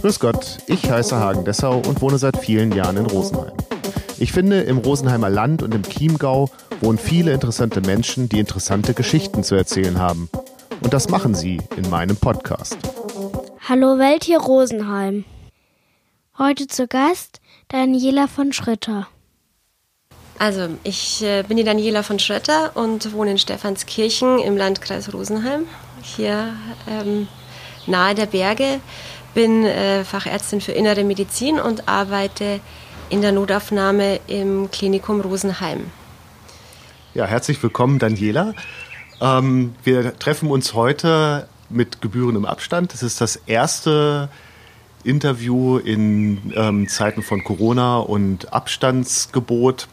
Grüß 0.00 0.18
Gott, 0.20 0.58
ich 0.66 0.90
heiße 0.90 1.16
Hagen 1.16 1.44
Dessau 1.44 1.76
und 1.86 2.00
wohne 2.00 2.18
seit 2.18 2.38
vielen 2.38 2.72
Jahren 2.72 2.96
in 2.96 3.06
Rosenheim. 3.06 3.52
Ich 4.18 4.32
finde, 4.32 4.60
im 4.60 4.78
Rosenheimer 4.78 5.30
Land 5.30 5.62
und 5.62 5.74
im 5.74 5.82
Chiemgau 5.82 6.48
wohnen 6.80 6.98
viele 6.98 7.32
interessante 7.32 7.80
Menschen, 7.80 8.28
die 8.28 8.38
interessante 8.38 8.94
Geschichten 8.94 9.42
zu 9.44 9.54
erzählen 9.54 9.98
haben. 9.98 10.28
Und 10.80 10.92
das 10.92 11.08
machen 11.08 11.34
sie 11.34 11.60
in 11.76 11.88
meinem 11.90 12.16
Podcast. 12.16 12.76
Hallo 13.68 13.98
Welt 13.98 14.24
hier 14.24 14.40
Rosenheim. 14.40 15.24
Heute 16.38 16.66
zu 16.66 16.86
Gast 16.86 17.40
Daniela 17.68 18.26
von 18.26 18.52
Schritter. 18.52 19.08
Also, 20.38 20.68
ich 20.82 21.22
äh, 21.22 21.44
bin 21.44 21.56
die 21.56 21.62
Daniela 21.62 22.02
von 22.02 22.18
Schrötter 22.18 22.72
und 22.74 23.12
wohne 23.12 23.32
in 23.32 23.38
Stephanskirchen 23.38 24.40
im 24.40 24.56
Landkreis 24.56 25.12
Rosenheim, 25.12 25.66
hier 26.02 26.54
ähm, 26.88 27.28
nahe 27.86 28.14
der 28.14 28.26
Berge. 28.26 28.80
Bin 29.34 29.64
äh, 29.64 30.04
Fachärztin 30.04 30.60
für 30.60 30.72
innere 30.72 31.04
Medizin 31.04 31.58
und 31.58 31.88
arbeite 31.88 32.60
in 33.08 33.22
der 33.22 33.32
Notaufnahme 33.32 34.20
im 34.26 34.70
Klinikum 34.70 35.20
Rosenheim. 35.20 35.90
Ja, 37.14 37.26
herzlich 37.26 37.62
willkommen, 37.62 37.98
Daniela. 37.98 38.54
Ähm, 39.20 39.74
wir 39.84 40.18
treffen 40.18 40.50
uns 40.50 40.74
heute 40.74 41.48
mit 41.68 42.00
gebührendem 42.00 42.44
Abstand. 42.44 42.92
Das 42.92 43.02
ist 43.02 43.20
das 43.20 43.36
erste 43.36 44.28
Interview 45.04 45.78
in 45.78 46.52
ähm, 46.56 46.88
Zeiten 46.88 47.22
von 47.22 47.42
Corona 47.44 47.98
und 47.98 48.52
Abstandsgebot 48.52 49.88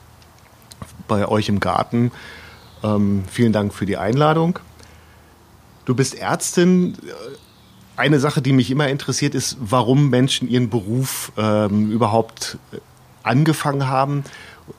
bei 1.07 1.27
euch 1.27 1.49
im 1.49 1.59
Garten. 1.59 2.11
Ähm, 2.83 3.23
vielen 3.29 3.53
Dank 3.53 3.73
für 3.73 3.85
die 3.85 3.97
Einladung. 3.97 4.59
Du 5.85 5.95
bist 5.95 6.15
Ärztin. 6.15 6.97
Eine 7.99 8.21
Sache, 8.21 8.41
die 8.41 8.53
mich 8.53 8.71
immer 8.71 8.87
interessiert, 8.87 9.35
ist, 9.35 9.57
warum 9.59 10.09
Menschen 10.09 10.47
ihren 10.47 10.69
Beruf 10.69 11.33
ähm, 11.37 11.91
überhaupt 11.91 12.57
angefangen 13.23 13.89
haben 13.89 14.23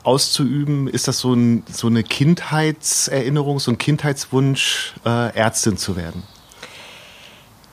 auszuüben. 0.04 0.88
Ist 0.88 1.06
das 1.06 1.18
so, 1.18 1.34
ein, 1.34 1.62
so 1.70 1.88
eine 1.88 2.02
Kindheitserinnerung, 2.02 3.60
so 3.60 3.72
ein 3.72 3.76
Kindheitswunsch, 3.76 4.94
äh, 5.04 5.36
Ärztin 5.36 5.76
zu 5.76 5.96
werden? 5.96 6.22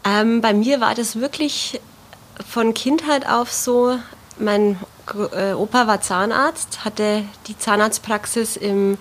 Ähm, 0.04 0.42
bei 0.42 0.54
mir 0.54 0.82
war 0.82 0.96
das 0.96 1.18
wirklich 1.18 1.80
von 2.46 2.74
Kindheit 2.74 3.26
auf 3.26 3.54
so. 3.54 3.98
Mein 4.38 4.78
äh, 5.34 5.54
Opa 5.54 5.88
war 5.88 6.02
Zahnarzt, 6.02 6.84
hatte 6.84 7.24
die 7.48 7.58
Zahnarztpraxis 7.58 8.58
im, 8.58 8.98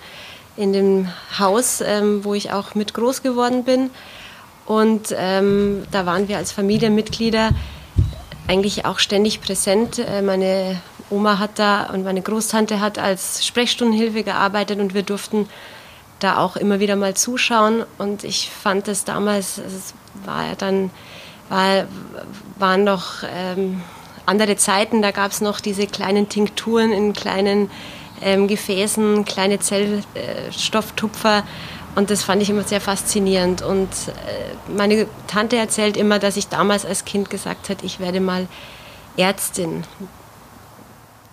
in 0.55 0.71
dem 0.71 1.09
Haus, 1.37 1.81
ähm, 1.81 2.23
wo 2.23 2.33
ich 2.35 2.53
auch 2.53 2.73
mit 2.73 2.93
groß 2.93 3.21
geworden 3.21 3.65
bin. 3.65 3.89
Und 4.67 5.15
ähm, 5.17 5.83
da 5.91 6.05
waren 6.05 6.27
wir 6.27 6.37
als 6.37 6.51
Familienmitglieder 6.51 7.51
eigentlich 8.47 8.85
auch 8.85 8.99
ständig 8.99 9.41
präsent. 9.41 9.99
Äh, 9.99 10.21
meine 10.21 10.81
Oma 11.09 11.39
hat 11.39 11.51
da 11.55 11.85
und 11.85 12.03
meine 12.03 12.21
Großtante 12.21 12.81
hat 12.81 12.99
als 12.99 13.45
Sprechstundenhilfe 13.45 14.23
gearbeitet 14.23 14.79
und 14.79 14.93
wir 14.93 15.03
durften 15.03 15.47
da 16.19 16.37
auch 16.37 16.57
immer 16.57 16.79
wieder 16.79 16.97
mal 16.97 17.13
zuschauen. 17.15 17.85
Und 17.97 18.23
ich 18.23 18.49
fand 18.49 18.87
das 18.87 19.05
damals, 19.05 19.57
es 19.57 19.93
war 20.25 20.47
ja 20.47 20.55
dann, 20.55 20.89
war, 21.47 21.85
waren 22.59 22.83
noch 22.83 23.23
ähm, 23.23 23.81
andere 24.25 24.57
Zeiten, 24.57 25.01
da 25.01 25.11
gab 25.11 25.31
es 25.31 25.39
noch 25.39 25.61
diese 25.61 25.87
kleinen 25.87 26.27
Tinkturen 26.27 26.91
in 26.91 27.13
kleinen 27.13 27.71
ähm, 28.21 28.47
Gefäßen, 28.47 29.23
kleine 29.23 29.59
Zellstofftupfer. 29.59 31.39
Äh, 31.39 31.43
und 31.97 32.11
das 32.11 32.23
fand 32.23 32.43
ich 32.43 32.51
immer 32.51 32.63
sehr 32.63 32.79
faszinierend. 32.79 33.63
Und 33.63 33.89
äh, 33.89 34.71
meine 34.71 35.07
Tante 35.25 35.57
erzählt 35.57 35.97
immer, 35.97 36.19
dass 36.19 36.37
ich 36.37 36.47
damals 36.47 36.85
als 36.85 37.05
Kind 37.05 37.31
gesagt 37.31 37.69
hat, 37.69 37.83
ich 37.83 37.99
werde 37.99 38.19
mal 38.19 38.47
Ärztin. 39.17 39.83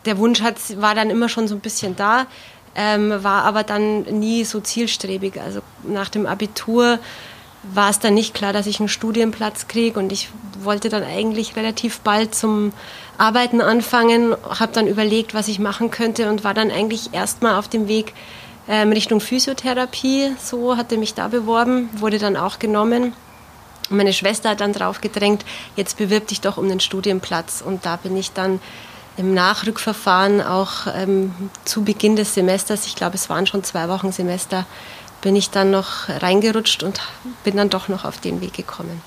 Der 0.06 0.16
Wunsch 0.16 0.40
hat, 0.40 0.56
war 0.80 0.94
dann 0.94 1.10
immer 1.10 1.28
schon 1.28 1.48
so 1.48 1.54
ein 1.54 1.60
bisschen 1.60 1.96
da, 1.96 2.24
ähm, 2.74 3.22
war 3.22 3.44
aber 3.44 3.62
dann 3.62 4.04
nie 4.04 4.44
so 4.44 4.58
zielstrebig. 4.58 5.38
Also 5.38 5.60
nach 5.82 6.08
dem 6.08 6.24
Abitur 6.24 6.98
war 7.74 7.90
es 7.90 7.98
dann 7.98 8.14
nicht 8.14 8.32
klar, 8.32 8.54
dass 8.54 8.66
ich 8.66 8.80
einen 8.80 8.88
Studienplatz 8.88 9.68
kriege 9.68 9.98
und 9.98 10.12
ich 10.12 10.30
wollte 10.60 10.88
dann 10.88 11.02
eigentlich 11.02 11.56
relativ 11.56 12.00
bald 12.00 12.34
zum 12.34 12.72
Arbeiten 13.18 13.60
anfangen, 13.60 14.34
habe 14.58 14.72
dann 14.72 14.86
überlegt, 14.86 15.34
was 15.34 15.48
ich 15.48 15.58
machen 15.58 15.90
könnte 15.90 16.30
und 16.30 16.42
war 16.42 16.54
dann 16.54 16.70
eigentlich 16.70 17.12
erstmal 17.12 17.58
auf 17.58 17.68
dem 17.68 17.86
Weg 17.86 18.14
ähm, 18.68 18.92
Richtung 18.92 19.20
Physiotherapie. 19.20 20.32
So 20.42 20.76
hatte 20.76 20.96
mich 20.96 21.14
da 21.14 21.28
beworben, 21.28 21.88
wurde 21.94 22.18
dann 22.18 22.36
auch 22.36 22.58
genommen. 22.58 23.14
Meine 23.90 24.12
Schwester 24.12 24.50
hat 24.50 24.60
dann 24.60 24.72
drauf 24.72 25.00
gedrängt, 25.00 25.44
jetzt 25.76 25.98
bewirb 25.98 26.28
dich 26.28 26.40
doch 26.40 26.56
um 26.56 26.68
den 26.68 26.80
Studienplatz 26.80 27.62
und 27.64 27.84
da 27.84 27.96
bin 27.96 28.16
ich 28.16 28.32
dann 28.32 28.60
im 29.16 29.34
Nachrückverfahren 29.34 30.40
auch 30.40 30.86
ähm, 30.94 31.32
zu 31.64 31.84
Beginn 31.84 32.16
des 32.16 32.34
Semesters, 32.34 32.86
ich 32.86 32.96
glaube 32.96 33.14
es 33.14 33.28
waren 33.28 33.46
schon 33.46 33.62
zwei 33.62 33.88
Wochen 33.88 34.10
Semester, 34.10 34.66
bin 35.20 35.36
ich 35.36 35.50
dann 35.50 35.70
noch 35.70 36.08
reingerutscht 36.08 36.82
und 36.82 37.00
bin 37.44 37.56
dann 37.56 37.70
doch 37.70 37.88
noch 37.88 38.04
auf 38.04 38.18
den 38.18 38.40
Weg 38.40 38.54
gekommen. 38.54 39.02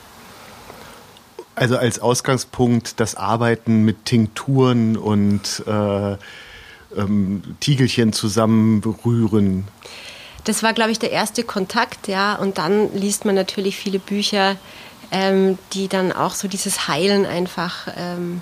Also 1.56 1.78
als 1.78 2.00
Ausgangspunkt 2.00 3.00
das 3.00 3.16
Arbeiten 3.16 3.84
mit 3.84 4.06
Tinkturen 4.06 4.96
und 4.96 5.64
äh, 5.66 6.18
ähm, 6.98 7.42
Tiegelchen 7.60 8.14
zusammenrühren. 8.14 9.68
Das 10.44 10.64
war, 10.64 10.74
glaube 10.74 10.92
ich, 10.92 11.00
der 11.00 11.12
erste 11.12 11.44
Kontakt, 11.44 12.08
ja. 12.08 12.36
Und 12.36 12.58
dann 12.58 12.94
liest 12.94 13.26
man 13.26 13.36
natürlich 13.36 13.76
viele 13.76 14.00
Bücher, 14.00 14.56
ähm, 15.12 15.58
die 15.74 15.88
dann 15.88 16.12
auch 16.12 16.34
so 16.34 16.48
dieses 16.48 16.88
Heilen 16.88 17.26
einfach 17.26 17.88
ähm, 17.98 18.42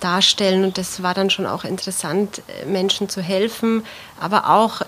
darstellen. 0.00 0.64
Und 0.64 0.78
das 0.78 1.02
war 1.02 1.14
dann 1.14 1.30
schon 1.30 1.46
auch 1.46 1.64
interessant, 1.64 2.42
äh, 2.48 2.66
Menschen 2.66 3.08
zu 3.08 3.22
helfen, 3.22 3.84
aber 4.20 4.50
auch 4.50 4.82
äh, 4.82 4.84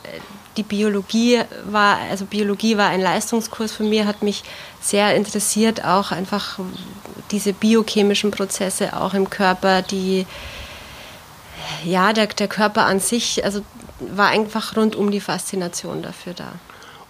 die 0.57 0.63
Biologie 0.65 1.41
war, 1.67 1.99
also 2.11 2.25
Biologie 2.25 2.77
war 2.77 2.89
ein 2.89 3.01
Leistungskurs 3.01 3.73
von 3.73 3.89
mir, 3.89 4.07
hat 4.07 4.23
mich 4.23 4.43
sehr 4.81 5.15
interessiert, 5.15 5.85
auch 5.85 6.11
einfach 6.11 6.59
diese 7.31 7.53
biochemischen 7.53 8.33
Prozesse 8.33 9.01
auch 9.01 9.15
im 9.15 9.31
Körper, 9.31 9.83
die, 9.83 10.27
ja, 11.85 12.13
der, 12.13 12.27
der 12.27 12.49
Körper 12.49 12.87
an 12.87 13.01
sich, 13.01 13.45
also 13.45 13.63
war 14.01 14.29
einfach 14.29 14.77
rundum 14.77 15.11
die 15.11 15.21
Faszination 15.21 16.03
dafür 16.03 16.35
da. 16.35 16.53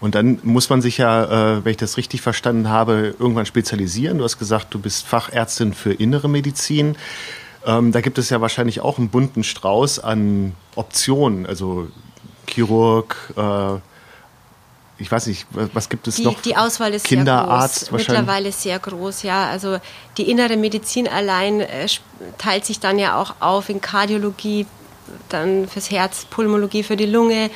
Und 0.01 0.15
dann 0.15 0.39
muss 0.43 0.71
man 0.71 0.81
sich 0.81 0.99
ja, 0.99 1.57
äh, 1.57 1.65
wenn 1.65 1.73
ich 1.73 1.77
das 1.77 1.97
richtig 1.97 2.21
verstanden 2.21 2.69
habe, 2.69 3.15
irgendwann 3.19 3.47
spezialisieren. 3.47 4.19
Du 4.19 4.25
hast 4.25 4.39
gesagt, 4.39 4.73
du 4.73 4.79
bist 4.79 5.07
Fachärztin 5.07 5.75
für 5.75 5.93
innere 5.93 6.29
Medizin. 6.29 6.97
Ähm, 7.67 7.91
da 7.91 8.01
gibt 8.01 8.19
es 8.19 8.31
ja 8.31 8.41
wahrscheinlich 8.41 8.81
auch 8.81 8.99
einen 8.99 9.09
bunten 9.09 9.43
Strauß 9.43 9.99
an 9.99 10.55
Optionen. 10.77 11.47
Also 11.47 11.89
Chirurg, 12.47 13.17
äh, 13.37 13.81
ich 14.99 15.11
weiß 15.11 15.29
nicht, 15.29 15.47
was 15.51 15.89
gibt 15.89 16.09
es 16.09 16.17
die, 16.17 16.25
noch? 16.25 16.41
Die 16.43 16.57
Auswahl 16.57 16.93
ist 16.93 17.07
Kinderarzt 17.07 17.81
sehr 17.81 17.89
groß, 17.91 17.99
mittlerweile 17.99 18.53
sehr 18.53 18.79
groß, 18.79 19.23
ja. 19.23 19.49
Also 19.49 19.79
die 20.17 20.29
innere 20.31 20.57
Medizin 20.57 21.07
allein 21.07 21.61
äh, 21.61 21.87
teilt 22.37 22.65
sich 22.65 22.81
dann 22.81 22.99
ja 22.99 23.21
auch 23.21 23.37
auf 23.41 23.69
in 23.69 23.81
Kardiologie, 23.81 24.67
dann 25.29 25.69
fürs 25.69 25.91
Herz, 25.91 26.25
Pulmologie 26.25 26.83
für 26.83 26.97
die 26.97 27.07
Lunge, 27.07 27.51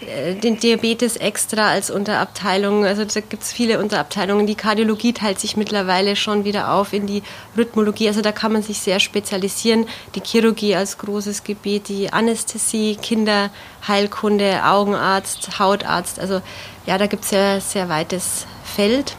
äh, 0.00 0.34
den 0.34 0.60
Diabetes 0.60 1.16
extra 1.16 1.70
als 1.70 1.90
Unterabteilung. 1.90 2.84
Also 2.84 3.04
da 3.04 3.20
gibt 3.20 3.42
es 3.42 3.52
viele 3.52 3.80
Unterabteilungen. 3.80 4.46
Die 4.46 4.54
Kardiologie 4.54 5.14
teilt 5.14 5.40
sich 5.40 5.56
mittlerweile 5.56 6.16
schon 6.16 6.44
wieder 6.44 6.72
auf 6.72 6.92
in 6.92 7.06
die 7.06 7.22
Rhythmologie. 7.56 8.08
Also 8.08 8.20
da 8.20 8.32
kann 8.32 8.52
man 8.52 8.62
sich 8.62 8.78
sehr 8.78 9.00
spezialisieren. 9.00 9.86
Die 10.14 10.20
Chirurgie 10.22 10.76
als 10.76 10.98
großes 10.98 11.44
Gebiet, 11.44 11.88
die 11.88 12.12
Anästhesie, 12.12 12.96
Kinderheilkunde, 13.00 14.64
Augenarzt, 14.64 15.58
Hautarzt. 15.58 16.20
Also 16.20 16.42
ja, 16.86 16.98
da 16.98 17.06
gibt 17.06 17.24
es 17.24 17.30
ja 17.32 17.60
sehr 17.60 17.88
weites 17.88 18.46
Feld. 18.64 19.16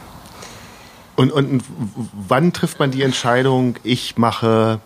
Und, 1.16 1.32
und 1.32 1.62
wann 2.28 2.52
trifft 2.52 2.78
man 2.78 2.90
die 2.90 3.02
Entscheidung, 3.02 3.76
ich 3.82 4.16
mache 4.16 4.80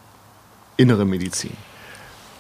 innere 0.77 1.05
Medizin? 1.05 1.57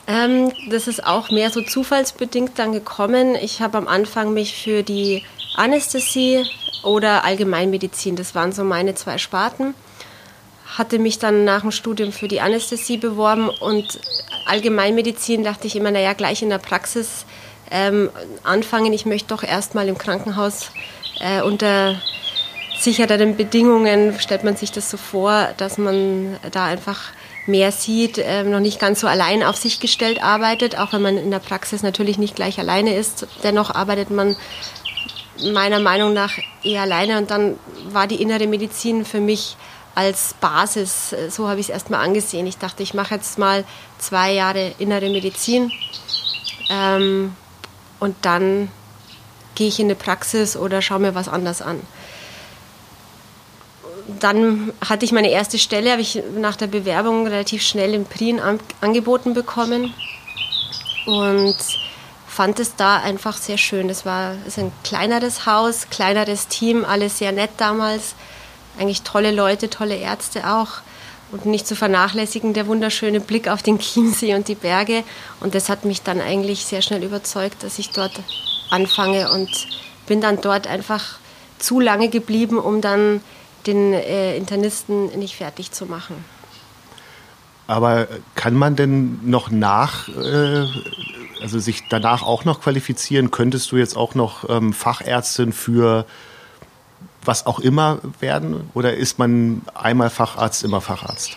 Ähm, 0.06 0.50
das 0.71 0.89
ist 0.89 1.06
auch 1.06 1.31
mehr 1.31 1.50
so 1.50 1.62
zufallsbedingt 1.62 2.59
dann 2.59 2.73
gekommen. 2.73 3.35
Ich 3.37 3.61
habe 3.61 3.79
am 3.79 3.87
Anfang 3.87 4.33
mich 4.33 4.56
für 4.56 4.83
die 4.83 5.23
Anästhesie 5.56 6.45
oder 6.83 7.25
Allgemeinmedizin, 7.25 8.17
das 8.17 8.35
waren 8.35 8.53
so 8.53 8.65
meine 8.65 8.95
zwei 8.95 9.19
Sparten, 9.19 9.75
hatte 10.77 10.99
mich 10.99 11.19
dann 11.19 11.45
nach 11.45 11.61
dem 11.61 11.71
Studium 11.71 12.12
für 12.12 12.27
die 12.27 12.41
Anästhesie 12.41 12.97
beworben 12.97 13.49
und 13.49 14.00
Allgemeinmedizin 14.47 15.45
dachte 15.45 15.67
ich 15.67 15.77
immer, 15.77 15.91
naja, 15.91 16.15
gleich 16.15 16.43
in 16.43 16.49
der 16.50 16.59
Praxis 16.59 17.25
ähm, 17.73 18.11
anfangen. 18.45 18.93
Ich 18.93 19.07
möchte 19.07 19.29
doch 19.29 19.43
erstmal 19.43 19.89
im 19.89 19.99
Krankenhaus 19.99 20.71
äh, 21.21 21.43
unter 21.43 22.01
sichereren 22.79 23.37
Bedingungen, 23.37 24.19
stellt 24.19 24.45
man 24.45 24.57
sich 24.57 24.73
das 24.73 24.91
so 24.91 24.97
vor, 24.97 25.49
dass 25.57 25.79
man 25.79 26.37
da 26.51 26.67
einfach 26.67 27.01
mehr 27.47 27.73
sieht, 27.73 28.19
äh, 28.19 28.45
noch 28.45 28.61
nicht 28.61 28.79
ganz 28.79 29.01
so 29.01 29.07
allein 29.07 29.43
auf 29.43 29.57
sich 29.57 29.81
gestellt 29.81 30.23
arbeitet, 30.23 30.79
auch 30.79 30.93
wenn 30.93 31.03
man 31.03 31.17
in 31.17 31.31
der 31.31 31.39
Praxis 31.39 31.83
natürlich 31.83 32.19
nicht 32.19 32.37
gleich 32.37 32.59
alleine 32.59 32.95
ist. 32.95 33.27
Dennoch 33.43 33.75
arbeitet 33.75 34.11
man 34.11 34.37
meiner 35.53 35.81
Meinung 35.81 36.13
nach 36.13 36.33
eher 36.63 36.83
alleine 36.83 37.19
und 37.19 37.31
dann 37.31 37.59
war 37.89 38.07
die 38.07 38.21
innere 38.21 38.47
Medizin 38.47 39.05
für 39.05 39.21
mich 39.21 39.57
als 39.95 40.35
Basis. 40.41 41.15
So 41.31 41.49
habe 41.49 41.61
ich 41.61 41.67
es 41.67 41.73
erstmal 41.73 42.05
angesehen. 42.05 42.47
Ich 42.47 42.59
dachte, 42.59 42.83
ich 42.83 42.95
mache 42.95 43.15
jetzt 43.15 43.39
mal 43.39 43.65
zwei 43.99 44.33
Jahre 44.33 44.73
innere 44.79 45.11
Medizin 45.11 45.71
ähm, 46.71 47.35
und 48.02 48.16
dann 48.22 48.69
gehe 49.54 49.69
ich 49.69 49.78
in 49.78 49.87
eine 49.87 49.94
Praxis 49.94 50.56
oder 50.56 50.82
schaue 50.82 50.99
mir 50.99 51.14
was 51.14 51.28
anderes 51.28 51.62
an. 51.62 51.81
Dann 54.19 54.72
hatte 54.84 55.04
ich 55.04 55.12
meine 55.12 55.31
erste 55.31 55.56
Stelle, 55.56 55.93
habe 55.93 56.02
ich 56.02 56.20
nach 56.37 56.56
der 56.56 56.66
Bewerbung 56.66 57.28
relativ 57.28 57.62
schnell 57.62 57.94
in 57.94 58.04
Prien 58.04 58.40
an, 58.40 58.58
angeboten 58.81 59.34
bekommen 59.34 59.94
und 61.06 61.56
fand 62.26 62.58
es 62.58 62.75
da 62.75 62.96
einfach 62.96 63.37
sehr 63.37 63.56
schön. 63.56 63.88
Es 63.88 64.04
war 64.04 64.34
es 64.49 64.58
ein 64.58 64.72
kleineres 64.82 65.46
Haus, 65.46 65.87
kleineres 65.88 66.49
Team, 66.49 66.84
alles 66.84 67.19
sehr 67.19 67.31
nett 67.31 67.50
damals 67.58 68.16
eigentlich 68.81 69.02
tolle 69.02 69.31
Leute, 69.31 69.70
tolle 69.70 69.94
Ärzte 69.94 70.50
auch. 70.50 70.81
Und 71.32 71.46
nicht 71.46 71.67
zu 71.67 71.75
vernachlässigen 71.75 72.52
der 72.52 72.67
wunderschöne 72.67 73.19
Blick 73.20 73.49
auf 73.49 73.62
den 73.62 73.79
Chiemsee 73.79 74.34
und 74.34 74.49
die 74.49 74.55
Berge. 74.55 75.02
Und 75.40 75.55
das 75.55 75.69
hat 75.69 75.84
mich 75.84 76.02
dann 76.02 76.20
eigentlich 76.20 76.64
sehr 76.67 76.82
schnell 76.82 77.02
überzeugt, 77.02 77.62
dass 77.62 77.79
ich 77.79 77.90
dort 77.90 78.12
anfange 78.70 79.32
und 79.32 79.49
bin 80.06 80.20
dann 80.20 80.40
dort 80.40 80.67
einfach 80.67 81.19
zu 81.58 81.81
lange 81.81 82.08
geblieben, 82.08 82.58
um 82.58 82.81
dann 82.81 83.23
den 83.67 83.94
äh, 83.94 84.37
Internisten 84.37 85.06
nicht 85.19 85.37
fertig 85.37 85.73
zu 85.73 85.87
machen. 85.87 86.23
Aber 87.67 88.08
kann 88.35 88.55
man 88.55 88.76
denn 88.76 89.20
noch 89.23 89.50
nach, 89.50 90.08
äh, 90.08 90.67
also 91.40 91.58
sich 91.58 91.85
danach 91.88 92.23
auch 92.23 92.44
noch 92.44 92.61
qualifizieren? 92.61 93.31
Könntest 93.31 93.73
du 93.73 93.76
jetzt 93.76 93.96
auch 93.96 94.14
noch 94.14 94.49
ähm, 94.50 94.73
Fachärztin 94.73 95.52
für 95.52 96.05
was 97.25 97.47
auch 97.47 97.61
immer 97.61 97.99
werden? 98.21 98.71
Oder 98.75 98.95
ist 98.95 99.19
man 99.19 99.63
einmal 99.75 100.11
Facharzt, 100.11 100.65
immer 100.65 100.81
Facharzt? 100.81 101.37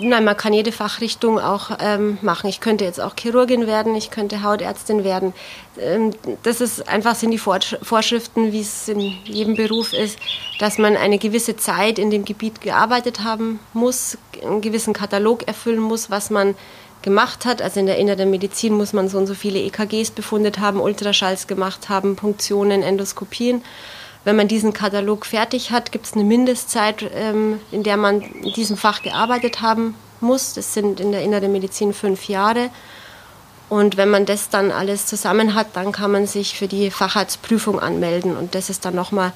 Nein, 0.00 0.24
man 0.24 0.36
kann 0.36 0.52
jede 0.52 0.72
Fachrichtung 0.72 1.38
auch 1.38 1.70
ähm, 1.80 2.18
machen. 2.20 2.48
Ich 2.48 2.60
könnte 2.60 2.84
jetzt 2.84 3.00
auch 3.00 3.14
Chirurgin 3.18 3.66
werden, 3.66 3.94
ich 3.94 4.10
könnte 4.10 4.42
Hautärztin 4.42 5.04
werden. 5.04 5.32
Ähm, 5.78 6.12
das 6.42 6.60
ist 6.60 6.88
einfach 6.88 7.14
sind 7.14 7.30
die 7.30 7.38
Vorschriften, 7.38 8.52
wie 8.52 8.60
es 8.60 8.88
in 8.88 9.00
jedem 9.24 9.54
Beruf 9.54 9.92
ist, 9.92 10.18
dass 10.58 10.78
man 10.78 10.96
eine 10.96 11.18
gewisse 11.18 11.56
Zeit 11.56 11.98
in 11.98 12.10
dem 12.10 12.24
Gebiet 12.24 12.60
gearbeitet 12.60 13.22
haben 13.22 13.60
muss, 13.72 14.18
einen 14.42 14.60
gewissen 14.60 14.92
Katalog 14.92 15.46
erfüllen 15.46 15.80
muss, 15.80 16.10
was 16.10 16.30
man 16.30 16.56
gemacht 17.02 17.46
hat. 17.46 17.62
Also 17.62 17.78
in 17.78 17.86
der 17.86 17.98
inneren 17.98 18.30
Medizin 18.30 18.74
muss 18.74 18.92
man 18.92 19.08
so 19.08 19.18
und 19.18 19.28
so 19.28 19.34
viele 19.34 19.60
EKGs 19.60 20.10
befundet 20.10 20.58
haben, 20.58 20.80
Ultraschalls 20.80 21.46
gemacht 21.46 21.88
haben, 21.88 22.16
Punktionen, 22.16 22.82
Endoskopien. 22.82 23.62
Wenn 24.26 24.34
man 24.34 24.48
diesen 24.48 24.72
Katalog 24.72 25.24
fertig 25.24 25.70
hat, 25.70 25.92
gibt 25.92 26.06
es 26.06 26.14
eine 26.14 26.24
Mindestzeit, 26.24 27.08
ähm, 27.14 27.60
in 27.70 27.84
der 27.84 27.96
man 27.96 28.22
in 28.22 28.52
diesem 28.54 28.76
Fach 28.76 29.02
gearbeitet 29.02 29.62
haben 29.62 29.94
muss. 30.20 30.52
Das 30.52 30.74
sind 30.74 30.98
in 30.98 31.12
der 31.12 31.22
inneren 31.22 31.52
Medizin 31.52 31.94
fünf 31.94 32.26
Jahre. 32.26 32.70
Und 33.68 33.96
wenn 33.96 34.10
man 34.10 34.26
das 34.26 34.48
dann 34.48 34.72
alles 34.72 35.06
zusammen 35.06 35.54
hat, 35.54 35.76
dann 35.76 35.92
kann 35.92 36.10
man 36.10 36.26
sich 36.26 36.58
für 36.58 36.66
die 36.66 36.90
Facharztprüfung 36.90 37.78
anmelden. 37.78 38.36
Und 38.36 38.56
das 38.56 38.68
ist 38.68 38.84
dann 38.84 38.96
nochmal 38.96 39.32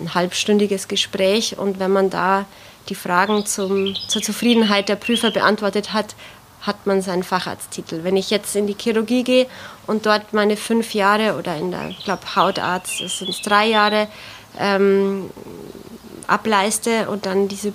ein 0.00 0.12
halbstündiges 0.12 0.86
Gespräch. 0.86 1.56
Und 1.56 1.78
wenn 1.78 1.92
man 1.92 2.10
da 2.10 2.44
die 2.90 2.94
Fragen 2.94 3.46
zum, 3.46 3.94
zur 4.06 4.20
Zufriedenheit 4.20 4.90
der 4.90 4.96
Prüfer 4.96 5.30
beantwortet 5.30 5.94
hat, 5.94 6.14
hat 6.66 6.86
man 6.86 7.02
seinen 7.02 7.22
Facharzttitel. 7.22 8.04
Wenn 8.04 8.16
ich 8.16 8.30
jetzt 8.30 8.56
in 8.56 8.66
die 8.66 8.76
Chirurgie 8.78 9.24
gehe 9.24 9.46
und 9.86 10.06
dort 10.06 10.32
meine 10.32 10.56
fünf 10.56 10.94
Jahre 10.94 11.36
oder 11.36 11.56
in 11.56 11.70
der, 11.70 11.88
ich 11.88 12.04
glaube, 12.04 12.22
Hautarzt 12.34 12.98
sind 12.98 13.30
es 13.30 13.40
drei 13.42 13.66
Jahre, 13.66 14.08
ähm, 14.58 15.30
ableiste 16.26 17.08
und 17.08 17.26
dann 17.26 17.48
diese, 17.48 17.72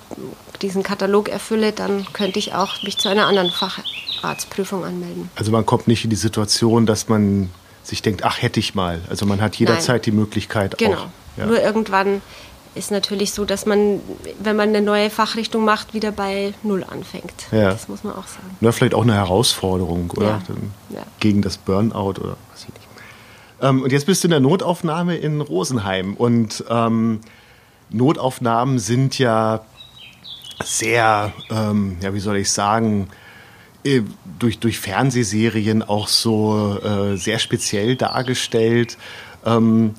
diesen 0.61 0.83
Katalog 0.83 1.29
erfülle, 1.29 1.71
dann 1.71 2.05
könnte 2.13 2.39
ich 2.39 2.53
auch 2.53 2.81
mich 2.83 2.97
zu 2.97 3.09
einer 3.09 3.27
anderen 3.27 3.49
Facharztprüfung 3.49 4.83
anmelden. 4.83 5.29
Also 5.35 5.51
man 5.51 5.65
kommt 5.65 5.87
nicht 5.87 6.03
in 6.03 6.09
die 6.09 6.15
Situation, 6.15 6.85
dass 6.85 7.07
man 7.07 7.49
sich 7.83 8.01
denkt, 8.01 8.23
ach 8.23 8.41
hätte 8.41 8.59
ich 8.59 8.75
mal. 8.75 9.01
Also 9.09 9.25
man 9.25 9.41
hat 9.41 9.55
jederzeit 9.55 9.95
Nein. 9.95 10.01
die 10.01 10.11
Möglichkeit 10.11 10.77
genau. 10.77 10.97
auch. 10.97 11.07
Ja. 11.37 11.45
Nur 11.45 11.61
irgendwann 11.61 12.21
ist 12.73 12.91
natürlich 12.91 13.33
so, 13.33 13.45
dass 13.45 13.65
man, 13.65 13.99
wenn 14.39 14.55
man 14.55 14.69
eine 14.69 14.81
neue 14.81 15.09
Fachrichtung 15.09 15.65
macht, 15.65 15.93
wieder 15.93 16.11
bei 16.11 16.53
Null 16.63 16.83
anfängt. 16.83 17.33
Ja. 17.51 17.71
Das 17.71 17.87
muss 17.87 18.03
man 18.03 18.13
auch 18.13 18.27
sagen. 18.27 18.57
Ja, 18.61 18.71
vielleicht 18.71 18.93
auch 18.93 19.03
eine 19.03 19.15
Herausforderung, 19.15 20.09
oder? 20.11 20.41
Ja. 20.89 20.97
Ja. 20.97 21.03
Gegen 21.19 21.41
das 21.41 21.57
Burnout 21.57 22.21
oder 22.21 22.37
was 22.51 22.63
ich 22.63 22.69
nicht. 22.69 22.87
Ähm, 23.61 23.83
und 23.83 23.91
jetzt 23.91 24.05
bist 24.05 24.23
du 24.23 24.27
in 24.27 24.31
der 24.31 24.39
Notaufnahme 24.39 25.17
in 25.17 25.41
Rosenheim. 25.41 26.15
Und 26.15 26.63
ähm, 26.69 27.19
Notaufnahmen 27.89 28.79
sind 28.79 29.19
ja 29.19 29.61
sehr, 30.63 31.33
ähm, 31.49 31.97
ja, 32.01 32.13
wie 32.13 32.19
soll 32.19 32.37
ich 32.37 32.51
sagen, 32.51 33.09
äh, 33.83 34.01
durch, 34.39 34.59
durch 34.59 34.79
Fernsehserien 34.79 35.83
auch 35.83 36.07
so 36.07 36.79
äh, 36.83 37.17
sehr 37.17 37.39
speziell 37.39 37.95
dargestellt. 37.95 38.97
Ähm, 39.45 39.95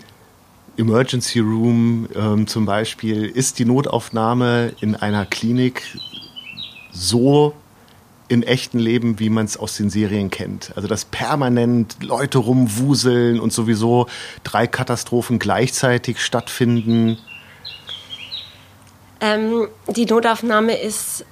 Emergency 0.77 1.41
Room 1.41 2.09
ähm, 2.15 2.47
zum 2.47 2.65
Beispiel, 2.65 3.27
ist 3.27 3.59
die 3.59 3.65
Notaufnahme 3.65 4.73
in 4.81 4.97
einer 4.97 5.27
Klinik 5.27 5.83
so 6.91 7.55
im 8.29 8.43
echten 8.43 8.79
Leben, 8.79 9.19
wie 9.19 9.29
man 9.29 9.45
es 9.45 9.59
aus 9.59 9.77
den 9.77 9.91
Serien 9.91 10.31
kennt. 10.31 10.73
Also 10.75 10.89
dass 10.89 11.05
permanent 11.05 12.03
Leute 12.03 12.39
rumwuseln 12.39 13.39
und 13.39 13.53
sowieso 13.53 14.07
drei 14.43 14.67
Katastrophen 14.67 15.39
gleichzeitig 15.39 16.25
stattfinden. 16.25 17.19
Ähm, 19.21 19.69
die 19.89 20.07
Notaufnahme 20.07 20.81
ist 20.81 21.27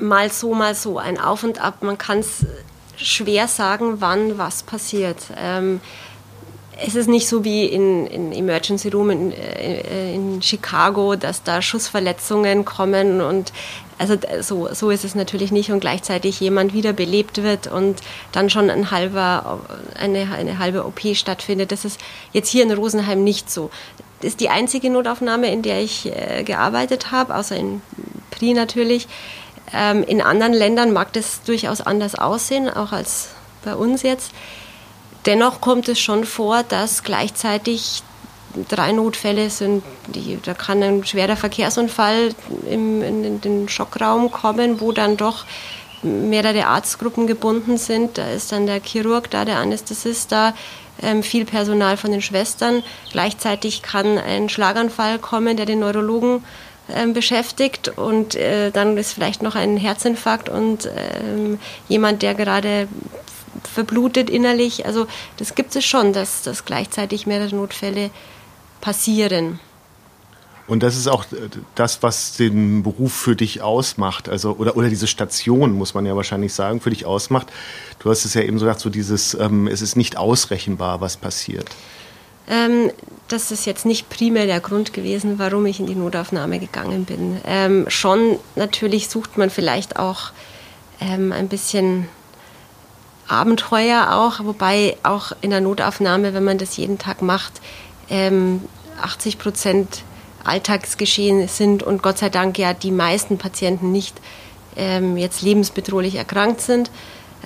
mal 0.00 0.30
so, 0.30 0.54
mal 0.54 0.74
so 0.74 0.98
ein 0.98 1.18
Auf 1.18 1.44
und 1.44 1.58
Ab. 1.58 1.82
Man 1.82 1.96
kann 1.96 2.18
es 2.18 2.44
schwer 2.96 3.48
sagen, 3.48 4.00
wann 4.00 4.36
was 4.36 4.62
passiert. 4.62 5.18
Ähm, 5.36 5.80
es 6.84 6.94
ist 6.94 7.08
nicht 7.08 7.28
so 7.28 7.44
wie 7.44 7.66
in, 7.66 8.06
in 8.06 8.32
Emergency 8.32 8.88
Room 8.88 9.10
in, 9.10 9.32
äh, 9.32 10.14
in, 10.14 10.42
Chicago, 10.42 11.16
dass 11.16 11.42
da 11.42 11.62
Schussverletzungen 11.62 12.64
kommen 12.64 13.20
und 13.20 13.52
also 13.98 14.16
so, 14.40 14.68
so 14.72 14.90
ist 14.90 15.04
es 15.04 15.14
natürlich 15.14 15.52
nicht 15.52 15.70
und 15.70 15.80
gleichzeitig 15.80 16.40
jemand 16.40 16.74
wiederbelebt 16.74 17.42
wird 17.42 17.68
und 17.68 18.00
dann 18.32 18.50
schon 18.50 18.68
ein 18.68 18.90
halber, 18.90 19.60
eine, 19.98 20.32
eine 20.32 20.58
halbe 20.58 20.84
OP 20.84 21.00
stattfindet. 21.14 21.70
Das 21.70 21.84
ist 21.84 22.00
jetzt 22.32 22.48
hier 22.48 22.64
in 22.64 22.72
Rosenheim 22.72 23.22
nicht 23.22 23.50
so. 23.50 23.70
Das 24.20 24.30
ist 24.30 24.40
die 24.40 24.48
einzige 24.48 24.90
Notaufnahme, 24.90 25.52
in 25.52 25.62
der 25.62 25.82
ich 25.82 26.06
äh, 26.06 26.42
gearbeitet 26.42 27.12
habe, 27.12 27.34
außer 27.34 27.56
in 27.56 27.80
Pri 28.30 28.54
natürlich. 28.54 29.06
Ähm, 29.72 30.02
in 30.02 30.20
anderen 30.20 30.52
Ländern 30.52 30.92
mag 30.92 31.12
das 31.12 31.42
durchaus 31.42 31.80
anders 31.80 32.14
aussehen, 32.14 32.68
auch 32.68 32.92
als 32.92 33.28
bei 33.64 33.74
uns 33.74 34.02
jetzt. 34.02 34.32
Dennoch 35.26 35.60
kommt 35.60 35.88
es 35.88 36.00
schon 36.00 36.24
vor, 36.24 36.62
dass 36.64 37.04
gleichzeitig 37.04 38.02
drei 38.68 38.92
Notfälle 38.92 39.50
sind. 39.50 39.82
Die, 40.08 40.38
da 40.42 40.54
kann 40.54 40.82
ein 40.82 41.04
schwerer 41.04 41.36
Verkehrsunfall 41.36 42.34
im, 42.68 43.02
in 43.02 43.40
den 43.40 43.68
Schockraum 43.68 44.30
kommen, 44.30 44.80
wo 44.80 44.92
dann 44.92 45.16
doch 45.16 45.44
mehrere 46.02 46.66
Arztgruppen 46.66 47.26
gebunden 47.26 47.78
sind. 47.78 48.18
Da 48.18 48.26
ist 48.30 48.52
dann 48.52 48.66
der 48.66 48.80
Chirurg 48.80 49.30
da, 49.30 49.44
der 49.44 49.58
Anästhesist 49.58 50.32
da, 50.32 50.54
ähm, 51.00 51.22
viel 51.22 51.44
Personal 51.44 51.96
von 51.96 52.10
den 52.10 52.22
Schwestern. 52.22 52.82
Gleichzeitig 53.12 53.82
kann 53.82 54.18
ein 54.18 54.48
Schlaganfall 54.48 55.18
kommen, 55.18 55.56
der 55.56 55.66
den 55.66 55.80
Neurologen 55.80 56.44
ähm, 56.92 57.12
beschäftigt 57.12 57.96
und 57.96 58.34
äh, 58.34 58.70
dann 58.70 58.96
ist 58.96 59.12
vielleicht 59.12 59.42
noch 59.42 59.54
ein 59.54 59.76
Herzinfarkt 59.76 60.48
und 60.48 60.90
ähm, 61.24 61.60
jemand, 61.88 62.22
der 62.22 62.34
gerade 62.34 62.88
verblutet 63.72 64.30
innerlich. 64.30 64.86
Also 64.86 65.06
das 65.36 65.54
gibt 65.54 65.74
es 65.76 65.84
schon, 65.84 66.12
dass, 66.12 66.42
dass 66.42 66.64
gleichzeitig 66.64 67.26
mehrere 67.26 67.54
Notfälle 67.54 68.10
passieren. 68.80 69.58
Und 70.68 70.82
das 70.82 70.96
ist 70.96 71.08
auch 71.08 71.24
das, 71.74 72.02
was 72.02 72.36
den 72.36 72.82
Beruf 72.82 73.12
für 73.12 73.36
dich 73.36 73.62
ausmacht, 73.62 74.28
also 74.28 74.52
oder, 74.52 74.76
oder 74.76 74.88
diese 74.88 75.06
Station, 75.06 75.72
muss 75.72 75.92
man 75.92 76.06
ja 76.06 76.14
wahrscheinlich 76.14 76.54
sagen, 76.54 76.80
für 76.80 76.90
dich 76.90 77.04
ausmacht. 77.04 77.48
Du 77.98 78.10
hast 78.10 78.24
es 78.24 78.34
ja 78.34 78.42
eben 78.42 78.58
so 78.58 78.64
gesagt, 78.64 78.80
so 78.80 78.88
dieses, 78.88 79.34
ähm, 79.34 79.66
es 79.66 79.82
ist 79.82 79.96
nicht 79.96 80.16
ausrechenbar, 80.16 81.00
was 81.00 81.16
passiert. 81.16 81.66
Ähm, 82.48 82.90
das 83.28 83.50
ist 83.50 83.66
jetzt 83.66 83.86
nicht 83.86 84.08
primär 84.08 84.46
der 84.46 84.60
Grund 84.60 84.92
gewesen, 84.92 85.38
warum 85.38 85.66
ich 85.66 85.80
in 85.80 85.86
die 85.86 85.94
Notaufnahme 85.94 86.58
gegangen 86.58 87.04
bin. 87.04 87.40
Ähm, 87.44 87.86
schon 87.88 88.38
natürlich 88.56 89.08
sucht 89.08 89.38
man 89.38 89.50
vielleicht 89.50 89.96
auch 89.96 90.32
ähm, 91.00 91.32
ein 91.32 91.48
bisschen 91.48 92.08
Abenteuer 93.32 94.12
auch, 94.12 94.44
wobei 94.44 94.96
auch 95.02 95.32
in 95.40 95.50
der 95.50 95.60
Notaufnahme, 95.60 96.34
wenn 96.34 96.44
man 96.44 96.58
das 96.58 96.76
jeden 96.76 96.98
Tag 96.98 97.22
macht, 97.22 97.60
ähm, 98.10 98.60
80 99.00 99.38
Prozent 99.38 100.02
Alltagsgeschehen 100.44 101.48
sind 101.48 101.82
und 101.82 102.02
Gott 102.02 102.18
sei 102.18 102.28
Dank 102.28 102.58
ja 102.58 102.74
die 102.74 102.90
meisten 102.90 103.38
Patienten 103.38 103.90
nicht 103.92 104.20
ähm, 104.76 105.16
jetzt 105.16 105.42
lebensbedrohlich 105.42 106.16
erkrankt 106.16 106.60
sind. 106.60 106.90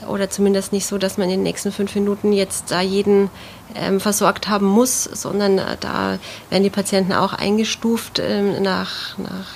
Oder 0.09 0.29
zumindest 0.29 0.73
nicht 0.73 0.87
so, 0.87 0.99
dass 0.99 1.17
man 1.17 1.31
in 1.31 1.37
den 1.37 1.43
nächsten 1.43 1.73
fünf 1.73 1.95
Minuten 1.95 2.33
jetzt 2.33 2.71
da 2.71 2.83
jeden 2.83 3.31
ähm, 3.75 3.99
versorgt 3.99 4.47
haben 4.49 4.67
muss, 4.67 5.05
sondern 5.05 5.59
äh, 5.59 5.77
da 5.81 6.19
werden 6.51 6.65
die 6.65 6.71
Patienten 6.71 7.13
auch 7.13 7.33
eingestuft 7.33 8.19
ähm, 8.19 8.63
nach, 8.63 9.17
nach 9.17 9.47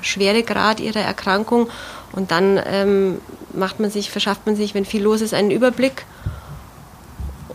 Schweregrad 0.00 0.78
ihrer 0.80 1.00
Erkrankung 1.00 1.68
und 2.12 2.30
dann 2.30 2.60
ähm, 2.64 3.20
macht 3.52 3.80
man 3.80 3.90
sich, 3.90 4.10
verschafft 4.10 4.46
man 4.46 4.56
sich, 4.56 4.74
wenn 4.74 4.84
viel 4.84 5.02
los 5.02 5.20
ist, 5.20 5.34
einen 5.34 5.50
Überblick 5.50 6.04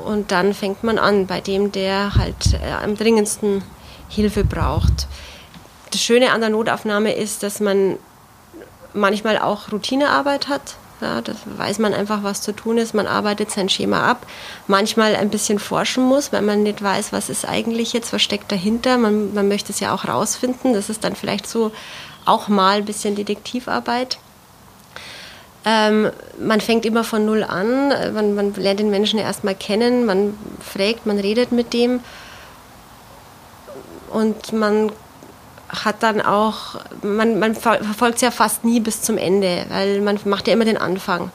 und 0.06 0.32
dann 0.32 0.54
fängt 0.54 0.84
man 0.84 1.00
an 1.00 1.26
bei 1.26 1.42
dem, 1.42 1.72
der 1.72 2.16
halt 2.16 2.54
äh, 2.54 2.72
am 2.84 2.96
dringendsten 2.96 3.64
Hilfe 4.08 4.44
braucht. 4.44 5.08
Das 5.92 6.02
Schöne 6.02 6.32
an 6.32 6.42
der 6.42 6.52
Notaufnahme 6.52 7.14
ist, 7.14 7.44
dass 7.44 7.60
man 7.60 7.98
manchmal 8.94 9.38
auch 9.40 9.72
Routinearbeit 9.72 10.48
hat. 10.48 10.76
Ja, 11.02 11.22
das 11.22 11.38
weiß 11.46 11.80
man 11.80 11.94
einfach, 11.94 12.24
was 12.24 12.42
zu 12.42 12.54
tun 12.54 12.78
ist. 12.78 12.94
Man 12.94 13.08
arbeitet 13.08 13.52
sein 13.52 13.68
Schema 13.68 14.10
ab. 14.10 14.26
Manchmal 14.68 15.16
ein 15.16 15.30
bisschen 15.30 15.60
forschen 15.60 16.06
muss, 16.06 16.32
weil 16.32 16.42
man 16.42 16.64
nicht 16.64 16.82
weiß, 16.82 17.12
was 17.12 17.30
ist 17.30 17.46
eigentlich 17.46 17.92
jetzt, 17.92 18.14
was 18.14 18.22
steckt 18.22 18.52
dahinter. 18.52 18.98
Man, 18.98 19.34
man 19.34 19.48
möchte 19.48 19.74
es 19.74 19.82
ja 19.82 19.94
auch 19.94 20.06
rausfinden. 20.06 20.74
Das 20.74 20.90
ist 20.90 21.04
dann 21.04 21.16
vielleicht 21.16 21.48
so 21.48 21.72
auch 22.24 22.48
mal 22.48 22.78
ein 22.78 22.86
bisschen 22.86 23.16
Detektivarbeit. 23.16 24.20
Ähm, 25.66 26.12
man 26.40 26.62
fängt 26.62 26.86
immer 26.86 27.04
von 27.04 27.26
Null 27.26 27.44
an. 27.44 27.90
Man, 28.14 28.36
man 28.36 28.54
lernt 28.54 28.80
den 28.80 28.92
Menschen 28.92 29.20
erstmal 29.20 29.56
kennen. 29.56 30.06
Man 30.06 30.38
fragt, 30.60 31.06
man 31.06 31.18
redet 31.20 31.52
mit 31.52 31.74
dem. 31.74 32.02
Und 34.12 34.54
man 34.54 34.92
hat 35.70 36.04
dann 36.04 36.22
auch, 36.22 36.80
man, 37.02 37.40
man 37.40 37.56
verfolgt 37.56 38.16
es 38.16 38.22
ja 38.22 38.32
fast 38.32 38.64
nie 38.64 38.80
bis 38.80 39.02
zum 39.02 39.18
Ende, 39.18 39.66
weil 39.70 40.02
man 40.02 40.20
macht 40.26 40.48
ja 40.48 40.54
immer 40.54 40.66
den 40.66 40.78
Anfang. 40.78 41.32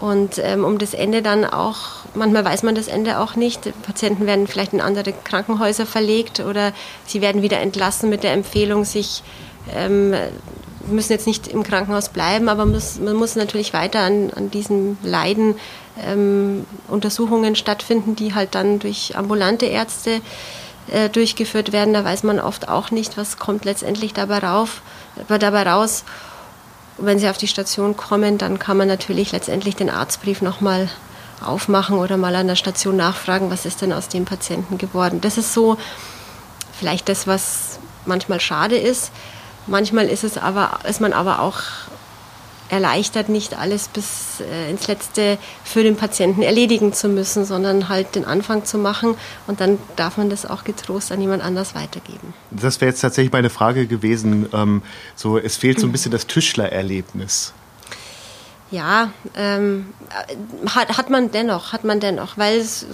Und 0.00 0.38
ähm, 0.38 0.64
um 0.64 0.78
das 0.78 0.94
Ende 0.94 1.22
dann 1.22 1.44
auch, 1.44 1.76
manchmal 2.14 2.44
weiß 2.44 2.64
man 2.64 2.74
das 2.74 2.88
Ende 2.88 3.20
auch 3.20 3.36
nicht. 3.36 3.72
Patienten 3.82 4.26
werden 4.26 4.48
vielleicht 4.48 4.72
in 4.72 4.80
andere 4.80 5.12
Krankenhäuser 5.12 5.86
verlegt 5.86 6.40
oder 6.40 6.72
sie 7.06 7.20
werden 7.20 7.40
wieder 7.42 7.60
entlassen 7.60 8.10
mit 8.10 8.24
der 8.24 8.32
Empfehlung, 8.32 8.84
sich 8.84 9.22
ähm, 9.72 10.12
müssen 10.86 11.12
jetzt 11.12 11.26
nicht 11.26 11.48
im 11.48 11.62
Krankenhaus 11.62 12.08
bleiben, 12.08 12.48
aber 12.48 12.66
muss, 12.66 12.98
man 12.98 13.14
muss 13.14 13.36
natürlich 13.36 13.72
weiter 13.72 14.00
an, 14.00 14.30
an 14.34 14.50
diesen 14.50 14.98
Leiden 15.02 15.56
ähm, 16.06 16.64
Untersuchungen 16.88 17.56
stattfinden, 17.56 18.16
die 18.16 18.34
halt 18.34 18.54
dann 18.54 18.78
durch 18.78 19.16
ambulante 19.16 19.66
Ärzte 19.66 20.20
äh, 20.90 21.08
durchgeführt 21.08 21.72
werden. 21.72 21.94
Da 21.94 22.04
weiß 22.04 22.22
man 22.22 22.40
oft 22.40 22.68
auch 22.68 22.90
nicht, 22.90 23.16
was 23.16 23.38
kommt 23.38 23.64
letztendlich 23.64 24.12
dabei, 24.14 24.38
rauf, 24.38 24.82
äh, 25.28 25.38
dabei 25.38 25.62
raus. 25.62 26.04
Wenn 26.98 27.18
sie 27.18 27.28
auf 27.28 27.38
die 27.38 27.48
Station 27.48 27.96
kommen, 27.96 28.38
dann 28.38 28.58
kann 28.58 28.76
man 28.76 28.88
natürlich 28.88 29.32
letztendlich 29.32 29.76
den 29.76 29.90
Arztbrief 29.90 30.42
nochmal 30.42 30.88
aufmachen 31.42 31.98
oder 31.98 32.16
mal 32.16 32.34
an 32.36 32.46
der 32.46 32.56
Station 32.56 32.96
nachfragen, 32.96 33.50
was 33.50 33.66
ist 33.66 33.82
denn 33.82 33.92
aus 33.92 34.08
dem 34.08 34.24
Patienten 34.24 34.78
geworden. 34.78 35.20
Das 35.20 35.38
ist 35.38 35.52
so 35.52 35.76
vielleicht 36.78 37.08
das, 37.08 37.26
was 37.26 37.78
manchmal 38.06 38.40
schade 38.40 38.76
ist. 38.76 39.10
Manchmal 39.66 40.06
ist, 40.06 40.24
es 40.24 40.38
aber, 40.38 40.80
ist 40.88 41.00
man 41.00 41.12
aber 41.12 41.40
auch 41.40 41.60
erleichtert, 42.72 43.28
nicht 43.28 43.58
alles 43.58 43.88
bis 43.88 44.40
äh, 44.40 44.70
ins 44.70 44.86
Letzte 44.86 45.36
für 45.62 45.82
den 45.82 45.94
Patienten 45.94 46.40
erledigen 46.40 46.94
zu 46.94 47.08
müssen, 47.08 47.44
sondern 47.44 47.90
halt 47.90 48.14
den 48.14 48.24
Anfang 48.24 48.64
zu 48.64 48.78
machen 48.78 49.14
und 49.46 49.60
dann 49.60 49.78
darf 49.96 50.16
man 50.16 50.30
das 50.30 50.46
auch 50.46 50.64
getrost 50.64 51.12
an 51.12 51.20
jemand 51.20 51.42
anders 51.44 51.74
weitergeben. 51.74 52.32
Das 52.50 52.80
wäre 52.80 52.90
jetzt 52.90 53.02
tatsächlich 53.02 53.30
meine 53.30 53.50
Frage 53.50 53.86
gewesen. 53.86 54.48
Ähm, 54.54 54.82
so, 55.14 55.36
es 55.36 55.58
fehlt 55.58 55.80
so 55.80 55.86
ein 55.86 55.92
bisschen 55.92 56.12
das 56.12 56.26
Tischlererlebnis. 56.26 57.52
Ja, 58.70 59.12
ähm, 59.36 59.92
hat, 60.74 60.96
hat 60.96 61.10
man 61.10 61.30
dennoch, 61.30 61.74
hat 61.74 61.84
man 61.84 62.00
dennoch, 62.00 62.38
weil 62.38 62.58
es 62.58 62.86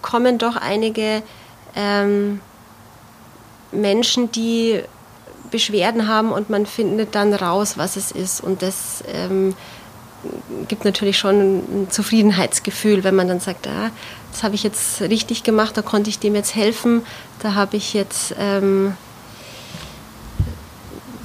kommen 0.00 0.38
doch 0.38 0.54
einige 0.54 1.24
ähm, 1.74 2.40
Menschen, 3.72 4.30
die 4.30 4.80
Beschwerden 5.54 6.08
haben 6.08 6.32
und 6.32 6.50
man 6.50 6.66
findet 6.66 7.14
dann 7.14 7.32
raus, 7.32 7.78
was 7.78 7.94
es 7.94 8.10
ist. 8.10 8.40
Und 8.40 8.60
das 8.60 9.04
ähm, 9.06 9.54
gibt 10.66 10.84
natürlich 10.84 11.16
schon 11.16 11.58
ein 11.58 11.86
Zufriedenheitsgefühl, 11.90 13.04
wenn 13.04 13.14
man 13.14 13.28
dann 13.28 13.38
sagt, 13.38 13.68
ah, 13.68 13.92
das 14.32 14.42
habe 14.42 14.56
ich 14.56 14.64
jetzt 14.64 15.00
richtig 15.00 15.44
gemacht, 15.44 15.76
da 15.76 15.82
konnte 15.82 16.10
ich 16.10 16.18
dem 16.18 16.34
jetzt 16.34 16.56
helfen, 16.56 17.02
da 17.38 17.54
habe 17.54 17.76
ich 17.76 17.94
jetzt 17.94 18.34
ähm, 18.36 18.94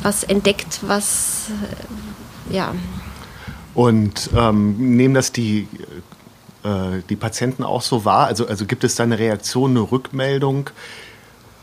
was 0.03 0.24
entdeckt, 0.24 0.81
was 0.83 1.48
äh, 2.51 2.53
ja. 2.53 2.75
Und 3.74 4.29
ähm, 4.38 4.95
nehmen 4.95 5.15
das 5.15 5.31
die, 5.31 5.67
äh, 6.63 7.01
die 7.09 7.15
Patienten 7.15 7.63
auch 7.63 7.81
so 7.81 8.05
wahr? 8.05 8.27
Also, 8.27 8.45
also 8.45 8.67
gibt 8.67 8.83
es 8.83 8.93
da 8.93 9.03
eine 9.05 9.17
Reaktion, 9.17 9.71
eine 9.71 9.91
Rückmeldung? 9.91 10.69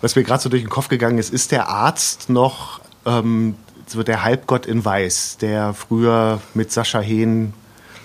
Was 0.01 0.17
mir 0.17 0.25
gerade 0.25 0.43
so 0.43 0.49
durch 0.49 0.63
den 0.63 0.71
Kopf 0.71 0.89
gegangen 0.89 1.19
ist, 1.19 1.33
ist 1.33 1.53
der 1.53 1.69
Arzt 1.69 2.29
noch 2.29 2.81
ähm, 3.05 3.57
so 3.87 4.03
der 4.03 4.23
Halbgott 4.23 4.67
in 4.67 4.85
Weiß, 4.85 5.39
der 5.41 5.75
früher 5.75 6.41
mit 6.55 6.73
Sascha 6.73 7.01
Hehn 7.01 7.55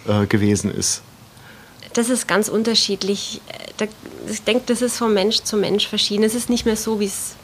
äh, 0.07 0.25
gewesen 0.25 0.74
ist? 0.74 1.01
Das 1.93 2.10
ist 2.10 2.27
ganz 2.27 2.48
unterschiedlich. 2.48 3.41
Ich 4.29 4.43
denke, 4.43 4.63
das 4.67 4.81
ist 4.81 4.98
von 4.98 5.13
Mensch 5.13 5.41
zu 5.41 5.57
Mensch 5.57 5.88
verschieden. 5.88 6.24
Es 6.24 6.36
ist 6.36 6.50
nicht 6.50 6.65
mehr 6.65 6.77
so, 6.77 7.00
wie 7.00 7.05
es 7.05 7.36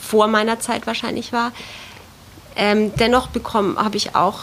vor 0.00 0.28
meiner 0.28 0.60
Zeit 0.60 0.86
wahrscheinlich 0.86 1.32
war. 1.32 1.52
Ähm, 2.54 2.92
dennoch 2.96 3.28
habe 3.52 3.96
ich 3.96 4.14
auch 4.14 4.40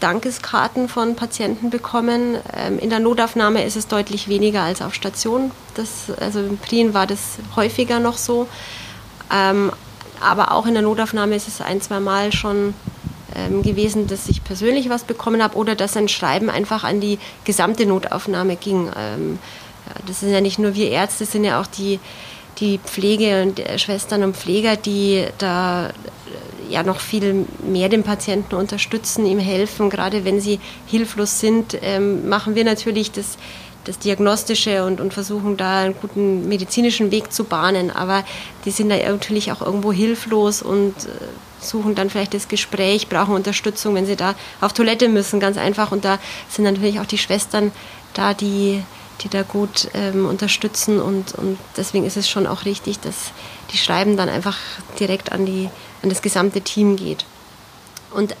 Dankeskarten 0.00 0.88
von 0.88 1.14
Patienten 1.14 1.70
bekommen. 1.70 2.38
Ähm, 2.56 2.78
in 2.78 2.90
der 2.90 3.00
Notaufnahme 3.00 3.64
ist 3.64 3.76
es 3.76 3.86
deutlich 3.86 4.28
weniger 4.28 4.62
als 4.62 4.82
auf 4.82 4.94
Station. 4.94 5.50
Das, 5.74 6.10
also 6.20 6.40
in 6.40 6.58
Prien 6.58 6.94
war 6.94 7.06
das 7.06 7.38
häufiger 7.56 8.00
noch 8.00 8.16
so. 8.18 8.48
Ähm, 9.32 9.72
aber 10.20 10.52
auch 10.52 10.66
in 10.66 10.74
der 10.74 10.82
Notaufnahme 10.82 11.34
ist 11.34 11.48
es 11.48 11.60
ein, 11.60 11.80
zwei 11.80 12.00
Mal 12.00 12.32
schon 12.32 12.74
ähm, 13.34 13.62
gewesen, 13.62 14.06
dass 14.06 14.28
ich 14.28 14.44
persönlich 14.44 14.90
was 14.90 15.04
bekommen 15.04 15.42
habe 15.42 15.56
oder 15.56 15.74
dass 15.74 15.96
ein 15.96 16.08
Schreiben 16.08 16.50
einfach 16.50 16.84
an 16.84 17.00
die 17.00 17.18
gesamte 17.44 17.86
Notaufnahme 17.86 18.56
ging. 18.56 18.90
Ähm, 18.96 19.38
das 20.06 20.20
sind 20.20 20.32
ja 20.32 20.40
nicht 20.40 20.58
nur 20.58 20.74
wir 20.74 20.90
Ärzte, 20.90 21.24
sind 21.24 21.44
ja 21.44 21.60
auch 21.60 21.66
die, 21.66 21.98
die 22.58 22.78
Pflege 22.78 23.42
und 23.42 23.58
äh, 23.58 23.78
Schwestern 23.78 24.22
und 24.22 24.36
Pfleger, 24.36 24.76
die 24.76 25.26
da 25.38 25.88
äh, 25.88 25.92
ja 26.72 26.82
noch 26.82 27.00
viel 27.00 27.46
mehr 27.64 27.88
den 27.88 28.02
Patienten 28.02 28.54
unterstützen, 28.54 29.26
ihm 29.26 29.38
helfen. 29.38 29.90
Gerade 29.90 30.24
wenn 30.24 30.40
sie 30.40 30.60
hilflos 30.86 31.40
sind, 31.40 31.76
ähm, 31.82 32.28
machen 32.28 32.54
wir 32.54 32.64
natürlich 32.64 33.10
das 33.12 33.38
das 33.84 33.98
Diagnostische 33.98 34.84
und, 34.84 35.00
und 35.00 35.14
versuchen 35.14 35.56
da 35.56 35.80
einen 35.80 35.94
guten 36.00 36.48
medizinischen 36.48 37.10
Weg 37.10 37.32
zu 37.32 37.44
bahnen. 37.44 37.90
Aber 37.90 38.24
die 38.64 38.70
sind 38.70 38.90
da 38.90 38.96
natürlich 38.96 39.52
auch 39.52 39.62
irgendwo 39.62 39.92
hilflos 39.92 40.62
und 40.62 40.94
äh, 41.04 41.08
suchen 41.60 41.94
dann 41.94 42.10
vielleicht 42.10 42.34
das 42.34 42.48
Gespräch, 42.48 43.08
brauchen 43.08 43.34
Unterstützung, 43.34 43.94
wenn 43.94 44.06
sie 44.06 44.16
da 44.16 44.34
auf 44.60 44.72
Toilette 44.72 45.08
müssen, 45.08 45.40
ganz 45.40 45.56
einfach. 45.56 45.92
Und 45.92 46.04
da 46.04 46.18
sind 46.48 46.64
natürlich 46.64 47.00
auch 47.00 47.06
die 47.06 47.18
Schwestern 47.18 47.72
da, 48.14 48.34
die, 48.34 48.82
die 49.22 49.28
da 49.28 49.42
gut 49.42 49.88
ähm, 49.94 50.26
unterstützen. 50.26 51.00
Und, 51.00 51.34
und 51.34 51.58
deswegen 51.76 52.06
ist 52.06 52.16
es 52.16 52.28
schon 52.28 52.46
auch 52.46 52.64
richtig, 52.64 53.00
dass 53.00 53.32
die 53.72 53.78
Schreiben 53.78 54.16
dann 54.16 54.28
einfach 54.28 54.58
direkt 54.98 55.32
an, 55.32 55.46
die, 55.46 55.68
an 56.02 56.08
das 56.08 56.22
gesamte 56.22 56.60
Team 56.60 56.96
geht. 56.96 57.24
Und 58.12 58.34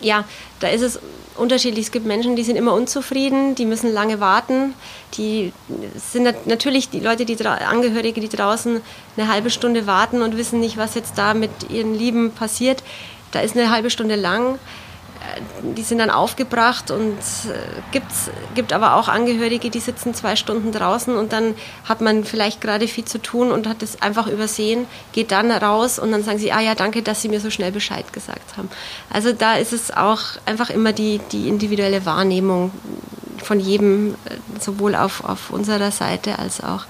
ja, 0.00 0.24
da 0.60 0.68
ist 0.68 0.82
es 0.82 1.00
unterschiedlich. 1.38 1.86
Es 1.86 1.92
gibt 1.92 2.06
Menschen, 2.06 2.36
die 2.36 2.42
sind 2.42 2.56
immer 2.56 2.74
unzufrieden, 2.74 3.54
die 3.54 3.66
müssen 3.66 3.92
lange 3.92 4.20
warten. 4.20 4.74
Die 5.14 5.52
sind 5.94 6.46
natürlich 6.46 6.88
die 6.90 7.00
Leute, 7.00 7.24
die 7.24 7.36
Angehörige, 7.46 8.20
die 8.20 8.28
draußen 8.28 8.80
eine 9.16 9.28
halbe 9.28 9.50
Stunde 9.50 9.86
warten 9.86 10.22
und 10.22 10.36
wissen 10.36 10.60
nicht, 10.60 10.76
was 10.76 10.94
jetzt 10.94 11.18
da 11.18 11.34
mit 11.34 11.50
ihren 11.70 11.94
Lieben 11.94 12.32
passiert. 12.32 12.82
Da 13.32 13.40
ist 13.40 13.56
eine 13.56 13.70
halbe 13.70 13.90
Stunde 13.90 14.16
lang 14.16 14.58
die 15.76 15.82
sind 15.82 15.98
dann 15.98 16.10
aufgebracht 16.10 16.90
und 16.90 17.18
äh, 17.18 17.80
gibt's, 17.92 18.30
gibt 18.54 18.72
aber 18.72 18.96
auch 18.96 19.08
Angehörige, 19.08 19.70
die 19.70 19.80
sitzen 19.80 20.14
zwei 20.14 20.36
Stunden 20.36 20.72
draußen 20.72 21.16
und 21.16 21.32
dann 21.32 21.54
hat 21.84 22.00
man 22.00 22.24
vielleicht 22.24 22.60
gerade 22.60 22.88
viel 22.88 23.04
zu 23.04 23.20
tun 23.20 23.50
und 23.50 23.66
hat 23.66 23.82
es 23.82 24.02
einfach 24.02 24.26
übersehen, 24.26 24.86
geht 25.12 25.32
dann 25.32 25.50
raus 25.50 25.98
und 25.98 26.12
dann 26.12 26.22
sagen 26.22 26.38
sie, 26.38 26.52
ah 26.52 26.60
ja, 26.60 26.74
danke, 26.74 27.02
dass 27.02 27.22
Sie 27.22 27.28
mir 27.28 27.40
so 27.40 27.50
schnell 27.50 27.72
Bescheid 27.72 28.12
gesagt 28.12 28.56
haben. 28.56 28.68
Also 29.10 29.32
da 29.32 29.54
ist 29.54 29.72
es 29.72 29.90
auch 29.90 30.20
einfach 30.44 30.70
immer 30.70 30.92
die, 30.92 31.20
die 31.32 31.48
individuelle 31.48 32.06
Wahrnehmung 32.06 32.70
von 33.42 33.60
jedem, 33.60 34.14
äh, 34.24 34.36
sowohl 34.60 34.94
auf, 34.94 35.24
auf 35.24 35.50
unserer 35.50 35.90
Seite 35.90 36.38
als 36.38 36.62
auch 36.62 36.84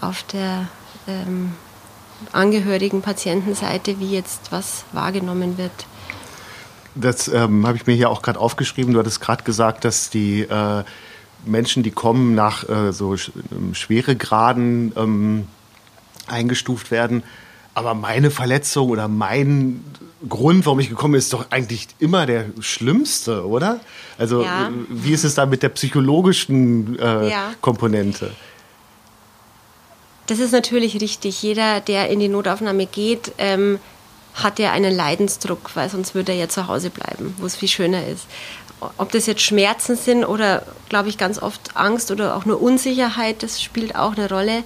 auf 0.00 0.22
der 0.24 0.68
ähm, 1.06 1.54
Angehörigen, 2.32 3.02
Patientenseite, 3.02 3.98
wie 3.98 4.10
jetzt 4.10 4.52
was 4.52 4.84
wahrgenommen 4.92 5.58
wird. 5.58 5.72
Das 6.94 7.28
ähm, 7.28 7.66
habe 7.66 7.76
ich 7.76 7.86
mir 7.86 7.94
hier 7.94 8.10
auch 8.10 8.22
gerade 8.22 8.38
aufgeschrieben. 8.38 8.92
Du 8.92 8.98
hattest 8.98 9.20
gerade 9.20 9.44
gesagt, 9.44 9.84
dass 9.84 10.10
die 10.10 10.42
äh, 10.42 10.84
Menschen, 11.46 11.82
die 11.82 11.90
kommen, 11.90 12.34
nach 12.34 12.68
äh, 12.68 12.92
so 12.92 13.16
sch 13.16 13.32
ähm, 13.50 13.74
Schweregraden 13.74 14.92
ähm, 14.96 15.46
eingestuft 16.26 16.90
werden. 16.90 17.22
Aber 17.74 17.94
meine 17.94 18.30
Verletzung 18.30 18.90
oder 18.90 19.08
mein 19.08 19.82
Grund, 20.28 20.66
warum 20.66 20.80
ich 20.80 20.90
gekommen 20.90 21.12
bin, 21.12 21.18
ist 21.18 21.32
doch 21.32 21.46
eigentlich 21.50 21.88
immer 21.98 22.26
der 22.26 22.46
schlimmste, 22.60 23.46
oder? 23.46 23.80
Also 24.18 24.42
ja. 24.42 24.70
wie 24.88 25.12
ist 25.12 25.24
es 25.24 25.34
da 25.34 25.46
mit 25.46 25.62
der 25.62 25.70
psychologischen 25.70 26.98
äh, 26.98 27.30
ja. 27.30 27.54
Komponente? 27.60 28.30
Das 30.26 30.38
ist 30.38 30.52
natürlich 30.52 31.00
richtig. 31.00 31.42
Jeder, 31.42 31.80
der 31.80 32.10
in 32.10 32.20
die 32.20 32.28
Notaufnahme 32.28 32.86
geht, 32.86 33.32
ähm, 33.38 33.80
hat 34.34 34.58
er 34.58 34.72
einen 34.72 34.94
Leidensdruck, 34.94 35.70
weil 35.74 35.90
sonst 35.90 36.14
würde 36.14 36.32
er 36.32 36.38
ja 36.38 36.48
zu 36.48 36.66
Hause 36.66 36.90
bleiben, 36.90 37.34
wo 37.38 37.46
es 37.46 37.56
viel 37.56 37.68
schöner 37.68 38.06
ist. 38.06 38.26
Ob 38.98 39.12
das 39.12 39.26
jetzt 39.26 39.42
Schmerzen 39.42 39.96
sind 39.96 40.24
oder, 40.24 40.64
glaube 40.88 41.08
ich, 41.08 41.18
ganz 41.18 41.40
oft 41.40 41.76
Angst 41.76 42.10
oder 42.10 42.36
auch 42.36 42.44
nur 42.44 42.60
Unsicherheit, 42.60 43.42
das 43.42 43.62
spielt 43.62 43.94
auch 43.94 44.16
eine 44.16 44.28
Rolle. 44.28 44.64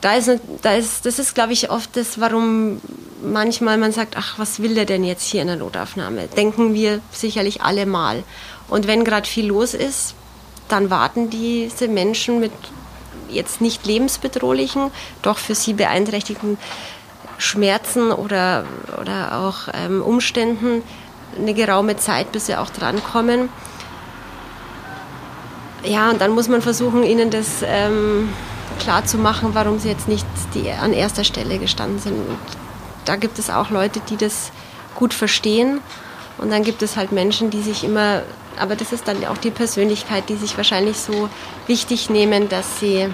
Da 0.00 0.14
ist, 0.14 0.30
da 0.62 0.74
ist, 0.74 1.04
das 1.04 1.18
ist, 1.18 1.34
glaube 1.34 1.52
ich, 1.52 1.70
oft 1.70 1.96
das, 1.96 2.20
warum 2.20 2.80
manchmal 3.22 3.76
man 3.76 3.92
sagt, 3.92 4.16
ach, 4.16 4.38
was 4.38 4.60
will 4.60 4.74
der 4.74 4.84
denn 4.84 5.04
jetzt 5.04 5.24
hier 5.24 5.42
in 5.42 5.48
der 5.48 5.56
Notaufnahme? 5.56 6.28
Denken 6.28 6.74
wir 6.74 7.00
sicherlich 7.12 7.62
alle 7.62 7.86
mal. 7.86 8.24
Und 8.68 8.86
wenn 8.86 9.04
gerade 9.04 9.28
viel 9.28 9.46
los 9.46 9.74
ist, 9.74 10.14
dann 10.68 10.90
warten 10.90 11.30
diese 11.30 11.88
Menschen 11.88 12.40
mit 12.40 12.52
jetzt 13.28 13.60
nicht 13.60 13.86
lebensbedrohlichen, 13.86 14.90
doch 15.22 15.38
für 15.38 15.54
sie 15.54 15.72
beeinträchtigten 15.72 16.58
Schmerzen 17.38 18.12
oder, 18.12 18.64
oder 19.00 19.38
auch 19.38 19.68
ähm, 19.74 20.02
Umständen 20.02 20.82
eine 21.38 21.54
geraume 21.54 21.96
Zeit, 21.96 22.32
bis 22.32 22.46
sie 22.46 22.56
auch 22.56 22.70
drankommen. 22.70 23.48
Ja, 25.84 26.10
und 26.10 26.20
dann 26.20 26.32
muss 26.32 26.48
man 26.48 26.62
versuchen, 26.62 27.02
ihnen 27.02 27.30
das 27.30 27.62
ähm, 27.62 28.30
klar 28.78 29.04
zu 29.04 29.18
machen, 29.18 29.50
warum 29.52 29.78
sie 29.78 29.88
jetzt 29.88 30.08
nicht 30.08 30.26
die, 30.54 30.70
an 30.70 30.92
erster 30.92 31.24
Stelle 31.24 31.58
gestanden 31.58 31.98
sind. 31.98 32.14
Und 32.14 32.38
da 33.04 33.16
gibt 33.16 33.38
es 33.38 33.50
auch 33.50 33.70
Leute, 33.70 34.00
die 34.08 34.16
das 34.16 34.50
gut 34.94 35.14
verstehen. 35.14 35.80
Und 36.38 36.50
dann 36.50 36.64
gibt 36.64 36.82
es 36.82 36.96
halt 36.96 37.12
Menschen, 37.12 37.50
die 37.50 37.62
sich 37.62 37.84
immer, 37.84 38.22
aber 38.58 38.76
das 38.76 38.92
ist 38.92 39.06
dann 39.08 39.24
auch 39.26 39.38
die 39.38 39.50
Persönlichkeit, 39.50 40.28
die 40.28 40.36
sich 40.36 40.56
wahrscheinlich 40.56 40.98
so 40.98 41.28
wichtig 41.66 42.10
nehmen, 42.10 42.48
dass 42.48 42.80
sie 42.80 43.08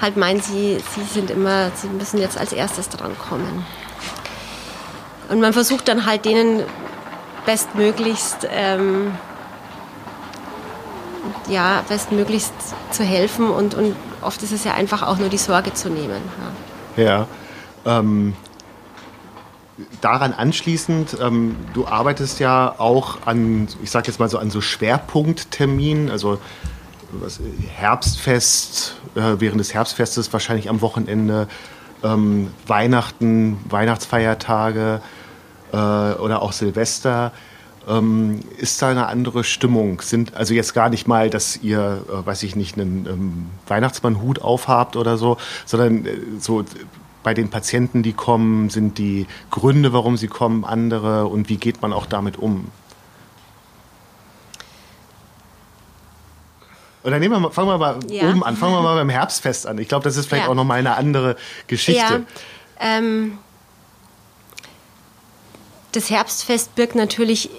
halt 0.00 0.16
meinen, 0.16 0.40
sie, 0.40 0.78
sie 0.94 1.02
sind 1.02 1.30
immer, 1.30 1.70
sie 1.74 1.88
müssen 1.88 2.18
jetzt 2.18 2.38
als 2.38 2.52
erstes 2.52 2.88
drankommen. 2.88 3.64
Und 5.28 5.40
man 5.40 5.52
versucht 5.52 5.88
dann 5.88 6.06
halt 6.06 6.24
denen 6.24 6.62
bestmöglichst, 7.46 8.48
ähm, 8.50 9.12
ja, 11.48 11.84
bestmöglichst 11.88 12.52
zu 12.90 13.04
helfen 13.04 13.50
und, 13.50 13.74
und 13.74 13.94
oft 14.22 14.42
ist 14.42 14.52
es 14.52 14.64
ja 14.64 14.74
einfach 14.74 15.02
auch 15.02 15.18
nur 15.18 15.28
die 15.28 15.38
Sorge 15.38 15.72
zu 15.72 15.88
nehmen. 15.88 16.20
Ja. 16.96 17.02
ja 17.04 17.98
ähm, 18.00 18.34
daran 20.00 20.32
anschließend, 20.32 21.16
ähm, 21.20 21.56
du 21.72 21.86
arbeitest 21.86 22.40
ja 22.40 22.74
auch 22.78 23.18
an, 23.26 23.68
ich 23.82 23.90
sag 23.90 24.06
jetzt 24.06 24.20
mal 24.20 24.28
so 24.28 24.38
an 24.38 24.50
so 24.50 24.60
Schwerpunktterminen, 24.60 26.10
also 26.10 26.38
was, 27.12 27.40
Herbstfest, 27.76 28.96
äh, 29.14 29.36
während 29.38 29.60
des 29.60 29.74
Herbstfestes 29.74 30.32
wahrscheinlich 30.32 30.68
am 30.68 30.80
Wochenende, 30.80 31.48
ähm, 32.02 32.48
Weihnachten, 32.66 33.58
Weihnachtsfeiertage 33.68 35.00
äh, 35.72 35.76
oder 35.76 36.42
auch 36.42 36.52
Silvester. 36.52 37.32
Ähm, 37.88 38.40
ist 38.58 38.80
da 38.82 38.90
eine 38.90 39.06
andere 39.06 39.42
Stimmung? 39.42 40.00
Sind 40.00 40.34
also 40.34 40.54
jetzt 40.54 40.74
gar 40.74 40.90
nicht 40.90 41.08
mal, 41.08 41.30
dass 41.30 41.56
ihr, 41.62 42.04
äh, 42.08 42.26
weiß 42.26 42.42
ich 42.42 42.56
nicht, 42.56 42.78
einen 42.78 43.06
ähm, 43.06 43.46
Weihnachtsmannhut 43.66 44.42
aufhabt 44.42 44.96
oder 44.96 45.16
so, 45.16 45.38
sondern 45.64 46.06
äh, 46.06 46.16
so 46.38 46.64
bei 47.22 47.34
den 47.34 47.50
Patienten, 47.50 48.02
die 48.02 48.12
kommen, 48.12 48.70
sind 48.70 48.98
die 48.98 49.26
Gründe, 49.50 49.92
warum 49.92 50.16
sie 50.16 50.28
kommen, 50.28 50.64
andere 50.64 51.26
und 51.26 51.48
wie 51.48 51.56
geht 51.56 51.82
man 51.82 51.92
auch 51.92 52.06
damit 52.06 52.38
um? 52.38 52.66
Oder 57.02 57.18
nehmen 57.18 57.40
wir, 57.40 57.50
fangen 57.50 57.68
wir 57.68 57.78
mal 57.78 57.98
ja. 58.08 58.28
oben 58.28 58.44
an, 58.44 58.56
fangen 58.56 58.74
wir 58.74 58.82
mal 58.82 58.94
beim 58.94 59.08
Herbstfest 59.08 59.66
an. 59.66 59.78
Ich 59.78 59.88
glaube, 59.88 60.04
das 60.04 60.16
ist 60.16 60.26
vielleicht 60.26 60.44
ja. 60.44 60.50
auch 60.50 60.54
nochmal 60.54 60.78
eine 60.78 60.96
andere 60.96 61.36
Geschichte. 61.66 62.00
Ja, 62.00 62.98
ähm, 62.98 63.38
das 65.92 66.10
Herbstfest 66.10 66.74
birgt 66.74 66.94
natürlich 66.94 67.50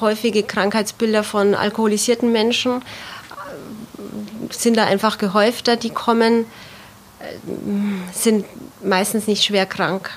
häufige 0.00 0.42
Krankheitsbilder 0.42 1.24
von 1.24 1.54
alkoholisierten 1.54 2.30
Menschen, 2.30 2.82
sind 4.50 4.76
da 4.76 4.84
einfach 4.84 5.18
gehäufter, 5.18 5.76
die 5.76 5.90
kommen, 5.90 6.44
sind 8.12 8.44
meistens 8.82 9.26
nicht 9.26 9.44
schwer 9.44 9.66
krank. 9.66 10.10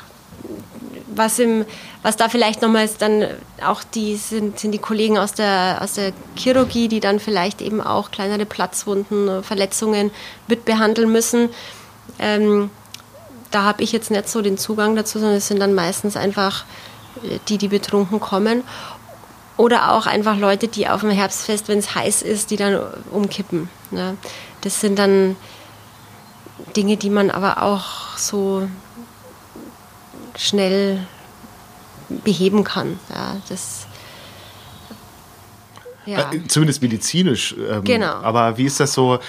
Was, 1.16 1.40
im, 1.40 1.66
was 2.04 2.18
da 2.18 2.30
vielleicht 2.30 2.62
nochmals 2.62 2.98
dann 2.98 3.26
auch 3.66 3.84
die 3.84 4.16
sind, 4.16 4.60
sind 4.60 4.72
die 4.72 4.80
Kollegen 4.80 5.18
aus 5.18 5.34
der, 5.34 5.80
aus 5.82 5.94
der 5.94 6.14
Chirurgie, 6.36 6.88
die 6.88 7.00
dann 7.00 7.20
vielleicht 7.20 7.62
eben 7.62 7.82
auch 7.82 8.12
kleinere 8.12 8.46
Platzwunden, 8.46 9.44
Verletzungen 9.44 10.12
mitbehandeln 10.48 11.12
müssen. 11.12 11.50
Ähm, 12.20 12.70
da 13.52 13.64
habe 13.64 13.84
ich 13.84 13.92
jetzt 13.92 14.12
nicht 14.12 14.30
so 14.30 14.42
den 14.42 14.58
Zugang 14.58 14.96
dazu, 14.96 15.20
sondern 15.20 15.38
es 15.38 15.48
sind 15.48 15.60
dann 15.60 15.74
meistens 15.74 16.16
einfach 16.16 16.66
äh, 17.24 17.40
die, 17.48 17.58
die 17.58 17.70
betrunken 17.70 18.20
kommen. 18.20 18.64
Oder 19.58 19.92
auch 19.92 20.06
einfach 20.06 20.38
Leute, 20.38 20.70
die 20.70 20.88
auf 20.88 21.02
dem 21.02 21.10
Herbstfest, 21.10 21.68
wenn 21.68 21.80
es 21.80 21.94
heiß 21.94 22.22
ist, 22.22 22.50
die 22.50 22.56
dann 22.56 22.80
umkippen. 23.12 23.68
Ne? 23.92 24.16
Das 24.62 24.80
sind 24.80 24.98
dann 24.98 25.36
Dinge, 26.76 26.96
die 26.96 27.10
man 27.10 27.30
aber 27.30 27.62
auch 27.62 28.18
so 28.18 28.70
schnell 30.40 31.06
beheben 32.24 32.64
kann. 32.64 33.00
Ja, 33.10 33.38
das, 33.50 33.86
ja. 36.06 36.32
Äh, 36.32 36.48
zumindest 36.48 36.82
medizinisch. 36.82 37.56
Ähm, 37.70 37.84
genau. 37.84 38.14
Aber 38.14 38.58
wie 38.58 38.66
ist 38.66 38.80
das 38.80 38.94
so? 38.94 39.20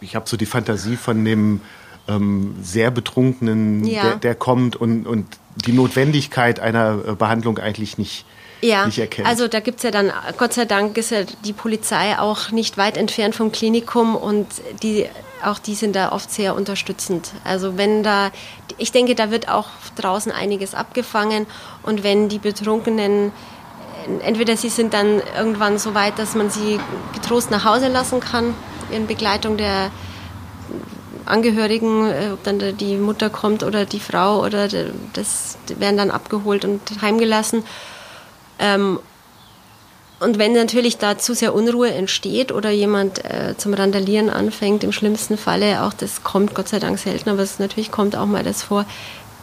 Ich, 0.00 0.16
habe 0.16 0.28
so 0.28 0.36
die 0.36 0.46
Fantasie 0.46 0.96
von 0.96 1.22
dem 1.24 1.60
ähm, 2.08 2.54
sehr 2.62 2.90
Betrunkenen, 2.90 3.84
ja. 3.84 4.02
der, 4.02 4.16
der, 4.16 4.34
kommt 4.34 4.76
und, 4.76 5.06
und 5.06 5.26
die 5.66 5.72
Notwendigkeit 5.72 6.60
einer 6.60 7.00
äh, 7.06 7.14
Behandlung 7.14 7.58
eigentlich 7.58 7.98
nicht, 7.98 8.24
ja, 8.62 8.86
nicht 8.86 8.98
erkennt. 8.98 9.26
Also 9.26 9.48
da 9.48 9.60
gibt 9.60 9.78
es 9.78 9.82
ja 9.82 9.90
dann, 9.90 10.12
Gott 10.38 10.52
sei 10.54 10.64
Dank 10.64 10.96
ist 10.96 11.10
ja 11.10 11.24
die 11.44 11.52
Polizei 11.52 12.18
auch 12.18 12.50
nicht 12.52 12.78
weit 12.78 12.96
entfernt 12.96 13.34
vom 13.34 13.50
Klinikum 13.52 14.14
und 14.14 14.46
die 14.82 15.06
auch 15.46 15.58
die 15.58 15.74
sind 15.74 15.96
da 15.96 16.12
oft 16.12 16.30
sehr 16.30 16.54
unterstützend. 16.54 17.32
Also 17.44 17.76
wenn 17.76 18.02
da, 18.02 18.30
ich 18.78 18.92
denke, 18.92 19.14
da 19.14 19.30
wird 19.30 19.48
auch 19.48 19.68
draußen 19.96 20.32
einiges 20.32 20.74
abgefangen 20.74 21.46
und 21.82 22.02
wenn 22.02 22.28
die 22.28 22.38
Betrunkenen 22.38 23.32
entweder 24.22 24.56
sie 24.56 24.68
sind 24.68 24.94
dann 24.94 25.20
irgendwann 25.36 25.78
so 25.78 25.94
weit, 25.94 26.18
dass 26.18 26.34
man 26.34 26.50
sie 26.50 26.78
getrost 27.12 27.50
nach 27.50 27.64
Hause 27.64 27.88
lassen 27.88 28.20
kann 28.20 28.54
in 28.90 29.06
Begleitung 29.06 29.56
der 29.56 29.90
Angehörigen, 31.24 32.08
äh, 32.08 32.30
ob 32.32 32.44
dann 32.44 32.76
die 32.76 32.96
Mutter 32.96 33.30
kommt 33.30 33.62
oder 33.64 33.84
die 33.84 34.00
Frau 34.00 34.44
oder 34.44 34.68
das 35.12 35.58
werden 35.66 35.96
dann 35.96 36.10
abgeholt 36.10 36.64
und 36.64 36.80
heimgelassen. 37.02 37.64
Ähm, 38.58 39.00
und 40.18 40.38
wenn 40.38 40.54
natürlich 40.54 40.96
da 40.96 41.18
zu 41.18 41.34
sehr 41.34 41.54
Unruhe 41.54 41.92
entsteht 41.92 42.50
oder 42.50 42.70
jemand 42.70 43.24
äh, 43.24 43.54
zum 43.58 43.74
Randalieren 43.74 44.30
anfängt, 44.30 44.82
im 44.82 44.92
schlimmsten 44.92 45.36
Falle, 45.36 45.82
auch 45.82 45.92
das 45.92 46.22
kommt 46.22 46.54
Gott 46.54 46.68
sei 46.68 46.78
Dank 46.78 46.98
selten, 46.98 47.28
aber 47.28 47.42
es 47.42 47.58
natürlich 47.58 47.90
kommt 47.90 48.16
auch 48.16 48.26
mal 48.26 48.42
das 48.42 48.62
vor, 48.62 48.86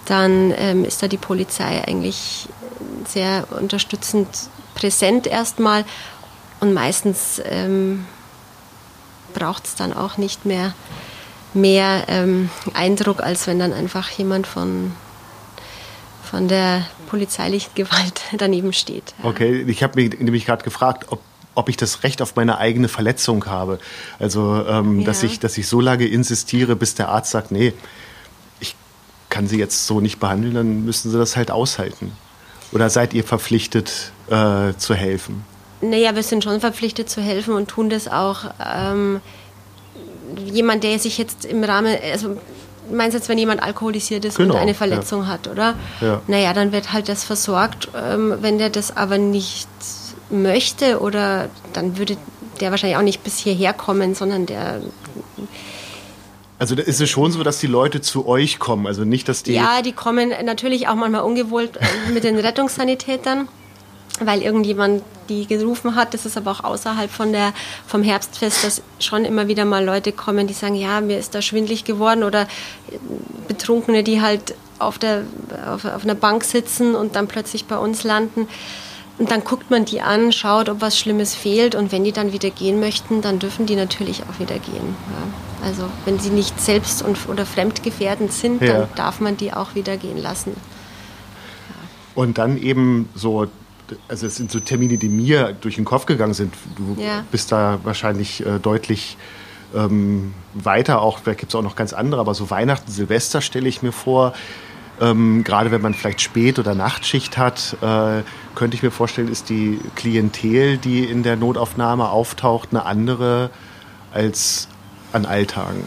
dann 0.06 0.54
ähm, 0.58 0.84
ist 0.84 1.04
da 1.04 1.08
die 1.08 1.18
Polizei 1.18 1.84
eigentlich 1.88 2.48
sehr 3.08 3.46
unterstützend 3.52 4.28
präsent 4.74 5.28
erstmal 5.28 5.86
und 6.60 6.74
meistens 6.74 7.42
ähm, 7.46 8.06
braucht 9.34 9.66
es 9.66 9.76
dann 9.76 9.94
auch 9.94 10.18
nicht 10.18 10.46
mehr 10.46 10.74
mehr 11.54 12.06
ähm, 12.08 12.50
Eindruck, 12.74 13.22
als 13.22 13.46
wenn 13.46 13.60
dann 13.60 13.74
einfach 13.74 14.10
jemand 14.10 14.48
von 14.48 14.94
von 16.34 16.48
der 16.48 16.88
polizeilichen 17.10 17.76
Gewalt 17.76 18.22
daneben 18.40 18.74
steht. 18.74 19.14
Ja. 19.22 19.30
Okay, 19.30 19.64
ich 19.68 19.84
habe 19.84 20.02
mich 20.02 20.20
nämlich 20.20 20.48
gerade 20.48 20.64
gefragt, 20.64 21.06
ob 21.10 21.22
ob 21.56 21.70
ich 21.70 21.78
das 21.78 22.02
Recht 22.02 22.20
auf 22.24 22.36
meine 22.36 22.58
eigene 22.58 22.88
Verletzung 22.88 23.46
habe. 23.46 23.78
Also, 24.18 24.66
ähm, 24.68 25.02
ja. 25.02 25.06
dass, 25.06 25.22
ich, 25.22 25.40
dass 25.40 25.56
ich 25.60 25.68
so 25.68 25.80
lange 25.80 26.08
insistiere, 26.08 26.76
bis 26.76 26.96
der 26.96 27.10
Arzt 27.10 27.30
sagt, 27.30 27.52
nee, 27.52 27.74
ich 28.60 28.76
kann 29.30 29.46
Sie 29.46 29.60
jetzt 29.60 29.86
so 29.86 30.02
nicht 30.02 30.20
behandeln, 30.20 30.56
dann 30.56 30.84
müssen 30.84 31.12
Sie 31.12 31.18
das 31.20 31.36
halt 31.36 31.52
aushalten. 31.52 32.12
Oder 32.72 32.90
seid 32.90 33.14
ihr 33.14 33.24
verpflichtet 33.24 34.12
äh, 34.32 34.74
zu 34.76 34.96
helfen? 34.96 35.44
Naja, 35.82 36.16
wir 36.16 36.24
sind 36.24 36.44
schon 36.44 36.60
verpflichtet 36.60 37.08
zu 37.08 37.22
helfen 37.22 37.54
und 37.54 37.68
tun 37.68 37.92
das 37.92 38.08
auch. 38.08 38.46
Ähm, 38.60 39.22
jemand, 40.52 40.84
der 40.84 40.98
sich 40.98 41.20
jetzt 41.20 41.46
im 41.46 41.64
Rahmen, 41.64 41.96
also 42.12 42.38
meinst 42.94 43.14
du 43.14 43.18
jetzt, 43.18 43.30
wenn 43.30 43.38
jemand 43.38 43.62
alkoholisiert 43.62 44.26
ist 44.26 44.38
genau, 44.38 44.54
und 44.54 44.60
eine 44.60 44.74
Verletzung 44.74 45.22
ja. 45.22 45.28
hat, 45.28 45.48
oder? 45.48 45.76
Ja. 46.02 46.22
Naja, 46.28 46.54
dann 46.54 46.72
wird 46.72 46.94
halt 46.94 47.10
das 47.10 47.24
versorgt. 47.24 47.90
Ähm, 47.96 48.36
wenn 48.42 48.58
der 48.58 48.70
das 48.70 48.96
aber 48.96 49.18
nicht 49.18 49.68
möchte, 50.30 51.00
oder 51.00 51.50
dann 51.74 51.98
würde 51.98 52.18
der 52.60 52.72
wahrscheinlich 52.72 52.98
auch 52.98 53.04
nicht 53.04 53.24
bis 53.24 53.38
hierher 53.38 53.74
kommen, 53.74 54.16
sondern 54.16 54.46
der. 54.46 54.82
Also 56.60 56.76
ist 56.76 57.02
es 57.02 57.10
schon 57.10 57.32
so, 57.32 57.44
dass 57.44 57.60
die 57.60 57.68
Leute 57.68 58.00
zu 58.00 58.28
euch 58.28 58.60
kommen, 58.60 58.88
also 58.88 59.04
nicht, 59.04 59.28
dass 59.28 59.44
die. 59.44 59.54
Ja, 59.54 59.82
die 59.82 59.92
kommen 59.92 60.32
natürlich 60.44 60.88
auch 60.88 60.96
manchmal 60.96 61.22
ungewollt 61.22 61.78
äh, 61.78 62.12
mit 62.14 62.24
den 62.24 62.38
Rettungssanitätern 62.38 63.48
weil 64.20 64.42
irgendjemand 64.42 65.04
die 65.30 65.48
gerufen 65.48 65.96
hat. 65.96 66.14
Das 66.14 66.26
ist 66.26 66.38
aber 66.38 66.52
auch 66.52 66.64
außerhalb 66.64 67.10
von 67.10 67.32
der, 67.32 67.54
vom 67.88 68.04
Herbstfest, 68.04 68.64
dass 68.64 68.82
schon 69.00 69.26
immer 69.26 69.48
wieder 69.48 69.66
mal 69.66 69.84
Leute 69.84 70.12
kommen, 70.12 70.48
die 70.48 70.54
sagen, 70.54 70.76
ja, 70.76 71.02
mir 71.02 71.18
ist 71.18 71.34
da 71.34 71.42
schwindlig 71.42 71.84
geworden 71.84 72.24
oder 72.24 72.48
Betrunkene, 73.48 74.04
die 74.04 74.22
halt 74.22 74.56
auf, 74.80 75.00
der, 75.00 75.24
auf, 75.68 75.86
auf 75.86 76.04
einer 76.04 76.16
Bank 76.16 76.44
sitzen 76.44 76.96
und 76.96 77.16
dann 77.16 77.28
plötzlich 77.28 77.66
bei 77.66 77.78
uns 77.78 78.04
landen. 78.04 78.48
Und 79.20 79.30
dann 79.30 79.44
guckt 79.44 79.70
man 79.70 79.86
die 79.86 80.02
an, 80.02 80.32
schaut, 80.32 80.70
ob 80.70 80.82
was 80.82 80.98
Schlimmes 80.98 81.36
fehlt. 81.36 81.76
Und 81.76 81.92
wenn 81.92 82.04
die 82.04 82.12
dann 82.12 82.34
wieder 82.34 82.50
gehen 82.50 82.80
möchten, 82.80 83.22
dann 83.22 83.38
dürfen 83.40 83.66
die 83.68 83.76
natürlich 83.76 84.24
auch 84.24 84.40
wieder 84.40 84.58
gehen. 84.58 84.96
Ja. 85.12 85.68
Also 85.68 85.84
wenn 86.06 86.20
sie 86.20 86.30
nicht 86.30 86.60
selbst 86.60 87.04
und, 87.04 87.30
oder 87.30 87.46
fremdgefährdend 87.46 88.34
sind, 88.34 88.62
ja. 88.62 88.74
dann 88.74 88.88
darf 88.96 89.20
man 89.20 89.38
die 89.38 89.54
auch 89.54 89.76
wieder 89.76 89.98
gehen 89.98 90.18
lassen. 90.18 90.56
Und 92.16 92.38
dann 92.38 92.58
eben 92.58 93.10
so, 93.16 93.48
also 94.08 94.28
es 94.28 94.36
sind 94.36 94.52
so 94.52 94.60
Termine, 94.60 94.98
die 94.98 95.10
mir 95.10 95.54
durch 95.60 95.76
den 95.76 95.86
Kopf 95.86 96.06
gegangen 96.06 96.34
sind. 96.34 96.54
Du 96.76 96.98
bist 97.32 97.52
da 97.52 97.80
wahrscheinlich 97.84 98.46
äh, 98.46 98.60
deutlich 98.60 99.18
ähm, 99.76 100.34
weiter, 100.54 101.02
auch, 101.02 101.20
da 101.20 101.34
gibt 101.34 101.52
es 101.52 101.56
auch 101.56 101.64
noch 101.64 101.76
ganz 101.76 101.94
andere, 101.94 102.22
aber 102.22 102.34
so 102.34 102.50
Weihnachten, 102.50 102.92
Silvester 102.92 103.42
stelle 103.42 103.68
ich 103.68 103.82
mir 103.82 103.92
vor. 103.92 104.34
Ähm, 105.02 105.44
gerade 105.44 105.72
wenn 105.72 105.82
man 105.82 105.94
vielleicht 105.94 106.22
Spät- 106.22 106.60
oder 106.60 106.76
Nachtschicht 106.76 107.38
hat, 107.38 107.78
äh, 107.82 108.22
könnte 108.56 108.76
ich 108.76 108.84
mir 108.84 108.92
vorstellen, 108.92 109.28
ist 109.28 109.50
die 109.50 109.80
Klientel, 109.96 110.78
die 110.78 111.04
in 111.04 111.24
der 111.24 111.36
Notaufnahme 111.36 112.10
auftaucht, 112.10 112.70
eine 112.72 112.86
andere 112.86 113.50
als 114.14 114.68
an 115.12 115.26
Alltagen. 115.26 115.84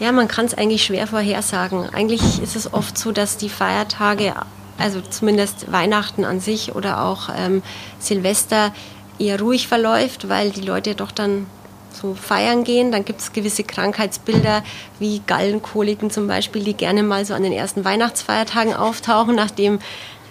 Ja, 0.00 0.12
man 0.12 0.28
kann 0.28 0.46
es 0.46 0.54
eigentlich 0.54 0.84
schwer 0.84 1.06
vorhersagen. 1.06 1.88
Eigentlich 1.92 2.42
ist 2.42 2.56
es 2.56 2.72
oft 2.72 2.96
so, 2.98 3.12
dass 3.12 3.36
die 3.36 3.48
Feiertage, 3.48 4.34
also 4.80 5.00
zumindest 5.00 5.70
Weihnachten 5.70 6.24
an 6.24 6.40
sich 6.40 6.74
oder 6.74 7.04
auch 7.04 7.28
ähm, 7.36 7.62
Silvester, 7.98 8.72
eher 9.18 9.38
ruhig 9.38 9.68
verläuft, 9.68 10.28
weil 10.28 10.50
die 10.50 10.62
Leute 10.62 10.94
doch 10.94 11.12
dann 11.12 11.46
so 11.92 12.14
feiern 12.14 12.64
gehen. 12.64 12.90
Dann 12.90 13.04
gibt 13.04 13.20
es 13.20 13.32
gewisse 13.32 13.64
Krankheitsbilder 13.64 14.64
wie 14.98 15.20
Gallenkoliken 15.26 16.10
zum 16.10 16.26
Beispiel, 16.26 16.64
die 16.64 16.74
gerne 16.74 17.02
mal 17.02 17.24
so 17.24 17.34
an 17.34 17.42
den 17.42 17.52
ersten 17.52 17.84
Weihnachtsfeiertagen 17.84 18.74
auftauchen, 18.74 19.34
nachdem 19.34 19.78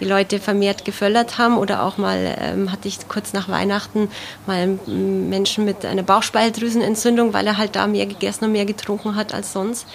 die 0.00 0.06
Leute 0.06 0.40
vermehrt 0.40 0.84
geföllert 0.84 1.38
haben 1.38 1.58
oder 1.58 1.82
auch 1.82 1.98
mal 1.98 2.36
ähm, 2.40 2.72
hatte 2.72 2.88
ich 2.88 3.06
kurz 3.06 3.34
nach 3.34 3.48
Weihnachten 3.48 4.08
mal 4.46 4.56
einen 4.56 5.28
Menschen 5.28 5.64
mit 5.66 5.84
einer 5.84 6.02
Bauchspeicheldrüsenentzündung, 6.02 7.34
weil 7.34 7.46
er 7.46 7.58
halt 7.58 7.76
da 7.76 7.86
mehr 7.86 8.06
gegessen 8.06 8.46
und 8.46 8.52
mehr 8.52 8.64
getrunken 8.64 9.14
hat 9.14 9.34
als 9.34 9.52
sonst. 9.52 9.86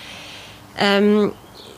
Ähm, 0.78 1.32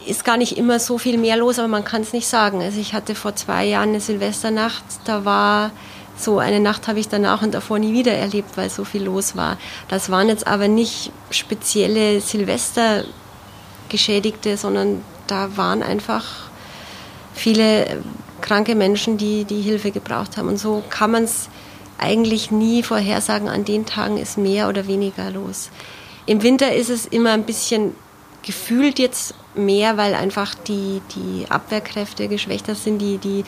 ist 0.07 0.25
gar 0.25 0.37
nicht 0.37 0.57
immer 0.57 0.79
so 0.79 0.97
viel 0.97 1.17
mehr 1.17 1.37
los, 1.37 1.59
aber 1.59 1.67
man 1.67 1.85
kann 1.85 2.01
es 2.01 2.13
nicht 2.13 2.27
sagen. 2.27 2.61
Also 2.61 2.79
ich 2.79 2.93
hatte 2.93 3.15
vor 3.15 3.35
zwei 3.35 3.65
Jahren 3.65 3.89
eine 3.89 4.01
Silvesternacht, 4.01 4.83
da 5.05 5.25
war 5.25 5.71
so 6.19 6.39
eine 6.39 6.59
Nacht 6.59 6.87
habe 6.87 6.99
ich 6.99 7.09
danach 7.09 7.43
und 7.43 7.53
davor 7.53 7.77
nie 7.79 7.93
wieder 7.93 8.13
erlebt, 8.13 8.57
weil 8.57 8.71
so 8.71 8.83
viel 8.83 9.03
los 9.03 9.35
war. 9.35 9.57
Das 9.87 10.09
waren 10.09 10.29
jetzt 10.29 10.47
aber 10.47 10.67
nicht 10.67 11.11
spezielle 11.29 12.21
Silvestergeschädigte, 12.21 14.57
sondern 14.57 15.03
da 15.27 15.55
waren 15.57 15.83
einfach 15.83 16.25
viele 17.33 18.01
kranke 18.41 18.73
Menschen, 18.75 19.17
die 19.17 19.45
die 19.45 19.61
Hilfe 19.61 19.91
gebraucht 19.91 20.37
haben. 20.37 20.47
Und 20.47 20.57
so 20.57 20.83
kann 20.89 21.11
man 21.11 21.25
es 21.25 21.49
eigentlich 21.99 22.51
nie 22.51 22.83
vorhersagen, 22.83 23.47
an 23.47 23.65
den 23.65 23.85
Tagen 23.85 24.17
ist 24.17 24.37
mehr 24.37 24.69
oder 24.69 24.87
weniger 24.87 25.31
los. 25.31 25.69
Im 26.25 26.43
Winter 26.43 26.73
ist 26.73 26.89
es 26.89 27.05
immer 27.05 27.31
ein 27.31 27.43
bisschen 27.43 27.95
gefühlt 28.43 28.99
jetzt 28.99 29.33
mehr, 29.57 29.97
weil 29.97 30.13
einfach 30.13 30.55
die, 30.55 31.01
die 31.15 31.45
Abwehrkräfte 31.49 32.27
geschwächter 32.27 32.75
sind, 32.75 32.99
die, 32.99 33.17
die 33.17 33.43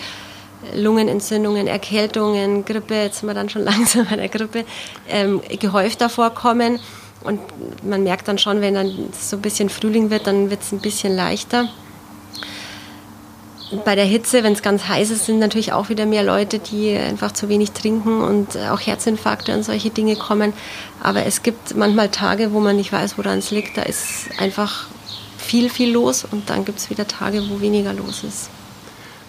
Lungenentzündungen, 0.76 1.68
Erkältungen, 1.68 2.66
Grippe, 2.66 2.96
jetzt 2.96 3.20
sind 3.20 3.30
wir 3.30 3.34
dann 3.34 3.50
schon 3.50 3.64
langsam 3.66 4.06
bei 4.10 4.16
der 4.16 4.30
Grippe, 4.30 4.66
ähm, 5.08 5.42
gehäufter 5.60 6.10
vorkommen. 6.10 6.80
Und 7.22 7.40
man 7.84 8.04
merkt 8.04 8.28
dann 8.28 8.38
schon, 8.38 8.62
wenn 8.62 8.76
dann 8.76 9.10
so 9.20 9.38
ein 9.38 9.42
bisschen 9.42 9.70
Frühling 9.70 10.10
wird, 10.10 10.28
dann 10.28 10.50
wird 10.50 10.62
es 10.62 10.72
ein 10.72 10.80
bisschen 10.80 11.16
leichter. 11.16 11.68
Bei 13.86 13.94
der 13.94 14.06
Hitze, 14.06 14.42
wenn 14.44 14.54
es 14.54 14.64
ganz 14.64 14.88
heiß 14.88 15.12
ist, 15.12 15.26
sind 15.26 15.38
natürlich 15.38 15.74
auch 15.74 15.90
wieder 15.90 16.08
mehr 16.08 16.24
Leute, 16.24 16.58
die 16.58 16.98
einfach 16.98 17.34
zu 17.34 17.50
wenig 17.50 17.72
trinken 17.72 18.22
und 18.22 18.58
auch 18.58 18.80
Herzinfarkte 18.80 19.54
und 19.54 19.64
solche 19.64 19.92
Dinge 19.92 20.16
kommen. 20.16 20.54
Aber 21.04 21.26
es 21.26 21.44
gibt 21.44 21.76
manchmal 21.76 22.10
Tage, 22.10 22.52
wo 22.52 22.62
man 22.62 22.78
nicht 22.78 22.92
weiß, 22.92 23.18
woran 23.20 23.40
es 23.40 23.52
liegt. 23.52 23.78
Da 23.78 23.84
ist 23.84 24.30
einfach 24.40 24.88
viel, 25.40 25.70
viel 25.70 25.92
los 25.92 26.26
und 26.30 26.50
dann 26.50 26.66
gibt 26.66 26.80
es 26.80 26.90
wieder 26.90 27.08
Tage, 27.08 27.44
wo 27.50 27.62
weniger 27.62 27.94
los 27.94 28.24
ist. 28.24 28.50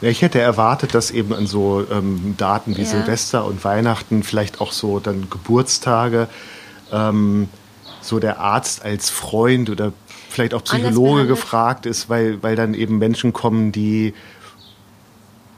Ja, 0.00 0.08
ich 0.08 0.22
hätte 0.22 0.40
erwartet, 0.40 0.94
dass 0.94 1.10
eben 1.10 1.34
an 1.34 1.46
so 1.46 1.86
ähm, 1.90 2.34
Daten 2.38 2.76
wie 2.76 2.82
ja. 2.82 2.88
Silvester 2.88 3.44
und 3.44 3.64
Weihnachten, 3.64 4.22
vielleicht 4.22 4.60
auch 4.60 4.72
so 4.72 4.98
dann 4.98 5.28
Geburtstage, 5.28 6.28
ähm, 6.90 7.48
so 8.00 8.18
der 8.18 8.40
Arzt 8.40 8.82
als 8.82 9.10
Freund 9.10 9.68
oder 9.68 9.92
vielleicht 10.30 10.54
auch 10.54 10.64
Psychologe 10.64 11.26
gefragt 11.26 11.84
ist, 11.84 12.08
weil, 12.08 12.42
weil 12.42 12.56
dann 12.56 12.72
eben 12.72 12.98
Menschen 12.98 13.32
kommen, 13.32 13.72
die 13.72 14.14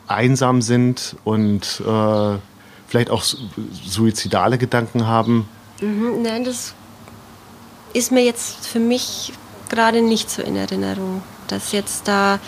einsam 0.09 0.61
sind 0.61 1.17
und 1.25 1.81
äh, 1.87 2.38
vielleicht 2.88 3.11
auch 3.11 3.23
suizidale 3.23 4.59
Gedanken 4.59 5.07
haben. 5.07 5.49
Mhm, 5.81 6.23
nein, 6.23 6.45
das 6.45 6.75
ist 7.93 8.11
mir 8.11 8.25
jetzt 8.25 8.67
für 8.67 8.81
mich 8.81 9.33
gerade 9.73 10.03
nicht 10.03 10.31
so 10.31 10.43
in 10.43 10.55
Erinnerung, 10.55 11.23
dass 11.49 11.73
jetzt 11.73 12.07
da 12.07 12.39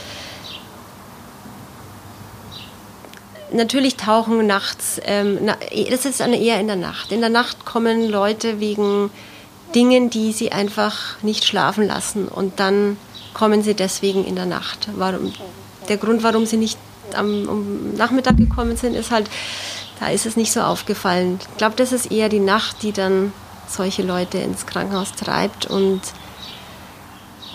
natürlich 3.50 3.96
tauchen 3.96 4.46
nachts, 4.46 5.00
ähm, 5.04 5.38
na, 5.42 5.56
das 5.90 6.04
ist 6.04 6.20
eher 6.20 6.60
in 6.60 6.66
der 6.66 6.76
Nacht. 6.76 7.12
In 7.12 7.20
der 7.20 7.30
Nacht 7.30 7.64
kommen 7.64 8.08
Leute 8.08 8.60
wegen 8.60 9.10
Dingen, 9.74 10.10
die 10.10 10.32
sie 10.32 10.52
einfach 10.52 11.22
nicht 11.22 11.44
schlafen 11.44 11.86
lassen 11.86 12.28
und 12.28 12.60
dann 12.60 12.98
kommen 13.32 13.62
sie 13.62 13.74
deswegen 13.74 14.24
in 14.24 14.36
der 14.36 14.46
Nacht. 14.46 14.88
Warum, 14.94 15.32
der 15.88 15.96
Grund, 15.96 16.22
warum 16.22 16.46
sie 16.46 16.58
nicht 16.58 16.78
am 17.14 17.48
um 17.48 17.94
Nachmittag 17.94 18.36
gekommen 18.36 18.76
sind, 18.76 18.94
ist 18.94 19.10
halt, 19.10 19.30
da 19.98 20.08
ist 20.08 20.26
es 20.26 20.36
nicht 20.36 20.52
so 20.52 20.60
aufgefallen. 20.60 21.38
Ich 21.50 21.56
glaube, 21.56 21.76
das 21.76 21.92
ist 21.92 22.12
eher 22.12 22.28
die 22.28 22.40
Nacht, 22.40 22.82
die 22.82 22.92
dann 22.92 23.32
solche 23.66 24.02
Leute 24.02 24.38
ins 24.38 24.66
Krankenhaus 24.66 25.12
treibt 25.12 25.66
und 25.66 26.00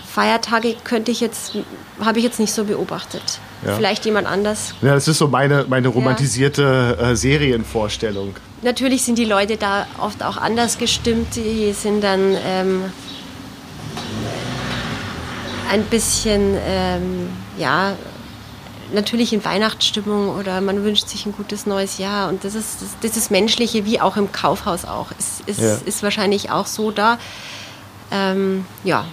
Feiertage 0.09 0.75
könnte 0.83 1.11
ich 1.11 1.19
jetzt, 1.21 1.53
habe 1.99 2.17
ich 2.17 2.25
jetzt 2.25 2.39
nicht 2.39 2.51
so 2.51 2.63
beobachtet. 2.63 3.39
Ja. 3.65 3.75
Vielleicht 3.75 4.05
jemand 4.05 4.27
anders. 4.27 4.73
Ja, 4.81 4.93
das 4.93 5.07
ist 5.07 5.19
so 5.19 5.27
meine, 5.27 5.65
meine 5.69 5.89
romantisierte 5.89 6.97
ja. 6.99 7.11
äh, 7.11 7.15
Serienvorstellung. 7.15 8.35
Natürlich 8.61 9.03
sind 9.03 9.17
die 9.17 9.25
Leute 9.25 9.57
da 9.57 9.85
oft 9.99 10.23
auch 10.23 10.37
anders 10.37 10.77
gestimmt. 10.77 11.35
Die 11.35 11.73
sind 11.73 12.03
dann 12.03 12.35
ähm, 12.45 12.83
ein 15.69 15.83
bisschen, 15.83 16.57
ähm, 16.65 17.29
ja, 17.57 17.93
natürlich 18.93 19.33
in 19.33 19.45
Weihnachtsstimmung 19.45 20.29
oder 20.29 20.61
man 20.61 20.83
wünscht 20.83 21.07
sich 21.07 21.25
ein 21.25 21.33
gutes 21.33 21.67
neues 21.67 21.99
Jahr. 21.99 22.29
Und 22.29 22.43
das 22.43 22.55
ist 22.55 22.81
das, 22.81 22.89
das 23.01 23.17
ist 23.17 23.29
Menschliche, 23.29 23.85
wie 23.85 24.01
auch 24.01 24.17
im 24.17 24.31
Kaufhaus 24.31 24.85
auch. 24.85 25.11
Ist, 25.19 25.41
ist, 25.45 25.61
ja. 25.61 25.75
ist 25.85 26.01
wahrscheinlich 26.01 26.49
auch 26.49 26.65
so 26.65 26.89
da. 26.89 27.19
Ähm, 28.11 28.65
ja, 28.83 29.05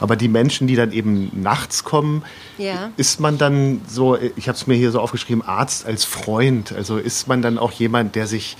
aber 0.00 0.16
die 0.16 0.28
Menschen, 0.28 0.66
die 0.66 0.76
dann 0.76 0.92
eben 0.92 1.30
nachts 1.40 1.84
kommen, 1.84 2.24
ja. 2.58 2.90
ist 2.96 3.20
man 3.20 3.38
dann 3.38 3.80
so, 3.86 4.16
ich 4.36 4.48
habe 4.48 4.56
es 4.56 4.66
mir 4.66 4.74
hier 4.74 4.90
so 4.90 5.00
aufgeschrieben, 5.00 5.42
Arzt 5.42 5.86
als 5.86 6.04
Freund. 6.04 6.72
Also 6.72 6.98
ist 6.98 7.28
man 7.28 7.42
dann 7.42 7.58
auch 7.58 7.72
jemand, 7.72 8.14
der 8.14 8.26
sich 8.26 8.56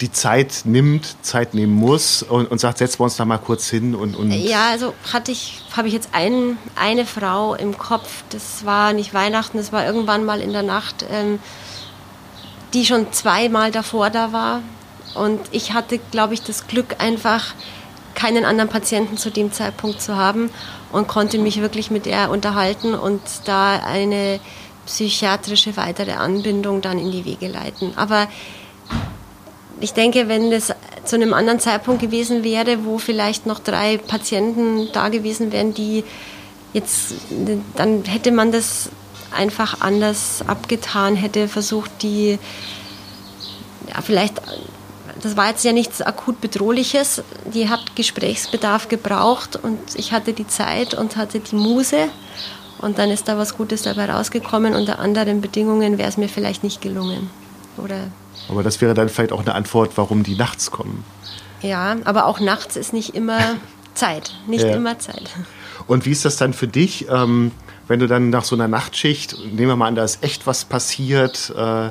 die 0.00 0.12
Zeit 0.12 0.62
nimmt, 0.64 1.16
Zeit 1.22 1.54
nehmen 1.54 1.74
muss 1.74 2.22
und, 2.22 2.50
und 2.50 2.60
sagt, 2.60 2.78
setzen 2.78 3.00
wir 3.00 3.04
uns 3.04 3.16
da 3.16 3.24
mal 3.24 3.38
kurz 3.38 3.68
hin 3.68 3.94
und, 3.94 4.14
und 4.14 4.30
ja, 4.30 4.70
also 4.70 4.94
hatte 5.12 5.32
ich, 5.32 5.60
habe 5.76 5.88
ich 5.88 5.94
jetzt 5.94 6.10
ein, 6.12 6.56
eine 6.76 7.04
Frau 7.04 7.54
im 7.54 7.76
Kopf. 7.76 8.22
Das 8.30 8.64
war 8.64 8.92
nicht 8.92 9.12
Weihnachten, 9.12 9.58
das 9.58 9.72
war 9.72 9.84
irgendwann 9.84 10.24
mal 10.24 10.40
in 10.40 10.52
der 10.52 10.62
Nacht, 10.62 11.04
ähm, 11.10 11.40
die 12.74 12.84
schon 12.84 13.12
zweimal 13.12 13.72
davor 13.72 14.10
da 14.10 14.32
war. 14.32 14.62
Und 15.14 15.40
ich 15.50 15.72
hatte, 15.72 15.98
glaube 16.10 16.34
ich, 16.34 16.42
das 16.42 16.66
Glück 16.66 16.96
einfach 16.98 17.54
keinen 18.18 18.44
anderen 18.44 18.68
Patienten 18.68 19.16
zu 19.16 19.30
dem 19.30 19.52
Zeitpunkt 19.52 20.02
zu 20.02 20.16
haben 20.16 20.50
und 20.90 21.06
konnte 21.06 21.38
mich 21.38 21.60
wirklich 21.60 21.92
mit 21.92 22.04
ihr 22.04 22.30
unterhalten 22.30 22.94
und 22.94 23.20
da 23.44 23.76
eine 23.78 24.40
psychiatrische 24.86 25.76
weitere 25.76 26.12
Anbindung 26.12 26.80
dann 26.80 26.98
in 26.98 27.12
die 27.12 27.24
Wege 27.24 27.46
leiten. 27.46 27.92
Aber 27.94 28.26
ich 29.80 29.92
denke, 29.92 30.26
wenn 30.26 30.50
das 30.50 30.74
zu 31.04 31.14
einem 31.14 31.32
anderen 31.32 31.60
Zeitpunkt 31.60 32.00
gewesen 32.00 32.42
wäre, 32.42 32.84
wo 32.84 32.98
vielleicht 32.98 33.46
noch 33.46 33.60
drei 33.60 33.98
Patienten 33.98 34.88
da 34.92 35.10
gewesen 35.10 35.52
wären, 35.52 35.72
die 35.72 36.02
jetzt, 36.72 37.14
dann 37.76 38.02
hätte 38.04 38.32
man 38.32 38.50
das 38.50 38.90
einfach 39.30 39.80
anders 39.80 40.42
abgetan, 40.44 41.14
hätte 41.14 41.46
versucht, 41.46 42.02
die 42.02 42.40
ja, 43.88 44.02
vielleicht 44.02 44.42
das 45.22 45.36
war 45.36 45.48
jetzt 45.48 45.64
ja 45.64 45.72
nichts 45.72 46.02
akut 46.02 46.40
Bedrohliches. 46.40 47.22
Die 47.52 47.68
hat 47.68 47.96
Gesprächsbedarf 47.96 48.88
gebraucht 48.88 49.56
und 49.56 49.78
ich 49.94 50.12
hatte 50.12 50.32
die 50.32 50.46
Zeit 50.46 50.94
und 50.94 51.16
hatte 51.16 51.40
die 51.40 51.56
Muse. 51.56 52.08
Und 52.80 52.98
dann 52.98 53.10
ist 53.10 53.26
da 53.26 53.36
was 53.36 53.56
Gutes 53.56 53.82
dabei 53.82 54.10
rausgekommen. 54.10 54.74
Unter 54.74 55.00
anderen 55.00 55.40
Bedingungen 55.40 55.98
wäre 55.98 56.08
es 56.08 56.16
mir 56.16 56.28
vielleicht 56.28 56.62
nicht 56.62 56.80
gelungen. 56.80 57.28
Oder 57.76 58.08
aber 58.48 58.62
das 58.62 58.80
wäre 58.80 58.94
dann 58.94 59.08
vielleicht 59.08 59.32
auch 59.32 59.40
eine 59.40 59.54
Antwort, 59.54 59.92
warum 59.96 60.22
die 60.22 60.36
nachts 60.36 60.70
kommen. 60.70 61.04
Ja, 61.60 61.96
aber 62.04 62.26
auch 62.26 62.40
nachts 62.40 62.76
ist 62.76 62.92
nicht 62.92 63.14
immer 63.14 63.56
Zeit. 63.94 64.32
Nicht 64.46 64.64
ja. 64.64 64.74
immer 64.74 64.98
Zeit. 64.98 65.30
Und 65.86 66.06
wie 66.06 66.12
ist 66.12 66.24
das 66.24 66.36
dann 66.36 66.52
für 66.52 66.68
dich? 66.68 67.08
Ähm, 67.10 67.52
wenn 67.88 68.00
du 68.00 68.06
dann 68.06 68.30
nach 68.30 68.44
so 68.44 68.54
einer 68.54 68.68
Nachtschicht, 68.68 69.36
nehmen 69.38 69.68
wir 69.68 69.76
mal 69.76 69.88
an, 69.88 69.94
da 69.94 70.04
ist 70.04 70.22
echt 70.22 70.46
was 70.46 70.64
passiert, 70.64 71.52
äh, 71.56 71.86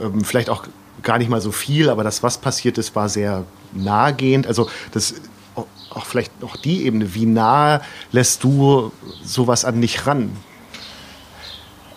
ähm, 0.00 0.24
vielleicht 0.24 0.50
auch 0.50 0.64
gar 1.02 1.18
nicht 1.18 1.30
mal 1.30 1.40
so 1.40 1.52
viel, 1.52 1.88
aber 1.88 2.04
das, 2.04 2.22
was 2.22 2.38
passiert 2.38 2.78
ist, 2.78 2.94
war 2.94 3.08
sehr 3.08 3.44
nahegehend. 3.72 4.46
Also 4.46 4.68
das 4.92 5.14
auch 5.90 6.04
vielleicht 6.06 6.40
noch 6.40 6.56
die 6.56 6.84
Ebene, 6.84 7.14
wie 7.14 7.26
nah 7.26 7.80
lässt 8.12 8.44
du 8.44 8.92
sowas 9.24 9.64
an 9.64 9.80
dich 9.80 10.06
ran? 10.06 10.30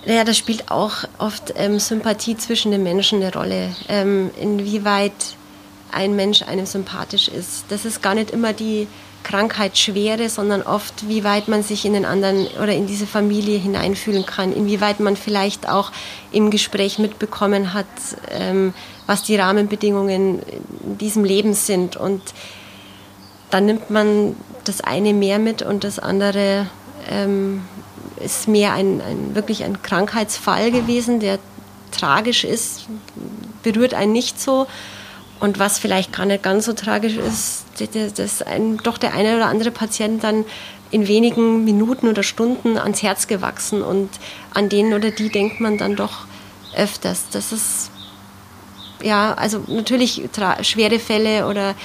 Ja, 0.06 0.24
das 0.24 0.38
spielt 0.38 0.70
auch 0.70 1.06
oft 1.18 1.54
ähm, 1.56 1.80
Sympathie 1.80 2.36
zwischen 2.36 2.72
den 2.72 2.84
Menschen 2.84 3.22
eine 3.22 3.32
Rolle. 3.32 3.74
Ähm, 3.88 4.32
inwieweit 4.40 5.14
ein 5.92 6.16
Mensch 6.16 6.42
einem 6.42 6.66
sympathisch 6.66 7.30
ist. 7.30 7.66
Das 7.70 7.86
ist 7.86 8.02
gar 8.02 8.16
nicht 8.16 8.32
immer 8.32 8.52
die 8.52 8.88
Krankheitsschwere, 9.24 10.30
sondern 10.30 10.62
oft, 10.62 11.08
wie 11.08 11.24
weit 11.24 11.48
man 11.48 11.64
sich 11.64 11.86
in 11.86 11.94
den 11.94 12.06
anderen 12.06 12.48
oder 12.62 12.74
in 12.74 12.88
diese 12.88 13.08
Familie 13.08 13.58
hineinfühlen 13.58 14.26
kann, 14.26 14.54
inwieweit 14.54 15.00
man 15.00 15.16
vielleicht 15.16 15.70
auch 15.70 15.92
im 16.32 16.52
Gespräch 16.52 17.00
mitbekommen 17.00 17.74
hat, 17.74 17.88
ähm, 18.32 18.74
was 19.08 19.24
die 19.24 19.36
Rahmenbedingungen 19.36 20.40
in 20.84 20.98
diesem 20.98 21.24
Leben 21.24 21.54
sind. 21.54 21.96
Und 21.96 22.22
dann 23.50 23.66
nimmt 23.66 23.90
man 23.90 24.36
das 24.64 24.82
eine 24.82 25.14
mehr 25.14 25.40
mit 25.40 25.62
und 25.62 25.84
das 25.84 26.00
andere 26.00 26.68
ähm, 27.10 27.62
ist 28.24 28.48
mehr 28.48 28.74
ein, 28.74 29.02
ein, 29.02 29.36
wirklich 29.36 29.64
ein 29.64 29.82
Krankheitsfall 29.82 30.72
gewesen, 30.72 31.20
der 31.20 31.40
tragisch 31.92 32.44
ist, 32.44 32.88
berührt 33.62 33.94
einen 33.94 34.12
nicht 34.12 34.42
so. 34.42 34.68
Und 35.44 35.60
was 35.60 35.78
vielleicht 35.78 36.14
gar 36.14 36.26
nicht 36.26 36.42
ganz 36.42 36.64
so 36.64 36.72
tragisch 36.72 37.18
ist, 37.18 37.66
dass 38.18 38.42
ein, 38.44 38.78
doch 38.78 38.98
der 38.98 39.14
eine 39.14 39.36
oder 39.36 39.48
andere 39.48 39.72
Patient 39.72 40.24
dann 40.24 40.46
in 40.90 41.10
wenigen 41.10 41.66
Minuten 41.66 42.08
oder 42.08 42.24
Stunden 42.24 42.78
ans 42.78 43.04
Herz 43.04 43.28
gewachsen 43.28 43.82
und 43.82 44.10
an 44.54 44.70
den 44.70 44.94
oder 44.94 45.12
die 45.12 45.28
denkt 45.28 45.60
man 45.60 45.78
dann 45.78 45.98
doch 45.98 46.28
öfters. 46.78 47.26
Das 47.34 47.52
ist 47.52 47.92
ja, 49.02 49.34
also 49.34 49.66
natürlich 49.68 50.30
schwere 50.62 50.98
Fälle 50.98 51.46
oder 51.46 51.76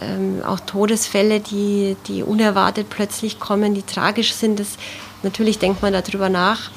ähm, 0.00 0.40
auch 0.46 0.60
Todesfälle, 0.60 1.40
die, 1.40 1.96
die 2.06 2.22
unerwartet 2.22 2.86
plötzlich 2.88 3.40
kommen, 3.40 3.74
die 3.74 3.82
tragisch 3.82 4.32
sind. 4.32 4.60
Das, 4.60 4.78
natürlich 5.24 5.58
denkt 5.58 5.82
man 5.82 5.92
darüber 5.92 6.28
nach. 6.28 6.70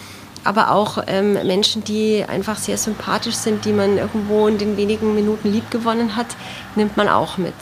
Aber 0.45 0.71
auch 0.71 1.03
ähm, 1.07 1.33
Menschen, 1.33 1.83
die 1.83 2.23
einfach 2.23 2.57
sehr 2.57 2.77
sympathisch 2.77 3.35
sind, 3.35 3.65
die 3.65 3.73
man 3.73 3.97
irgendwo 3.97 4.47
in 4.47 4.57
den 4.57 4.77
wenigen 4.77 5.13
Minuten 5.13 5.51
liebgewonnen 5.51 6.15
hat, 6.15 6.27
nimmt 6.75 6.95
man 6.95 7.09
auch 7.09 7.37
mit. 7.37 7.53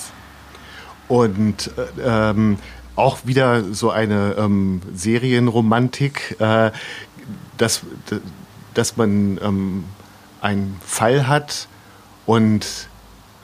Und 1.07 1.71
äh, 1.97 2.29
ähm, 2.29 2.57
auch 2.95 3.19
wieder 3.23 3.73
so 3.73 3.89
eine 3.89 4.35
ähm, 4.37 4.81
Serienromantik, 4.93 6.35
äh, 6.39 6.71
dass, 7.57 7.81
dass 8.73 8.97
man 8.97 9.39
ähm, 9.41 9.85
einen 10.41 10.79
Fall 10.85 11.27
hat 11.27 11.67
und 12.25 12.87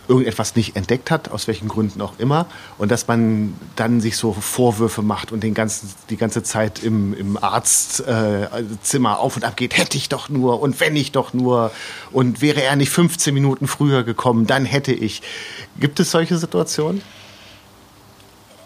irgendetwas 0.10 0.56
nicht 0.56 0.76
entdeckt 0.76 1.12
hat, 1.12 1.30
aus 1.30 1.48
welchen 1.48 1.68
Gründen 1.68 2.02
auch 2.02 2.14
immer, 2.18 2.48
und 2.78 2.92
dass 2.92 3.08
man 3.08 3.54
dann 3.76 4.02
sich 4.02 4.18
so 4.18 4.34
Vorwürfe 4.34 5.02
macht 5.02 5.32
und 5.32 5.44
den 5.44 5.54
ganzen, 5.54 5.94
die 6.10 6.18
ganze 6.18 6.44
Zeit 6.44 6.84
im, 6.84 7.14
im 7.14 7.42
Arztzimmer 7.42 9.12
äh, 9.12 9.16
auf 9.16 9.36
und 9.36 9.46
ab 9.46 9.56
geht, 9.56 9.78
hätte 9.78 9.98
ich 9.98 10.10
doch 10.10 10.30
nur 10.30 10.62
und 10.62 10.80
wenn 10.80 10.96
ich 10.96 11.12
doch 11.12 11.34
nur 11.34 11.72
und 12.12 12.42
wäre 12.42 12.64
er 12.64 12.76
nicht 12.76 12.90
15 12.90 13.34
Minuten 13.34 13.68
früher 13.68 14.04
gekommen, 14.04 14.48
dann 14.48 14.66
hätte 14.66 14.92
ich. 14.92 15.22
Gibt 15.80 16.00
es 16.00 16.12
solche 16.12 16.38
Situationen? 16.38 17.02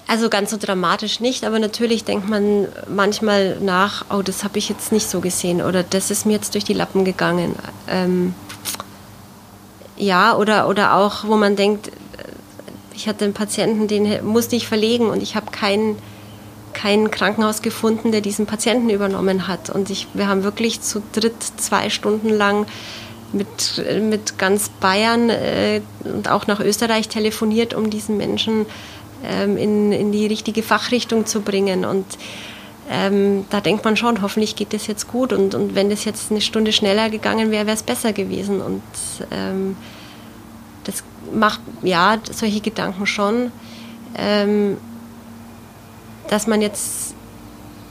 Also 0.07 0.29
ganz 0.29 0.51
so 0.51 0.57
dramatisch 0.57 1.21
nicht, 1.21 1.45
aber 1.45 1.59
natürlich 1.59 2.03
denkt 2.03 2.29
man 2.29 2.67
manchmal 2.87 3.57
nach, 3.61 4.05
oh, 4.09 4.21
das 4.21 4.43
habe 4.43 4.59
ich 4.59 4.67
jetzt 4.67 4.91
nicht 4.91 5.09
so 5.09 5.21
gesehen 5.21 5.61
oder 5.61 5.81
das 5.81 6.11
ist 6.11 6.25
mir 6.25 6.33
jetzt 6.33 6.53
durch 6.53 6.65
die 6.65 6.73
Lappen 6.73 7.05
gegangen. 7.05 7.55
Ähm, 7.87 8.35
ja, 9.97 10.35
oder, 10.35 10.67
oder 10.67 10.95
auch, 10.95 11.25
wo 11.25 11.35
man 11.35 11.55
denkt, 11.55 11.91
ich 12.95 13.07
hatte 13.07 13.25
einen 13.25 13.33
Patienten, 13.33 13.87
den 13.87 14.25
musste 14.25 14.55
ich 14.55 14.67
verlegen 14.67 15.09
und 15.09 15.21
ich 15.21 15.35
habe 15.35 15.47
kein, 15.51 15.95
kein 16.73 17.11
Krankenhaus 17.11 17.61
gefunden, 17.61 18.11
der 18.11 18.21
diesen 18.21 18.45
Patienten 18.45 18.89
übernommen 18.89 19.47
hat. 19.47 19.69
Und 19.69 19.89
ich, 19.89 20.07
wir 20.13 20.27
haben 20.27 20.43
wirklich 20.43 20.81
zu 20.81 21.01
dritt 21.11 21.41
zwei 21.57 21.89
Stunden 21.89 22.29
lang 22.29 22.65
mit, 23.31 23.83
mit 24.01 24.37
ganz 24.37 24.69
Bayern 24.69 25.29
äh, 25.29 25.81
und 26.03 26.29
auch 26.29 26.45
nach 26.47 26.59
Österreich 26.59 27.09
telefoniert, 27.09 27.73
um 27.73 27.89
diesen 27.89 28.17
Menschen 28.17 28.65
ähm, 29.23 29.57
in, 29.57 29.91
in 29.91 30.11
die 30.11 30.27
richtige 30.27 30.61
Fachrichtung 30.61 31.25
zu 31.25 31.41
bringen. 31.41 31.85
Und 31.85 32.05
ähm, 32.89 33.45
da 33.49 33.61
denkt 33.61 33.85
man 33.85 33.95
schon, 33.95 34.21
hoffentlich 34.21 34.55
geht 34.55 34.73
das 34.73 34.87
jetzt 34.87 35.07
gut 35.07 35.31
und, 35.31 35.55
und 35.55 35.75
wenn 35.75 35.89
das 35.89 36.05
jetzt 36.05 36.31
eine 36.31 36.41
Stunde 36.41 36.73
schneller 36.73 37.09
gegangen 37.09 37.49
wäre, 37.49 37.65
wäre 37.65 37.75
es 37.75 37.83
besser 37.83 38.11
gewesen. 38.11 38.61
Und 38.61 38.81
ähm, 39.31 39.77
das 40.83 41.03
macht, 41.33 41.61
ja, 41.81 42.17
solche 42.31 42.59
Gedanken 42.59 43.05
schon, 43.05 43.51
ähm, 44.17 44.77
dass 46.27 46.47
man 46.47 46.61
jetzt, 46.61 47.15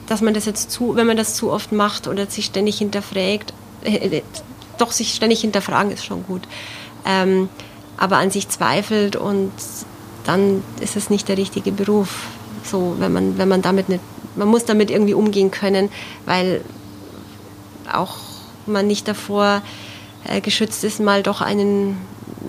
dass 0.06 0.20
man 0.20 0.34
das 0.34 0.44
jetzt 0.44 0.70
zu, 0.70 0.94
wenn 0.94 1.06
man 1.06 1.16
das 1.16 1.34
zu 1.36 1.50
oft 1.50 1.72
macht 1.72 2.06
oder 2.06 2.26
sich 2.26 2.44
ständig 2.46 2.78
hinterfragt, 2.78 3.54
äh, 3.84 4.18
äh 4.18 4.22
doch 4.78 4.90
sich 4.90 5.14
ständig 5.14 5.42
hinterfragen 5.42 5.92
ist 5.92 6.04
schon 6.04 6.24
gut, 6.24 6.42
ähm, 7.04 7.48
aber 7.98 8.16
an 8.16 8.30
sich 8.30 8.48
zweifelt 8.48 9.16
und 9.16 9.52
dann 10.24 10.64
ist 10.80 10.96
es 10.96 11.10
nicht 11.10 11.28
der 11.28 11.36
richtige 11.36 11.72
Beruf. 11.72 12.26
So, 12.64 12.96
wenn 12.98 13.12
man, 13.12 13.38
wenn 13.38 13.48
man 13.48 13.62
damit 13.62 13.88
nicht 13.88 14.00
man 14.36 14.48
muss 14.48 14.64
damit 14.64 14.90
irgendwie 14.90 15.14
umgehen 15.14 15.50
können, 15.50 15.90
weil 16.26 16.62
auch 17.92 18.16
man 18.66 18.86
nicht 18.86 19.08
davor 19.08 19.62
äh, 20.24 20.40
geschützt 20.40 20.84
ist, 20.84 21.00
mal 21.00 21.22
doch 21.22 21.40
einen, 21.40 21.96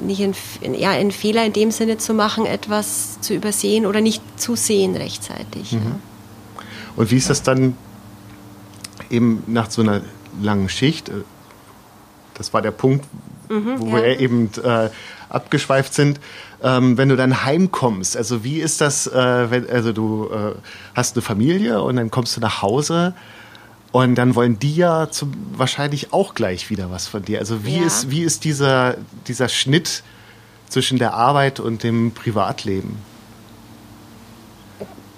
nicht 0.05 0.21
einen, 0.21 0.75
ja, 0.75 0.91
einen 0.91 1.11
Fehler 1.11 1.45
in 1.45 1.53
dem 1.53 1.71
Sinne 1.71 1.97
zu 1.97 2.13
machen, 2.13 2.45
etwas 2.45 3.19
zu 3.21 3.33
übersehen 3.33 3.85
oder 3.85 4.01
nicht 4.01 4.21
zu 4.39 4.55
sehen 4.55 4.95
rechtzeitig. 4.95 5.73
Mhm. 5.73 5.79
Ja. 5.79 5.99
Und 6.95 7.11
wie 7.11 7.17
ist 7.17 7.29
das 7.29 7.43
dann 7.43 7.75
eben 9.09 9.43
nach 9.47 9.69
so 9.71 9.81
einer 9.81 10.01
langen 10.41 10.69
Schicht? 10.69 11.09
Äh, 11.09 11.23
das 12.35 12.53
war 12.53 12.61
der 12.61 12.71
Punkt, 12.71 13.05
mhm, 13.49 13.79
wo 13.79 13.87
ja. 13.87 14.03
wir 14.03 14.19
eben 14.19 14.49
äh, 14.63 14.89
abgeschweift 15.29 15.93
sind. 15.93 16.19
Ähm, 16.63 16.97
wenn 16.97 17.09
du 17.09 17.17
dann 17.17 17.43
heimkommst, 17.43 18.15
also 18.15 18.43
wie 18.43 18.59
ist 18.59 18.79
das, 18.79 19.05
äh, 19.07 19.51
wenn, 19.51 19.69
also 19.69 19.91
du 19.91 20.29
äh, 20.31 20.55
hast 20.95 21.15
eine 21.15 21.21
Familie 21.21 21.81
und 21.83 21.97
dann 21.97 22.09
kommst 22.09 22.37
du 22.37 22.41
nach 22.41 22.61
Hause 22.61 23.13
und 23.91 24.15
dann 24.15 24.33
wollen 24.33 24.57
die 24.59 24.75
ja 24.75 25.11
zum, 25.11 25.33
wahrscheinlich 25.51 26.13
auch 26.13 26.33
gleich 26.33 26.69
wieder 26.69 26.89
was 26.89 27.07
von 27.07 27.23
dir. 27.23 27.39
Also 27.39 27.65
wie, 27.65 27.77
ja. 27.77 27.85
ist, 27.85 28.09
wie 28.09 28.21
ist 28.21 28.43
dieser, 28.43 28.95
dieser 29.27 29.49
Schnitt 29.49 30.03
zwischen 30.67 30.97
der 30.97 31.13
Arbeit 31.13 31.59
und 31.59 31.83
dem 31.83 32.11
Privatleben? 32.11 32.97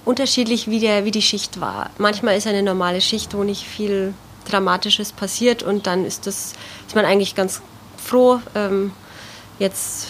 Unterschiedlich, 0.04 0.68
wie, 0.68 0.80
der, 0.80 1.06
wie 1.06 1.12
die 1.12 1.22
Schicht 1.22 1.62
war. 1.62 1.90
Manchmal 1.98 2.38
ist 2.38 2.48
eine 2.48 2.64
normale 2.64 3.02
Schicht, 3.02 3.34
wo 3.34 3.44
nicht 3.44 3.64
viel 3.64 4.14
Dramatisches 4.50 5.12
passiert 5.12 5.64
und 5.64 5.88
dann 5.88 6.06
ist, 6.06 6.28
das, 6.28 6.54
ist 6.86 6.96
man 6.96 7.06
eigentlich 7.06 7.34
ganz 7.34 7.62
froh, 7.98 8.40
ähm, 8.56 8.92
jetzt, 9.58 10.08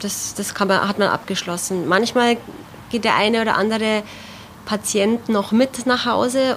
das, 0.00 0.34
das 0.34 0.54
man, 0.58 0.88
hat 0.88 0.98
man 0.98 1.08
abgeschlossen. 1.08 1.88
Manchmal 1.88 2.36
geht 2.90 3.04
der 3.04 3.16
eine 3.16 3.42
oder 3.42 3.56
andere 3.56 4.02
Patient 4.64 5.28
noch 5.28 5.52
mit 5.52 5.86
nach 5.86 6.06
Hause 6.06 6.56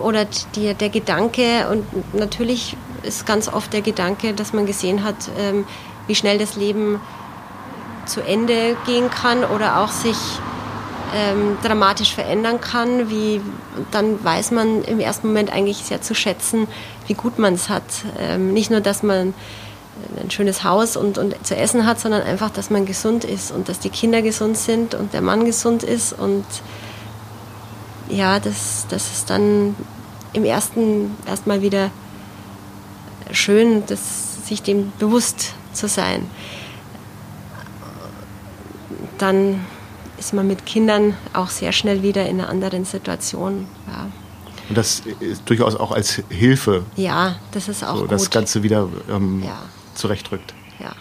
oder 0.00 0.26
die, 0.54 0.74
der 0.74 0.88
Gedanke, 0.88 1.68
und 1.70 2.14
natürlich 2.14 2.76
ist 3.02 3.26
ganz 3.26 3.48
oft 3.48 3.72
der 3.72 3.82
Gedanke, 3.82 4.32
dass 4.32 4.52
man 4.52 4.66
gesehen 4.66 5.02
hat, 5.02 5.16
ähm, 5.38 5.66
wie 6.06 6.14
schnell 6.14 6.38
das 6.38 6.56
Leben 6.56 7.00
zu 8.06 8.20
Ende 8.20 8.76
gehen 8.86 9.10
kann 9.10 9.44
oder 9.44 9.80
auch 9.80 9.90
sich 9.90 10.16
ähm, 11.14 11.58
dramatisch 11.62 12.14
verändern 12.14 12.60
kann, 12.60 13.10
wie, 13.10 13.40
dann 13.90 14.22
weiß 14.24 14.50
man 14.52 14.82
im 14.82 15.00
ersten 15.00 15.28
Moment 15.28 15.52
eigentlich 15.52 15.78
sehr 15.78 16.00
zu 16.00 16.14
schätzen, 16.14 16.66
wie 17.06 17.14
gut 17.14 17.38
man 17.38 17.54
es 17.54 17.68
hat. 17.68 17.82
Ähm, 18.18 18.52
nicht 18.52 18.70
nur, 18.70 18.80
dass 18.80 19.02
man 19.02 19.34
ein 20.20 20.30
schönes 20.30 20.64
Haus 20.64 20.96
und, 20.96 21.18
und 21.18 21.34
zu 21.46 21.56
essen 21.56 21.86
hat, 21.86 22.00
sondern 22.00 22.22
einfach, 22.22 22.50
dass 22.50 22.70
man 22.70 22.86
gesund 22.86 23.24
ist 23.24 23.50
und 23.50 23.68
dass 23.68 23.78
die 23.78 23.90
Kinder 23.90 24.22
gesund 24.22 24.56
sind 24.56 24.94
und 24.94 25.12
der 25.12 25.22
Mann 25.22 25.44
gesund 25.44 25.82
ist 25.82 26.12
und 26.12 26.44
ja, 28.08 28.40
das, 28.40 28.86
das 28.88 29.10
ist 29.12 29.30
dann 29.30 29.74
im 30.32 30.44
ersten 30.44 31.16
erstmal 31.26 31.62
wieder 31.62 31.90
schön, 33.30 33.84
das, 33.86 34.46
sich 34.46 34.62
dem 34.62 34.92
bewusst 34.98 35.54
zu 35.72 35.88
sein. 35.88 36.28
Dann 39.18 39.64
ist 40.18 40.34
man 40.34 40.46
mit 40.46 40.66
Kindern 40.66 41.16
auch 41.32 41.48
sehr 41.48 41.72
schnell 41.72 42.02
wieder 42.02 42.26
in 42.26 42.40
einer 42.40 42.48
anderen 42.48 42.84
Situation. 42.84 43.66
Ja. 43.86 44.08
Und 44.68 44.78
das 44.78 45.02
ist 45.20 45.42
durchaus 45.46 45.74
auch 45.76 45.92
als 45.92 46.22
Hilfe. 46.28 46.84
Ja, 46.96 47.36
das 47.52 47.68
ist 47.68 47.84
auch 47.84 47.96
so, 47.96 48.02
gut. 48.02 48.12
Das 48.12 48.30
Ganze 48.30 48.62
wieder 48.62 48.88
ähm, 49.08 49.42
ja 49.44 49.62
zurechtrückt. 49.94 50.54
Ja. 50.78 50.92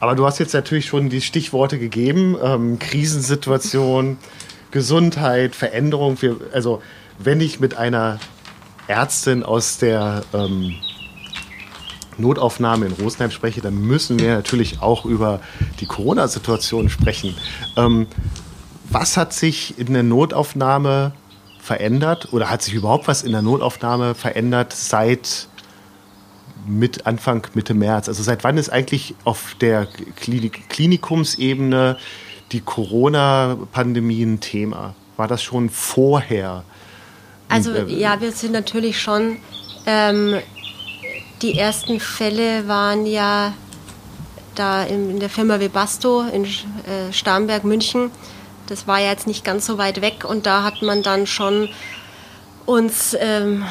Aber 0.00 0.14
du 0.14 0.26
hast 0.26 0.38
jetzt 0.38 0.54
natürlich 0.54 0.86
schon 0.86 1.08
die 1.08 1.20
Stichworte 1.20 1.78
gegeben: 1.78 2.36
ähm, 2.42 2.78
Krisensituation, 2.78 4.18
Gesundheit, 4.70 5.54
Veränderung. 5.54 6.20
Wir, 6.20 6.36
also, 6.52 6.82
wenn 7.18 7.40
ich 7.40 7.60
mit 7.60 7.76
einer 7.76 8.18
Ärztin 8.86 9.42
aus 9.42 9.78
der 9.78 10.24
ähm, 10.32 10.74
Notaufnahme 12.18 12.86
in 12.86 12.92
Rosenheim 12.92 13.30
spreche, 13.30 13.60
dann 13.60 13.80
müssen 13.80 14.18
wir 14.18 14.34
natürlich 14.34 14.82
auch 14.82 15.04
über 15.04 15.40
die 15.80 15.86
Corona-Situation 15.86 16.88
sprechen. 16.88 17.34
Ähm, 17.76 18.06
was 18.90 19.16
hat 19.16 19.32
sich 19.32 19.78
in 19.78 19.92
der 19.92 20.02
Notaufnahme 20.02 21.12
verändert 21.58 22.32
oder 22.32 22.50
hat 22.50 22.62
sich 22.62 22.74
überhaupt 22.74 23.08
was 23.08 23.22
in 23.22 23.32
der 23.32 23.42
Notaufnahme 23.42 24.14
verändert 24.14 24.74
seit 24.74 25.48
mit 26.66 27.06
Anfang 27.06 27.46
Mitte 27.54 27.74
März? 27.74 28.08
Also 28.08 28.22
seit 28.22 28.44
wann 28.44 28.58
ist 28.58 28.70
eigentlich 28.70 29.14
auf 29.24 29.56
der 29.60 29.86
Klinik 30.16 30.68
Klinikumsebene 30.68 31.96
die 32.52 32.60
Corona-Pandemie 32.60 34.22
ein 34.22 34.40
Thema? 34.40 34.94
War 35.16 35.28
das 35.28 35.42
schon 35.42 35.70
vorher? 35.70 36.64
Also 37.48 37.72
äh, 37.72 37.92
ja, 37.92 38.20
wir 38.20 38.32
sind 38.32 38.52
natürlich 38.52 39.00
schon 39.00 39.36
ähm, 39.86 40.36
die 41.42 41.58
ersten 41.58 42.00
Fälle 42.00 42.66
waren 42.68 43.06
ja 43.06 43.52
da 44.54 44.84
in, 44.84 45.20
der 45.20 45.28
Firma 45.28 45.60
Webasto 45.60 46.22
in 46.22 46.44
äh, 46.44 47.12
Starnberg, 47.12 47.64
München. 47.64 48.10
Das 48.66 48.86
war 48.86 48.98
ja 48.98 49.10
jetzt 49.10 49.26
nicht 49.26 49.44
ganz 49.44 49.66
so 49.66 49.76
weit 49.76 50.00
weg 50.00 50.24
und 50.26 50.46
da 50.46 50.62
hat 50.62 50.80
man 50.80 51.02
dann 51.02 51.26
schon 51.26 51.68
uns 52.64 53.14
ähm, 53.20 53.64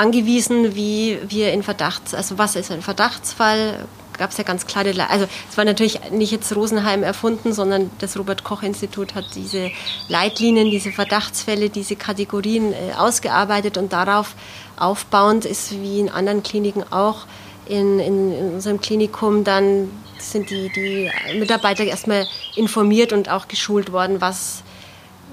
angewiesen, 0.00 0.74
wie 0.74 1.18
wir 1.28 1.52
in 1.52 1.62
Verdachts, 1.62 2.14
also 2.14 2.38
was 2.38 2.56
ist 2.56 2.72
ein 2.72 2.80
Verdachtsfall, 2.80 3.86
gab 4.16 4.30
es 4.30 4.38
ja 4.38 4.44
ganz 4.44 4.66
klare, 4.66 4.92
also 5.08 5.26
es 5.50 5.56
war 5.56 5.64
natürlich 5.64 6.10
nicht 6.10 6.32
jetzt 6.32 6.54
Rosenheim 6.54 7.02
erfunden, 7.02 7.52
sondern 7.52 7.90
das 7.98 8.18
Robert 8.18 8.42
Koch 8.42 8.62
Institut 8.62 9.14
hat 9.14 9.24
diese 9.34 9.70
Leitlinien, 10.08 10.70
diese 10.70 10.90
Verdachtsfälle, 10.90 11.70
diese 11.70 11.96
Kategorien 11.96 12.72
äh, 12.72 12.94
ausgearbeitet 12.96 13.76
und 13.76 13.92
darauf 13.92 14.34
aufbauend 14.78 15.44
ist 15.44 15.72
wie 15.72 16.00
in 16.00 16.08
anderen 16.08 16.42
Kliniken 16.42 16.82
auch 16.90 17.26
in, 17.66 17.98
in, 17.98 18.32
in 18.32 18.54
unserem 18.54 18.80
Klinikum 18.80 19.44
dann 19.44 19.90
sind 20.18 20.50
die, 20.50 20.70
die 20.74 21.10
Mitarbeiter 21.38 21.84
erstmal 21.84 22.26
informiert 22.56 23.12
und 23.12 23.30
auch 23.30 23.48
geschult 23.48 23.92
worden, 23.92 24.20
was, 24.20 24.62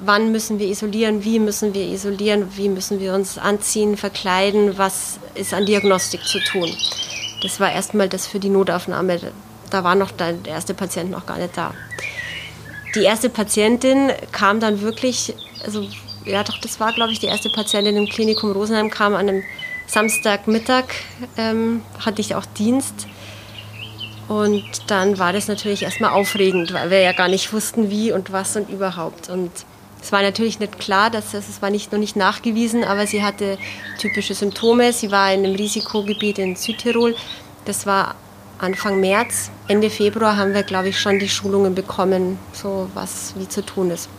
wann 0.01 0.31
müssen 0.31 0.59
wir 0.59 0.67
isolieren, 0.67 1.23
wie 1.23 1.39
müssen 1.39 1.73
wir 1.73 1.85
isolieren, 1.85 2.47
wie 2.55 2.69
müssen 2.69 2.99
wir 2.99 3.13
uns 3.13 3.37
anziehen, 3.37 3.97
verkleiden, 3.97 4.77
was 4.77 5.19
ist 5.35 5.53
an 5.53 5.65
Diagnostik 5.65 6.23
zu 6.23 6.39
tun. 6.39 6.69
Das 7.41 7.59
war 7.59 7.71
erstmal 7.71 8.09
das 8.09 8.27
für 8.27 8.39
die 8.39 8.49
Notaufnahme. 8.49 9.19
Da 9.69 9.83
war 9.83 9.95
noch 9.95 10.11
der 10.11 10.35
erste 10.45 10.73
Patient 10.73 11.11
noch 11.11 11.25
gar 11.25 11.37
nicht 11.37 11.57
da. 11.57 11.73
Die 12.95 13.03
erste 13.03 13.29
Patientin 13.29 14.11
kam 14.31 14.59
dann 14.59 14.81
wirklich, 14.81 15.35
also 15.63 15.87
ja 16.25 16.43
doch, 16.43 16.57
das 16.59 16.79
war 16.79 16.93
glaube 16.93 17.11
ich 17.11 17.19
die 17.19 17.27
erste 17.27 17.49
Patientin 17.49 17.95
im 17.95 18.07
Klinikum 18.07 18.51
Rosenheim, 18.51 18.89
kam 18.89 19.13
an 19.13 19.29
einem 19.29 19.43
Samstagmittag, 19.87 20.85
ähm, 21.37 21.81
hatte 21.99 22.21
ich 22.21 22.35
auch 22.35 22.45
Dienst. 22.45 23.07
Und 24.27 24.63
dann 24.87 25.19
war 25.19 25.31
das 25.31 25.47
natürlich 25.47 25.83
erstmal 25.83 26.11
aufregend, 26.11 26.73
weil 26.73 26.89
wir 26.89 26.99
ja 26.99 27.13
gar 27.13 27.29
nicht 27.29 27.53
wussten, 27.53 27.89
wie 27.89 28.11
und 28.11 28.31
was 28.33 28.57
und 28.57 28.69
überhaupt. 28.69 29.29
Und 29.29 29.51
es 30.01 30.11
war 30.11 30.21
natürlich 30.21 30.59
nicht 30.59 30.79
klar, 30.79 31.09
dass 31.09 31.31
das, 31.31 31.49
es 31.49 31.61
war 31.61 31.69
nicht, 31.69 31.91
noch 31.91 31.99
nicht 31.99 32.15
nachgewiesen, 32.15 32.83
aber 32.83 33.07
sie 33.07 33.23
hatte 33.23 33.57
typische 33.99 34.33
Symptome. 34.33 34.93
Sie 34.93 35.11
war 35.11 35.33
in 35.33 35.43
einem 35.43 35.55
Risikogebiet 35.55 36.39
in 36.39 36.55
Südtirol. 36.55 37.15
Das 37.65 37.85
war 37.85 38.15
Anfang 38.59 38.99
März. 38.99 39.51
Ende 39.67 39.89
Februar 39.89 40.37
haben 40.37 40.53
wir, 40.53 40.63
glaube 40.63 40.89
ich, 40.89 40.99
schon 40.99 41.19
die 41.19 41.29
Schulungen 41.29 41.75
bekommen, 41.75 42.39
so 42.53 42.89
was 42.93 43.33
wie 43.37 43.47
zu 43.47 43.65
tun 43.65 43.91
ist. 43.91 44.09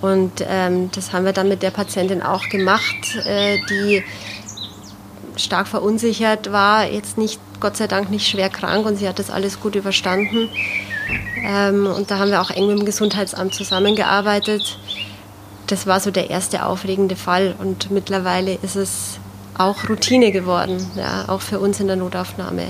Und 0.00 0.44
ähm, 0.46 0.90
das 0.94 1.12
haben 1.12 1.24
wir 1.24 1.32
dann 1.32 1.48
mit 1.48 1.62
der 1.62 1.70
Patientin 1.70 2.22
auch 2.22 2.48
gemacht, 2.48 3.16
äh, 3.26 3.58
die 3.68 4.02
stark 5.36 5.68
verunsichert 5.68 6.52
war, 6.52 6.86
jetzt 6.86 7.18
nicht, 7.18 7.40
Gott 7.60 7.76
sei 7.76 7.86
Dank 7.86 8.10
nicht 8.10 8.28
schwer 8.28 8.48
krank 8.48 8.86
und 8.86 8.96
sie 8.96 9.08
hat 9.08 9.18
das 9.18 9.30
alles 9.30 9.60
gut 9.60 9.74
überstanden. 9.74 10.48
Ähm, 11.44 11.86
und 11.86 12.10
da 12.10 12.18
haben 12.18 12.30
wir 12.30 12.40
auch 12.40 12.50
eng 12.50 12.66
mit 12.68 12.78
dem 12.78 12.84
Gesundheitsamt 12.84 13.54
zusammengearbeitet. 13.54 14.78
Das 15.66 15.86
war 15.86 16.00
so 16.00 16.10
der 16.10 16.30
erste 16.30 16.66
aufregende 16.66 17.16
Fall 17.16 17.54
und 17.58 17.90
mittlerweile 17.90 18.54
ist 18.62 18.76
es 18.76 19.18
auch 19.56 19.88
Routine 19.88 20.32
geworden, 20.32 20.84
ja, 20.96 21.28
auch 21.28 21.40
für 21.40 21.60
uns 21.60 21.80
in 21.80 21.86
der 21.86 21.96
Notaufnahme. 21.96 22.64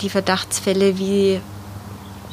Die 0.00 0.08
Verdachtsfälle, 0.08 0.98
wie 0.98 1.40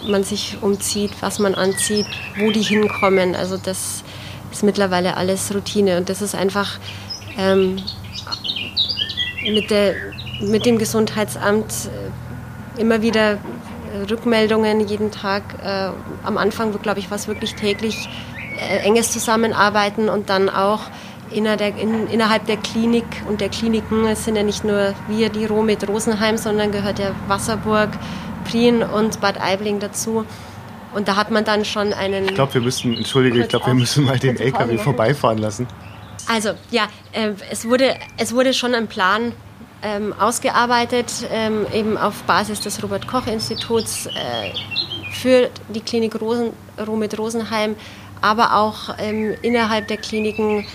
man 0.07 0.23
sich 0.23 0.57
umzieht, 0.61 1.11
was 1.21 1.39
man 1.39 1.55
anzieht, 1.55 2.05
wo 2.37 2.51
die 2.51 2.61
hinkommen, 2.61 3.35
also 3.35 3.57
das 3.57 4.03
ist 4.51 4.63
mittlerweile 4.63 5.17
alles 5.17 5.53
Routine 5.53 5.97
und 5.97 6.09
das 6.09 6.21
ist 6.21 6.35
einfach 6.35 6.79
ähm, 7.37 7.81
mit, 9.43 9.69
der, 9.69 9.95
mit 10.41 10.65
dem 10.65 10.77
Gesundheitsamt 10.77 11.89
äh, 12.77 12.81
immer 12.81 13.01
wieder 13.01 13.37
Rückmeldungen 14.09 14.87
jeden 14.87 15.11
Tag. 15.11 15.43
Äh, 15.63 15.89
am 16.23 16.37
Anfang, 16.37 16.77
glaube 16.81 16.99
ich, 16.99 17.09
war 17.09 17.15
es 17.15 17.27
wirklich 17.27 17.55
täglich 17.55 18.09
äh, 18.59 18.79
enges 18.79 19.11
Zusammenarbeiten 19.11 20.09
und 20.09 20.29
dann 20.29 20.49
auch 20.49 20.81
inner 21.31 21.57
der, 21.57 21.75
in, 21.77 22.07
innerhalb 22.07 22.45
der 22.45 22.57
Klinik 22.57 23.05
und 23.27 23.41
der 23.41 23.49
Kliniken. 23.49 24.05
Es 24.05 24.25
sind 24.25 24.35
ja 24.35 24.43
nicht 24.43 24.63
nur 24.63 24.93
wir, 25.07 25.29
die 25.29 25.45
Romit 25.45 25.87
Rosenheim, 25.87 26.37
sondern 26.37 26.71
gehört 26.71 26.99
ja 26.99 27.11
Wasserburg, 27.27 27.89
Prien 28.49 28.83
und 28.83 29.21
Bad 29.21 29.39
Aibling 29.39 29.79
dazu. 29.79 30.25
Und 30.93 31.07
da 31.07 31.15
hat 31.15 31.29
man 31.29 31.45
dann 31.45 31.65
schon 31.65 31.93
einen. 31.93 32.25
Ich 32.25 32.35
glaube, 32.35 32.55
wir 32.55 32.61
müssen, 32.61 32.97
entschuldige, 32.97 33.41
ich 33.41 33.47
glaube, 33.47 33.67
wir 33.67 33.73
müssen 33.75 34.05
mal 34.05 34.17
den 34.17 34.37
LKW 34.37 34.77
vorbeifahren 34.77 35.37
lassen. 35.37 35.67
Also, 36.27 36.51
ja, 36.71 36.87
äh, 37.11 37.31
es, 37.51 37.65
wurde, 37.65 37.95
es 38.17 38.33
wurde 38.33 38.53
schon 38.53 38.73
ein 38.73 38.87
Plan 38.87 39.33
ähm, 39.81 40.13
ausgearbeitet, 40.19 41.11
ähm, 41.31 41.65
eben 41.73 41.97
auf 41.97 42.23
Basis 42.23 42.61
des 42.61 42.81
Robert-Koch-Instituts 42.83 44.07
äh, 44.07 44.51
für 45.11 45.49
die 45.69 45.81
Klinik 45.81 46.19
Rosen, 46.19 46.51
Romit 46.85 47.17
Rosenheim, 47.17 47.75
aber 48.21 48.55
auch 48.55 48.95
ähm, 48.99 49.35
innerhalb 49.41 49.87
der 49.87 49.97
Kliniken, 49.97 50.65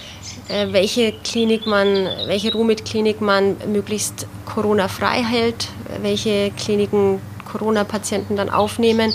äh, 0.49 0.67
welche 0.71 1.13
Klinik 1.13 1.67
man, 1.67 2.09
welche 2.27 2.53
Romit-Klinik 2.53 3.21
man 3.21 3.57
möglichst 3.67 4.27
Corona-frei 4.47 5.23
hält, 5.23 5.69
welche 6.01 6.51
Kliniken 6.53 7.21
Corona-Patienten 7.55 8.37
dann 8.37 8.51
aufnehmen. 8.51 9.15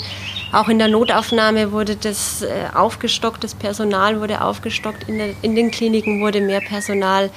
Auch 0.52 0.70
in 0.70 0.80
der 0.80 0.88
Notaufnahme 0.88 1.72
wurde 1.72 1.96
das 1.96 2.42
äh, 2.42 2.48
aufgestockt, 2.74 3.44
das 3.44 3.54
Personal 3.54 4.20
wurde 4.22 4.42
aufgestockt, 4.42 5.08
in, 5.10 5.18
der, 5.18 5.30
in 5.42 5.56
den 5.56 5.72
Kliniken 5.72 6.22
wurde 6.22 6.42
mehr 6.42 6.62
Personal 6.62 7.30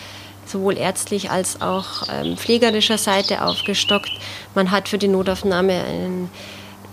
sowohl 0.53 0.79
ärztlich 0.79 1.31
als 1.31 1.61
auch 1.61 2.05
ähm, 2.13 2.37
pflegerischer 2.37 2.99
Seite 2.99 3.45
aufgestockt. 3.45 4.13
Man 4.55 4.71
hat 4.71 4.89
für 4.89 4.99
die 4.99 5.09
Notaufnahme 5.09 5.73
einen, 5.73 6.31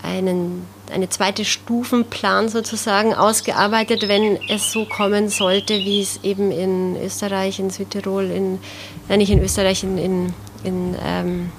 einen, 0.02 0.66
eine 0.92 1.08
zweite 1.08 1.44
Stufenplan 1.44 2.48
sozusagen 2.48 3.14
ausgearbeitet, 3.14 4.08
wenn 4.08 4.38
es 4.48 4.72
so 4.72 4.84
kommen 4.86 5.28
sollte, 5.28 5.74
wie 5.74 6.00
es 6.00 6.20
eben 6.24 6.50
in 6.50 6.96
Österreich, 6.96 7.60
in 7.60 7.70
Südtirol, 7.70 8.24
in, 8.24 8.58
nein, 9.08 9.18
nicht 9.18 9.30
in 9.30 9.42
Österreich, 9.42 9.84
in, 9.84 9.98
in, 9.98 10.34
in 10.64 10.96
ähm, 11.04 11.52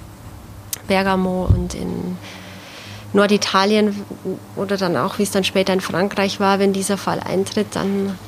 Bergamo 0.88 1.46
und 1.46 1.74
in 1.74 2.18
Norditalien 3.12 4.04
oder 4.56 4.76
dann 4.76 4.96
auch, 4.96 5.18
wie 5.18 5.22
es 5.22 5.30
dann 5.30 5.44
später 5.44 5.72
in 5.72 5.80
Frankreich 5.80 6.40
war, 6.40 6.58
wenn 6.58 6.72
dieser 6.72 6.96
Fall 6.96 7.20
eintritt, 7.20 7.68
dann 7.72 8.18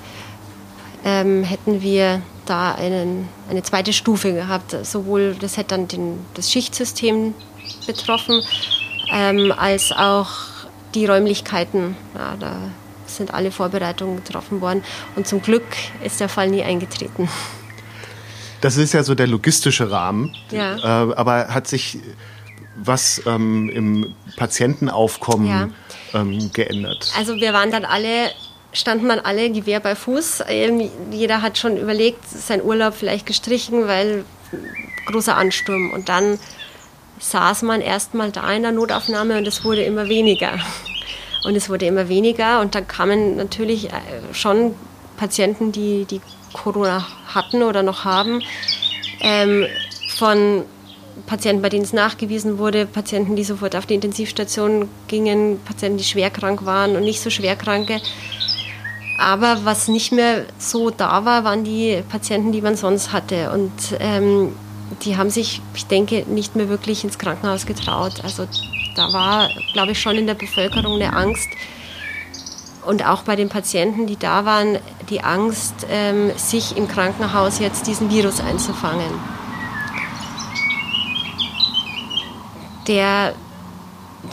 ähm, 1.04 1.42
hätten 1.42 1.82
wir 1.82 2.22
da 2.46 2.74
einen, 2.74 3.28
eine 3.48 3.62
zweite 3.62 3.92
Stufe 3.92 4.32
gehabt. 4.32 4.76
Sowohl 4.84 5.36
das 5.38 5.56
hätte 5.56 5.70
dann 5.70 5.88
den, 5.88 6.18
das 6.34 6.50
Schichtsystem 6.50 7.34
betroffen, 7.86 8.42
ähm, 9.12 9.52
als 9.56 9.92
auch 9.92 10.30
die 10.94 11.06
Räumlichkeiten. 11.06 11.96
Ja, 12.14 12.36
da 12.38 12.56
sind 13.06 13.32
alle 13.32 13.50
Vorbereitungen 13.50 14.16
getroffen 14.16 14.60
worden. 14.60 14.82
Und 15.16 15.26
zum 15.26 15.42
Glück 15.42 15.64
ist 16.02 16.20
der 16.20 16.28
Fall 16.28 16.48
nie 16.50 16.62
eingetreten. 16.62 17.28
Das 18.60 18.76
ist 18.76 18.94
ja 18.94 19.02
so 19.02 19.14
der 19.14 19.26
logistische 19.26 19.90
Rahmen. 19.90 20.34
Ja. 20.50 20.76
Äh, 20.76 21.14
aber 21.14 21.48
hat 21.48 21.66
sich 21.68 21.98
was 22.76 23.22
ähm, 23.26 23.68
im 23.68 24.14
Patientenaufkommen 24.36 25.46
ja. 25.46 25.68
ähm, 26.20 26.50
geändert? 26.52 27.12
Also 27.16 27.36
wir 27.36 27.52
waren 27.52 27.70
dann 27.70 27.84
alle 27.84 28.30
standen 28.74 29.08
dann 29.08 29.20
alle 29.20 29.50
Gewehr 29.50 29.80
bei 29.80 29.94
Fuß. 29.94 30.44
Jeder 31.10 31.40
hat 31.40 31.56
schon 31.56 31.78
überlegt, 31.78 32.28
sein 32.28 32.62
Urlaub 32.62 32.94
vielleicht 32.94 33.24
gestrichen, 33.24 33.86
weil 33.86 34.24
großer 35.06 35.36
Ansturm. 35.36 35.92
Und 35.92 36.08
dann 36.08 36.38
saß 37.20 37.62
man 37.62 37.80
erstmal 37.80 38.30
da 38.30 38.52
in 38.52 38.62
der 38.62 38.72
Notaufnahme 38.72 39.38
und 39.38 39.46
es 39.46 39.64
wurde 39.64 39.82
immer 39.82 40.08
weniger. 40.08 40.58
Und 41.44 41.56
es 41.56 41.68
wurde 41.68 41.86
immer 41.86 42.08
weniger 42.08 42.60
und 42.60 42.74
dann 42.74 42.88
kamen 42.88 43.36
natürlich 43.36 43.90
äh, 43.90 43.92
schon 44.32 44.74
Patienten, 45.16 45.72
die, 45.72 46.06
die 46.06 46.22
Corona 46.54 47.06
hatten 47.34 47.62
oder 47.62 47.82
noch 47.82 48.04
haben, 48.04 48.42
ähm, 49.20 49.66
von 50.16 50.64
Patienten, 51.26 51.62
bei 51.62 51.68
denen 51.68 51.84
es 51.84 51.92
nachgewiesen 51.92 52.58
wurde, 52.58 52.86
Patienten, 52.86 53.36
die 53.36 53.44
sofort 53.44 53.76
auf 53.76 53.86
die 53.86 53.94
Intensivstation 53.94 54.88
gingen, 55.06 55.60
Patienten, 55.64 55.98
die 55.98 56.04
schwerkrank 56.04 56.64
waren 56.64 56.96
und 56.96 57.04
nicht 57.04 57.20
so 57.20 57.30
schwerkranke. 57.30 58.00
Aber 59.24 59.64
was 59.64 59.88
nicht 59.88 60.12
mehr 60.12 60.44
so 60.58 60.90
da 60.90 61.24
war, 61.24 61.44
waren 61.44 61.64
die 61.64 62.02
Patienten, 62.10 62.52
die 62.52 62.60
man 62.60 62.76
sonst 62.76 63.10
hatte. 63.10 63.50
Und 63.52 63.72
ähm, 63.98 64.54
die 65.02 65.16
haben 65.16 65.30
sich, 65.30 65.62
ich 65.74 65.86
denke, 65.86 66.26
nicht 66.28 66.56
mehr 66.56 66.68
wirklich 66.68 67.04
ins 67.04 67.16
Krankenhaus 67.16 67.64
getraut. 67.64 68.22
Also 68.22 68.46
da 68.94 69.12
war, 69.14 69.48
glaube 69.72 69.92
ich, 69.92 70.00
schon 70.00 70.16
in 70.16 70.26
der 70.26 70.34
Bevölkerung 70.34 70.96
eine 70.96 71.16
Angst. 71.16 71.48
Und 72.84 73.06
auch 73.06 73.22
bei 73.22 73.34
den 73.34 73.48
Patienten, 73.48 74.06
die 74.06 74.18
da 74.18 74.44
waren, 74.44 74.78
die 75.08 75.22
Angst, 75.22 75.86
ähm, 75.88 76.30
sich 76.36 76.76
im 76.76 76.86
Krankenhaus 76.86 77.60
jetzt 77.60 77.86
diesen 77.86 78.10
Virus 78.10 78.40
einzufangen. 78.40 79.10
Der, 82.88 83.34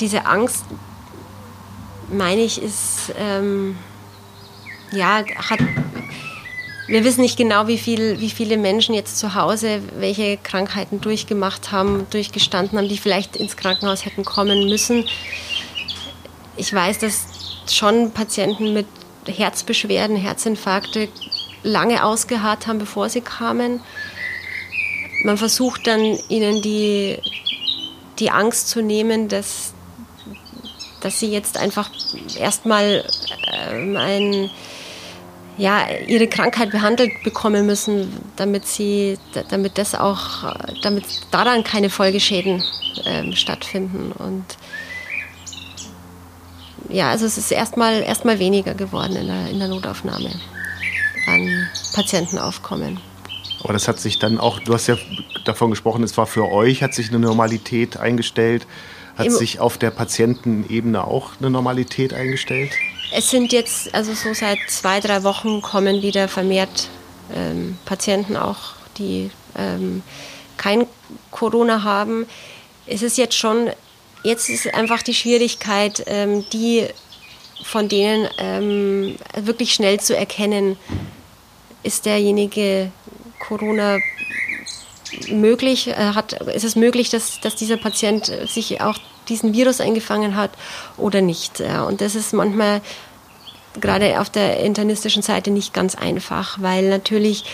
diese 0.01 0.25
Angst, 0.25 0.65
meine 2.09 2.41
ich, 2.41 2.61
ist, 2.61 3.13
ähm, 3.17 3.77
ja, 4.91 5.23
hat 5.49 5.59
wir 6.91 7.05
wissen 7.05 7.21
nicht 7.21 7.37
genau, 7.37 7.67
wie, 7.67 7.77
viel, 7.77 8.19
wie 8.19 8.29
viele 8.29 8.57
Menschen 8.57 8.93
jetzt 8.93 9.17
zu 9.17 9.33
Hause 9.33 9.81
welche 9.97 10.35
Krankheiten 10.35 10.99
durchgemacht 10.99 11.71
haben, 11.71 12.05
durchgestanden 12.09 12.77
haben, 12.77 12.89
die 12.89 12.97
vielleicht 12.97 13.37
ins 13.37 13.55
Krankenhaus 13.55 14.05
hätten 14.05 14.25
kommen 14.25 14.67
müssen. 14.67 15.07
Ich 16.57 16.73
weiß, 16.73 16.99
dass 16.99 17.27
schon 17.69 18.11
Patienten 18.11 18.73
mit 18.73 18.87
Herzbeschwerden, 19.25 20.17
Herzinfarkte 20.17 21.07
lange 21.63 22.03
ausgeharrt 22.03 22.67
haben, 22.67 22.79
bevor 22.79 23.07
sie 23.07 23.21
kamen. 23.21 23.79
Man 25.23 25.37
versucht 25.37 25.87
dann 25.87 26.01
ihnen 26.27 26.61
die, 26.61 27.19
die 28.19 28.31
Angst 28.31 28.67
zu 28.67 28.81
nehmen, 28.81 29.29
dass, 29.29 29.73
dass 30.99 31.21
sie 31.21 31.31
jetzt 31.31 31.57
einfach 31.57 31.89
erstmal 32.37 33.05
ähm, 33.71 33.95
ein 33.95 34.49
ja, 35.61 35.87
ihre 36.07 36.27
Krankheit 36.27 36.71
behandelt 36.71 37.23
bekommen 37.23 37.67
müssen, 37.67 38.11
damit 38.35 38.65
sie, 38.65 39.19
damit 39.49 39.77
das 39.77 39.93
auch, 39.93 40.55
damit 40.81 41.05
daran 41.29 41.63
keine 41.63 41.91
Folgeschäden 41.91 42.63
ähm, 43.05 43.33
stattfinden. 43.33 44.11
Und 44.11 44.43
ja, 46.89 47.11
also 47.11 47.27
es 47.27 47.37
ist 47.37 47.51
erstmal 47.51 48.01
erstmal 48.01 48.39
weniger 48.39 48.73
geworden 48.73 49.15
in 49.15 49.27
der, 49.27 49.49
in 49.49 49.59
der 49.59 49.67
Notaufnahme 49.67 50.31
an 51.27 51.69
Patientenaufkommen. 51.93 52.99
Aber 53.63 53.73
das 53.73 53.87
hat 53.87 53.99
sich 53.99 54.17
dann 54.17 54.39
auch, 54.39 54.59
du 54.59 54.73
hast 54.73 54.87
ja 54.87 54.97
davon 55.45 55.69
gesprochen, 55.69 56.03
es 56.03 56.17
war 56.17 56.25
für 56.25 56.51
euch, 56.51 56.81
hat 56.81 56.95
sich 56.95 57.09
eine 57.09 57.19
Normalität 57.19 57.97
eingestellt. 57.97 58.65
Hat 59.15 59.27
Im 59.27 59.33
sich 59.33 59.59
auf 59.59 59.77
der 59.77 59.91
Patientenebene 59.91 61.05
auch 61.05 61.33
eine 61.39 61.51
Normalität 61.51 62.13
eingestellt? 62.13 62.71
Es 63.13 63.29
sind 63.29 63.51
jetzt, 63.51 63.93
also 63.93 64.13
so 64.13 64.33
seit 64.33 64.59
zwei, 64.67 65.01
drei 65.01 65.23
Wochen 65.23 65.61
kommen 65.61 66.01
wieder 66.01 66.29
vermehrt 66.29 66.87
ähm, 67.35 67.77
Patienten 67.83 68.37
auch, 68.37 68.75
die 68.97 69.29
ähm, 69.57 70.01
kein 70.55 70.87
Corona 71.29 71.83
haben. 71.83 72.25
Es 72.85 73.01
ist 73.01 73.17
jetzt 73.17 73.35
schon, 73.35 73.69
jetzt 74.23 74.49
ist 74.49 74.73
einfach 74.73 75.01
die 75.01 75.13
Schwierigkeit, 75.13 76.03
ähm, 76.07 76.45
die 76.53 76.87
von 77.63 77.89
denen 77.89 78.29
ähm, 78.37 79.17
wirklich 79.35 79.73
schnell 79.73 79.99
zu 79.99 80.15
erkennen, 80.15 80.77
ist 81.83 82.05
derjenige 82.05 82.91
Corona 83.39 83.97
möglich, 85.27 85.87
äh, 85.89 85.93
hat, 85.95 86.33
ist 86.33 86.63
es 86.63 86.77
möglich, 86.77 87.09
dass, 87.09 87.41
dass 87.41 87.57
dieser 87.57 87.77
Patient 87.77 88.31
sich 88.47 88.79
auch 88.79 88.97
diesen 89.31 89.53
Virus 89.53 89.81
eingefangen 89.81 90.35
hat 90.35 90.51
oder 90.97 91.21
nicht. 91.21 91.61
Und 91.61 92.01
das 92.01 92.15
ist 92.15 92.33
manchmal 92.33 92.81
gerade 93.79 94.19
auf 94.19 94.29
der 94.29 94.59
internistischen 94.59 95.21
Seite 95.21 95.49
nicht 95.51 95.73
ganz 95.73 95.95
einfach, 95.95 96.61
weil 96.61 96.89
natürlich 96.89 97.45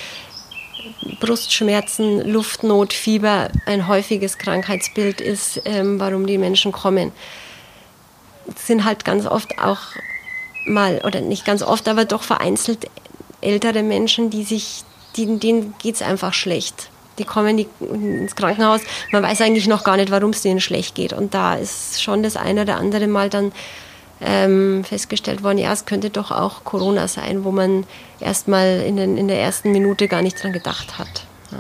Brustschmerzen, 1.20 2.22
Luftnot, 2.30 2.94
Fieber 2.94 3.50
ein 3.66 3.88
häufiges 3.88 4.38
Krankheitsbild 4.38 5.22
ist, 5.22 5.62
ähm, 5.66 6.00
warum 6.00 6.26
die 6.26 6.38
Menschen 6.38 6.72
kommen. 6.72 7.12
Es 8.56 8.68
sind 8.68 8.86
halt 8.86 9.06
ganz 9.06 9.26
oft 9.26 9.60
auch 9.60 9.80
mal, 10.66 11.02
oder 11.04 11.22
nicht 11.22 11.46
ganz 11.46 11.62
oft, 11.62 11.88
aber 11.88 12.06
doch 12.06 12.24
vereinzelt 12.24 12.90
ältere 13.42 13.84
Menschen, 13.84 14.30
die 14.30 14.44
sich, 14.44 14.84
denen 15.16 15.76
geht 15.80 15.96
es 15.96 16.02
einfach 16.02 16.34
schlecht 16.34 16.90
die 17.18 17.26
kommen 17.26 17.66
ins 17.80 18.36
Krankenhaus, 18.36 18.82
man 19.12 19.24
weiß 19.24 19.42
eigentlich 19.42 19.68
noch 19.68 19.84
gar 19.84 19.98
nicht, 19.98 20.12
warum 20.12 20.32
es 20.32 20.42
denen 20.42 20.62
schlecht 20.62 20.96
geht. 20.96 21.14
Und 21.14 21.34
da 21.34 21.56
ist 21.56 22.02
schon 22.02 22.24
das 22.24 22.36
eine 22.38 22.62
oder 22.62 22.78
andere 22.78 23.08
Mal 23.08 23.30
dann 23.30 23.52
ähm, 24.22 24.84
festgestellt 24.84 25.44
worden, 25.44 25.58
ja, 25.58 25.72
es 25.72 25.86
könnte 25.86 26.10
doch 26.10 26.32
auch 26.32 26.64
Corona 26.64 27.08
sein, 27.08 27.44
wo 27.44 27.52
man 27.52 27.86
erstmal 28.20 28.82
in, 28.82 28.98
in 28.98 29.28
der 29.28 29.40
ersten 29.40 29.72
Minute 29.72 30.08
gar 30.08 30.22
nicht 30.22 30.42
dran 30.42 30.54
gedacht 30.54 30.98
hat. 30.98 31.26
Ja. 31.52 31.58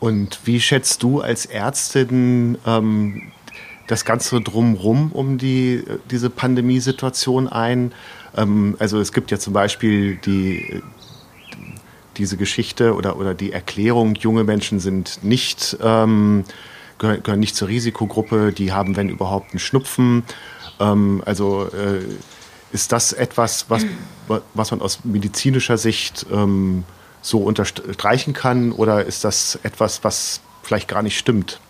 Und 0.00 0.40
wie 0.44 0.60
schätzt 0.60 1.02
du 1.02 1.20
als 1.20 1.46
Ärztin 1.46 2.58
ähm, 2.66 3.30
das 3.86 4.04
Ganze 4.04 4.40
drumherum 4.40 5.12
um 5.12 5.38
die, 5.38 5.84
diese 6.10 6.28
Pandemiesituation 6.28 7.48
ein? 7.48 7.92
Ähm, 8.36 8.76
also 8.78 9.00
es 9.00 9.12
gibt 9.12 9.30
ja 9.30 9.38
zum 9.38 9.52
Beispiel 9.52 10.16
die, 10.16 10.82
diese 12.16 12.36
Geschichte 12.36 12.94
oder, 12.94 13.16
oder 13.16 13.34
die 13.34 13.52
Erklärung, 13.52 14.14
junge 14.14 14.44
Menschen 14.44 14.80
sind 14.80 15.22
nicht, 15.22 15.76
ähm, 15.82 16.44
gehören, 16.98 17.22
gehören 17.22 17.40
nicht 17.40 17.56
zur 17.56 17.68
Risikogruppe, 17.68 18.52
die 18.52 18.72
haben, 18.72 18.96
wenn 18.96 19.08
überhaupt, 19.08 19.50
einen 19.50 19.58
Schnupfen. 19.58 20.24
Ähm, 20.80 21.22
also 21.24 21.68
äh, 21.68 22.02
ist 22.72 22.92
das 22.92 23.12
etwas, 23.12 23.66
was, 23.68 23.84
was 24.54 24.70
man 24.70 24.80
aus 24.80 25.04
medizinischer 25.04 25.76
Sicht 25.76 26.26
ähm, 26.32 26.84
so 27.20 27.38
unterstreichen 27.38 28.32
kann 28.32 28.72
oder 28.72 29.04
ist 29.04 29.24
das 29.24 29.58
etwas, 29.62 30.02
was 30.04 30.40
vielleicht 30.62 30.88
gar 30.88 31.02
nicht 31.02 31.18
stimmt? 31.18 31.60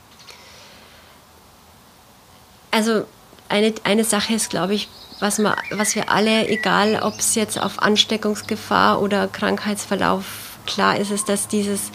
Also 2.70 3.04
eine, 3.48 3.74
eine 3.84 4.04
Sache 4.04 4.32
ist, 4.32 4.48
glaube 4.48 4.74
ich, 4.74 4.88
was, 5.22 5.38
man, 5.38 5.54
was 5.70 5.94
wir 5.94 6.10
alle, 6.10 6.48
egal 6.48 7.00
ob 7.00 7.20
es 7.20 7.36
jetzt 7.36 7.58
auf 7.58 7.80
Ansteckungsgefahr 7.80 9.00
oder 9.00 9.28
Krankheitsverlauf 9.28 10.24
klar 10.66 10.98
ist, 10.98 11.12
ist, 11.12 11.28
dass 11.28 11.46
dieses 11.46 11.92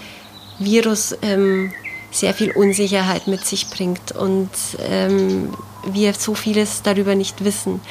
Virus 0.59 1.15
ähm, 1.21 1.73
sehr 2.09 2.33
viel 2.33 2.51
Unsicherheit 2.51 3.27
mit 3.27 3.45
sich 3.45 3.69
bringt 3.69 4.13
und 4.13 4.49
ähm, 4.79 5.53
wir 5.85 6.13
so 6.13 6.35
vieles 6.35 6.83
darüber 6.83 7.15
nicht 7.15 7.43
wissen. 7.43 7.81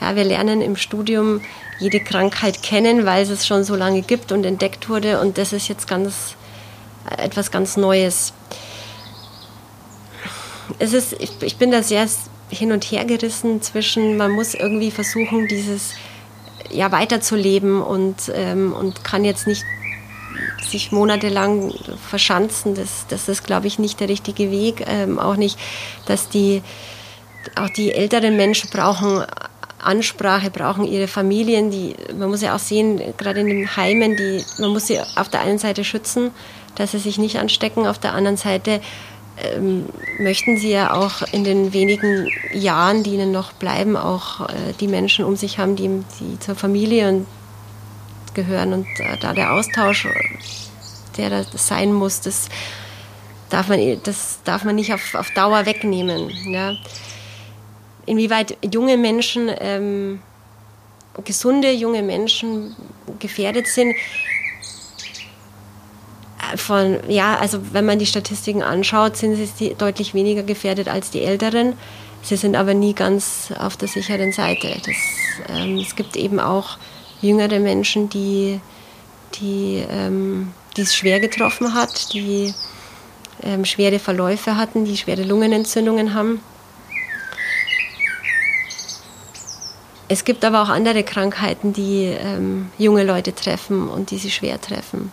Ja, 0.00 0.16
wir 0.16 0.24
lernen 0.24 0.62
im 0.62 0.76
Studium 0.76 1.42
jede 1.78 2.00
Krankheit 2.00 2.62
kennen, 2.62 3.04
weil 3.04 3.22
es 3.22 3.28
es 3.28 3.46
schon 3.46 3.64
so 3.64 3.76
lange 3.76 4.00
gibt 4.00 4.32
und 4.32 4.44
entdeckt 4.44 4.88
wurde 4.88 5.20
und 5.20 5.36
das 5.36 5.52
ist 5.52 5.68
jetzt 5.68 5.86
ganz 5.86 6.36
etwas 7.18 7.50
ganz 7.50 7.76
Neues. 7.76 8.32
Es 10.78 10.94
ist, 10.94 11.12
ich, 11.20 11.30
ich 11.42 11.56
bin 11.56 11.70
da 11.70 11.82
sehr 11.82 12.08
hin 12.50 12.72
und 12.72 12.84
her 12.84 13.04
gerissen 13.04 13.62
zwischen, 13.62 14.16
man 14.16 14.30
muss 14.30 14.54
irgendwie 14.54 14.90
versuchen, 14.90 15.48
dieses 15.48 15.94
ja 16.70 16.92
weiterzuleben 16.92 17.82
und, 17.82 18.30
ähm, 18.34 18.72
und 18.72 19.04
kann 19.04 19.24
jetzt 19.24 19.46
nicht 19.46 19.64
sich 20.62 20.92
monatelang 20.92 21.72
verschanzen, 22.08 22.74
das, 22.74 23.06
das 23.08 23.28
ist, 23.28 23.44
glaube 23.44 23.66
ich, 23.66 23.78
nicht 23.78 24.00
der 24.00 24.08
richtige 24.08 24.50
Weg. 24.50 24.84
Ähm, 24.86 25.18
auch 25.18 25.36
nicht, 25.36 25.58
dass 26.06 26.28
die, 26.28 26.62
auch 27.54 27.70
die 27.70 27.92
älteren 27.92 28.36
Menschen 28.36 28.70
brauchen 28.70 29.24
Ansprache, 29.78 30.50
brauchen 30.50 30.84
ihre 30.84 31.06
Familien. 31.06 31.70
Die, 31.70 31.94
man 32.14 32.28
muss 32.28 32.42
ja 32.42 32.54
auch 32.54 32.60
sehen, 32.60 33.00
gerade 33.16 33.40
in 33.40 33.46
den 33.46 33.76
Heimen, 33.76 34.16
die, 34.16 34.44
man 34.58 34.70
muss 34.70 34.88
sie 34.88 34.98
auf 35.00 35.28
der 35.28 35.40
einen 35.40 35.58
Seite 35.58 35.84
schützen, 35.84 36.32
dass 36.74 36.90
sie 36.90 36.98
sich 36.98 37.18
nicht 37.18 37.38
anstecken, 37.38 37.86
auf 37.86 37.98
der 37.98 38.12
anderen 38.12 38.36
Seite 38.36 38.80
ähm, 39.38 39.86
möchten 40.18 40.56
sie 40.56 40.70
ja 40.70 40.94
auch 40.94 41.22
in 41.32 41.44
den 41.44 41.72
wenigen 41.72 42.30
Jahren, 42.52 43.02
die 43.02 43.14
ihnen 43.14 43.32
noch 43.32 43.52
bleiben, 43.52 43.96
auch 43.96 44.48
äh, 44.48 44.72
die 44.80 44.88
Menschen 44.88 45.24
um 45.24 45.36
sich 45.36 45.58
haben, 45.58 45.76
die, 45.76 46.02
die 46.20 46.38
zur 46.40 46.54
Familie 46.54 47.08
und 47.10 47.26
gehören. 48.34 48.72
Und 48.72 48.86
äh, 48.98 49.16
da 49.20 49.32
der 49.32 49.52
Austausch, 49.52 50.08
der 51.16 51.30
da 51.30 51.44
sein 51.54 51.92
muss, 51.92 52.20
das 52.20 52.48
darf 53.50 53.68
man, 53.68 54.00
das 54.04 54.40
darf 54.44 54.64
man 54.64 54.74
nicht 54.74 54.92
auf, 54.94 55.14
auf 55.14 55.30
Dauer 55.32 55.66
wegnehmen. 55.66 56.30
Ja. 56.50 56.74
Inwieweit 58.06 58.56
junge 58.72 58.96
Menschen, 58.96 59.50
ähm, 59.60 60.20
gesunde 61.24 61.72
junge 61.72 62.02
Menschen 62.02 62.76
gefährdet 63.18 63.66
sind, 63.66 63.94
von, 66.56 66.98
ja, 67.08 67.36
also 67.38 67.58
wenn 67.72 67.84
man 67.84 67.98
die 67.98 68.06
Statistiken 68.06 68.62
anschaut, 68.62 69.16
sind 69.16 69.36
sie 69.36 69.74
deutlich 69.74 70.14
weniger 70.14 70.42
gefährdet 70.42 70.88
als 70.88 71.10
die 71.10 71.22
Älteren. 71.22 71.74
Sie 72.22 72.36
sind 72.36 72.56
aber 72.56 72.74
nie 72.74 72.94
ganz 72.94 73.52
auf 73.58 73.76
der 73.76 73.88
sicheren 73.88 74.32
Seite. 74.32 74.68
Das, 74.84 74.96
ähm, 75.48 75.78
es 75.78 75.96
gibt 75.96 76.16
eben 76.16 76.40
auch 76.40 76.78
jüngere 77.20 77.60
Menschen, 77.60 78.08
die, 78.08 78.60
die, 79.40 79.84
ähm, 79.90 80.52
es 80.82 80.94
schwer 80.94 81.20
getroffen 81.20 81.74
hat, 81.74 82.12
die 82.12 82.52
ähm, 83.42 83.64
schwere 83.64 83.98
Verläufe 83.98 84.56
hatten, 84.56 84.84
die 84.84 84.96
schwere 84.96 85.22
Lungenentzündungen 85.22 86.14
haben. 86.14 86.40
Es 90.08 90.24
gibt 90.24 90.44
aber 90.44 90.62
auch 90.62 90.68
andere 90.68 91.02
Krankheiten, 91.02 91.72
die 91.72 92.04
ähm, 92.04 92.70
junge 92.78 93.02
Leute 93.02 93.34
treffen 93.34 93.88
und 93.88 94.10
die 94.10 94.18
sie 94.18 94.30
schwer 94.30 94.60
treffen. 94.60 95.10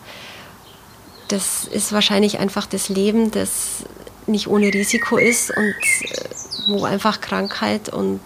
Das 1.33 1.65
ist 1.65 1.91
wahrscheinlich 1.91 2.37
einfach 2.37 2.67
das 2.67 2.89
Leben, 2.89 3.31
das 3.31 3.85
nicht 4.27 4.47
ohne 4.47 4.71
Risiko 4.71 5.17
ist 5.17 5.49
und 5.49 5.73
äh, 6.01 6.29
wo 6.67 6.85
einfach 6.85 7.21
Krankheit 7.21 7.89
und 7.89 8.19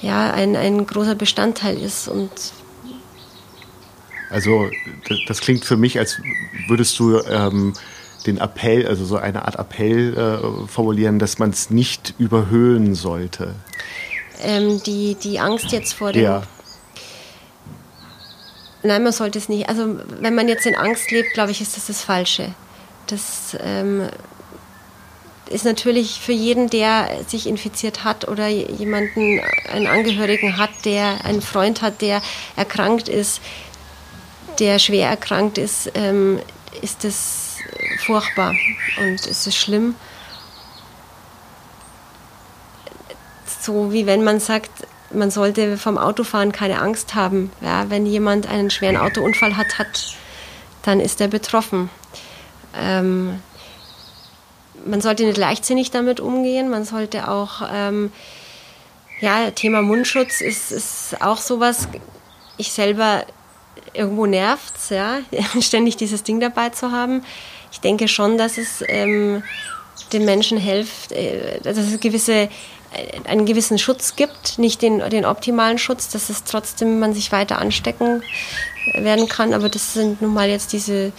ja, 0.00 0.32
ein, 0.32 0.54
ein 0.54 0.86
großer 0.86 1.16
Bestandteil 1.16 1.76
ist. 1.76 2.06
Und 2.06 2.30
also 4.30 4.70
das, 5.08 5.18
das 5.26 5.40
klingt 5.40 5.64
für 5.64 5.76
mich, 5.76 5.98
als 5.98 6.20
würdest 6.68 6.96
du 7.00 7.18
ähm, 7.18 7.72
den 8.26 8.38
Appell, 8.38 8.86
also 8.86 9.04
so 9.04 9.16
eine 9.16 9.44
Art 9.44 9.56
Appell 9.56 10.16
äh, 10.16 10.68
formulieren, 10.68 11.18
dass 11.18 11.40
man 11.40 11.50
es 11.50 11.70
nicht 11.70 12.14
überhöhen 12.16 12.94
sollte. 12.94 13.56
Ähm, 14.40 14.80
die, 14.84 15.16
die 15.16 15.40
Angst 15.40 15.72
jetzt 15.72 15.94
vor 15.94 16.12
dem. 16.12 16.22
Ja. 16.22 16.42
Nein, 18.82 19.04
man 19.04 19.12
sollte 19.12 19.38
es 19.38 19.48
nicht. 19.48 19.68
Also 19.68 20.00
wenn 20.20 20.34
man 20.34 20.48
jetzt 20.48 20.66
in 20.66 20.74
Angst 20.74 21.10
lebt, 21.10 21.34
glaube 21.34 21.52
ich, 21.52 21.60
ist 21.60 21.76
das 21.76 21.86
das 21.86 22.02
Falsche. 22.02 22.54
Das 23.06 23.56
ähm, 23.60 24.08
ist 25.48 25.64
natürlich 25.64 26.20
für 26.20 26.32
jeden, 26.32 26.68
der 26.70 27.08
sich 27.26 27.46
infiziert 27.46 28.04
hat 28.04 28.26
oder 28.28 28.48
jemanden, 28.48 29.40
einen 29.72 29.86
Angehörigen 29.86 30.56
hat, 30.56 30.70
der 30.84 31.24
einen 31.24 31.42
Freund 31.42 31.82
hat, 31.82 32.00
der 32.00 32.22
erkrankt 32.56 33.08
ist, 33.08 33.40
der 34.58 34.78
schwer 34.78 35.08
erkrankt 35.08 35.58
ist, 35.58 35.90
ähm, 35.94 36.40
ist 36.80 37.04
das 37.04 37.58
furchtbar 38.04 38.54
und 38.98 39.26
es 39.26 39.46
ist 39.46 39.56
schlimm. 39.56 39.94
So 43.60 43.92
wie 43.92 44.06
wenn 44.06 44.24
man 44.24 44.40
sagt, 44.40 44.70
man 45.14 45.30
sollte 45.30 45.76
vom 45.76 45.98
Autofahren 45.98 46.52
keine 46.52 46.80
Angst 46.80 47.14
haben. 47.14 47.50
Ja, 47.60 47.90
wenn 47.90 48.06
jemand 48.06 48.46
einen 48.46 48.70
schweren 48.70 48.96
Autounfall 48.96 49.56
hat, 49.56 49.78
hat 49.78 50.16
dann 50.82 51.00
ist 51.00 51.20
er 51.20 51.28
betroffen. 51.28 51.90
Ähm, 52.76 53.40
man 54.84 55.00
sollte 55.00 55.24
nicht 55.24 55.38
leichtsinnig 55.38 55.90
damit 55.90 56.20
umgehen. 56.20 56.70
Man 56.70 56.84
sollte 56.84 57.28
auch, 57.28 57.62
ähm, 57.72 58.12
ja, 59.20 59.50
Thema 59.52 59.82
Mundschutz 59.82 60.40
ist, 60.40 60.72
ist 60.72 61.22
auch 61.22 61.38
sowas. 61.38 61.88
Ich 62.56 62.72
selber 62.72 63.24
irgendwo 63.94 64.26
nervt 64.26 64.74
ja, 64.90 65.20
ständig 65.60 65.96
dieses 65.96 66.22
Ding 66.22 66.40
dabei 66.40 66.70
zu 66.70 66.90
haben. 66.90 67.24
Ich 67.70 67.80
denke 67.80 68.08
schon, 68.08 68.38
dass 68.38 68.58
es 68.58 68.84
ähm, 68.88 69.42
den 70.12 70.24
Menschen 70.24 70.58
hilft, 70.58 71.12
äh, 71.12 71.60
dass 71.62 71.76
es 71.78 71.98
gewisse, 72.00 72.48
einen 73.24 73.46
gewissen 73.46 73.78
Schutz 73.78 74.16
gibt, 74.16 74.58
nicht 74.58 74.82
den, 74.82 74.98
den 75.10 75.24
optimalen 75.24 75.78
Schutz, 75.78 76.08
dass 76.08 76.28
es 76.28 76.44
trotzdem 76.44 76.98
man 76.98 77.14
sich 77.14 77.32
weiter 77.32 77.58
anstecken 77.58 78.22
werden 78.94 79.28
kann. 79.28 79.54
Aber 79.54 79.68
das 79.68 79.94
sind 79.94 80.20
nun 80.22 80.34
mal 80.34 80.48
jetzt 80.48 80.72
diese 80.72 81.12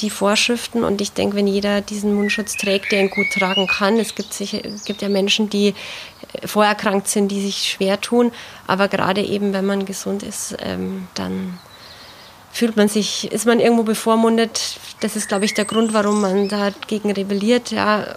die 0.00 0.10
Vorschriften 0.10 0.84
und 0.84 1.00
ich 1.00 1.12
denke, 1.12 1.36
wenn 1.36 1.46
jeder 1.46 1.80
diesen 1.80 2.14
Mundschutz 2.14 2.56
trägt, 2.56 2.92
der 2.92 3.00
ihn 3.00 3.10
gut 3.10 3.26
tragen 3.32 3.66
kann, 3.66 3.98
es 3.98 4.14
gibt, 4.14 4.34
sicher, 4.34 4.60
gibt 4.84 5.00
ja 5.00 5.08
Menschen, 5.08 5.48
die 5.48 5.74
vorerkrankt 6.44 7.08
sind, 7.08 7.28
die 7.28 7.40
sich 7.40 7.70
schwer 7.70 8.00
tun, 8.00 8.32
aber 8.66 8.88
gerade 8.88 9.22
eben, 9.22 9.52
wenn 9.52 9.64
man 9.64 9.86
gesund 9.86 10.22
ist, 10.22 10.56
ähm, 10.60 11.08
dann 11.14 11.58
fühlt 12.52 12.76
man 12.76 12.88
sich, 12.88 13.30
ist 13.30 13.46
man 13.46 13.60
irgendwo 13.60 13.82
bevormundet. 13.82 14.78
Das 15.00 15.16
ist, 15.16 15.28
glaube 15.28 15.44
ich, 15.44 15.54
der 15.54 15.64
Grund, 15.64 15.92
warum 15.92 16.20
man 16.20 16.48
dagegen 16.48 17.12
rebelliert. 17.12 17.70
Ja, 17.70 18.16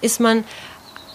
ist 0.00 0.20
man, 0.20 0.44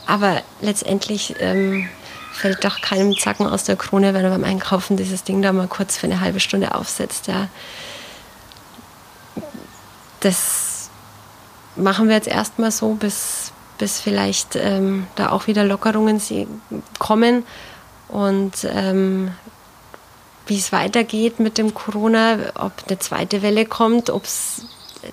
aber 0.06 0.42
letztendlich 0.62 1.36
ähm, 1.40 1.90
fällt 2.34 2.64
doch 2.64 2.82
keinem 2.82 3.18
Zacken 3.18 3.48
aus 3.48 3.64
der 3.64 3.76
Krone, 3.76 4.14
wenn 4.14 4.24
er 4.24 4.32
beim 4.32 4.44
Einkaufen 4.44 4.98
dieses 4.98 5.24
Ding 5.24 5.42
da 5.42 5.52
mal 5.52 5.68
kurz 5.68 5.98
für 5.98 6.08
eine 6.08 6.22
halbe 6.22 6.40
Stunde 6.40 6.76
aufsetzt. 6.76 7.28
Ja 7.28 7.48
das 10.22 10.90
machen 11.76 12.08
wir 12.08 12.16
jetzt 12.16 12.28
erstmal 12.28 12.72
so, 12.72 12.94
bis, 12.94 13.52
bis 13.78 14.00
vielleicht 14.00 14.56
ähm, 14.56 15.08
da 15.16 15.32
auch 15.32 15.48
wieder 15.48 15.66
Lockerungen 15.66 16.22
kommen 17.00 17.44
und 18.08 18.54
ähm, 18.64 19.32
wie 20.48 20.58
es 20.58 20.72
weitergeht 20.72 21.40
mit 21.40 21.58
dem 21.58 21.74
Corona, 21.74 22.38
ob 22.56 22.72
eine 22.88 23.00
zweite 23.00 23.42
Welle 23.42 23.66
kommt, 23.66 24.10
ob 24.10 24.26
es 24.26 24.64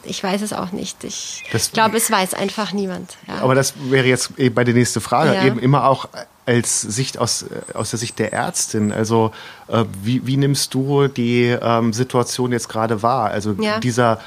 ich 0.05 0.23
weiß 0.23 0.43
es 0.43 0.53
auch 0.53 0.73
nicht. 0.73 1.05
Ich 1.05 1.45
glaube, 1.73 1.97
es 1.97 2.11
weiß 2.11 2.35
einfach 2.35 2.73
niemand. 2.73 3.17
Ja. 3.27 3.37
Aber 3.43 3.55
das 3.55 3.75
wäre 3.91 4.07
jetzt 4.07 4.33
bei 4.55 4.65
der 4.65 4.75
nächsten 4.75 5.01
Frage, 5.01 5.35
ja. 5.35 5.45
eben 5.45 5.59
immer 5.59 5.87
auch 5.87 6.09
als 6.47 6.81
Sicht 6.81 7.19
aus, 7.19 7.45
aus 7.75 7.91
der 7.91 7.99
Sicht 7.99 8.19
der 8.19 8.33
Ärztin. 8.33 8.93
Also 8.93 9.33
äh, 9.69 9.85
wie, 10.03 10.27
wie 10.27 10.37
nimmst 10.37 10.73
du 10.73 11.09
die 11.09 11.45
ähm, 11.45 11.93
Situation 11.93 12.53
jetzt 12.53 12.69
gerade 12.69 13.03
wahr? 13.03 13.31
Also 13.31 13.53
ja. 13.61 13.79
dieser 13.81 14.21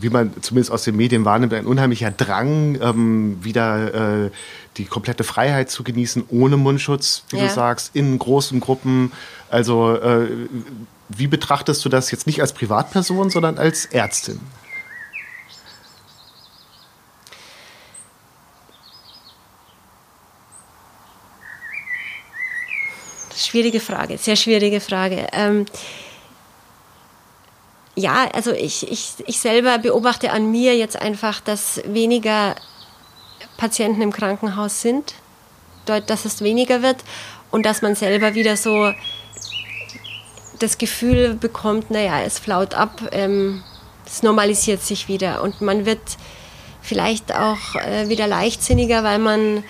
wie 0.00 0.10
man 0.10 0.32
zumindest 0.42 0.72
aus 0.72 0.84
den 0.84 0.96
Medien 0.96 1.24
wahrnimmt, 1.24 1.52
ein 1.54 1.66
unheimlicher 1.66 2.10
Drang, 2.10 2.78
ähm, 2.80 3.38
wieder 3.42 4.26
äh, 4.26 4.30
die 4.76 4.84
komplette 4.84 5.24
Freiheit 5.24 5.70
zu 5.70 5.82
genießen, 5.82 6.24
ohne 6.28 6.56
Mundschutz, 6.56 7.24
wie 7.30 7.36
ja. 7.36 7.46
du 7.46 7.52
sagst, 7.52 7.94
in 7.94 8.18
großen 8.18 8.60
Gruppen. 8.60 9.12
Also 9.50 9.94
äh, 9.96 10.28
wie 11.08 11.26
betrachtest 11.26 11.84
du 11.84 11.88
das 11.88 12.10
jetzt 12.10 12.26
nicht 12.26 12.40
als 12.40 12.52
Privatperson, 12.52 13.30
sondern 13.30 13.58
als 13.58 13.86
Ärztin? 13.86 14.40
Schwierige 23.36 23.80
Frage, 23.80 24.18
sehr 24.18 24.34
schwierige 24.36 24.80
Frage. 24.80 25.26
Ähm, 25.32 25.66
ja, 27.96 28.28
also 28.34 28.52
ich, 28.52 28.90
ich, 28.90 29.14
ich 29.26 29.40
selber 29.40 29.78
beobachte 29.78 30.30
an 30.30 30.50
mir 30.50 30.76
jetzt 30.76 31.00
einfach, 31.00 31.40
dass 31.40 31.80
weniger 31.86 32.54
Patienten 33.56 34.02
im 34.02 34.12
Krankenhaus 34.12 34.82
sind, 34.82 35.14
dass 35.86 36.24
es 36.24 36.42
weniger 36.42 36.82
wird 36.82 36.98
und 37.50 37.64
dass 37.64 37.82
man 37.82 37.94
selber 37.94 38.34
wieder 38.34 38.56
so 38.56 38.92
das 40.58 40.78
Gefühl 40.78 41.34
bekommt, 41.34 41.90
naja, 41.90 42.20
es 42.20 42.38
flaut 42.38 42.74
ab, 42.74 43.00
ähm, 43.12 43.62
es 44.06 44.22
normalisiert 44.22 44.82
sich 44.82 45.08
wieder 45.08 45.42
und 45.42 45.60
man 45.60 45.86
wird 45.86 46.00
vielleicht 46.82 47.34
auch 47.34 47.74
äh, 47.76 48.08
wieder 48.08 48.26
leichtsinniger, 48.26 49.02
weil 49.04 49.18
man 49.18 49.64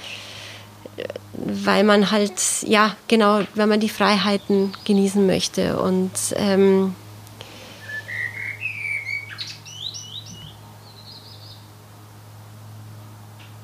weil 1.35 1.85
man 1.85 2.11
halt, 2.11 2.33
ja, 2.62 2.97
genau, 3.09 3.43
weil 3.55 3.66
man 3.66 3.81
die 3.81 3.89
Freiheiten 3.89 4.72
genießen 4.85 5.27
möchte 5.27 5.79
und 5.79 6.12
ähm, 6.37 6.95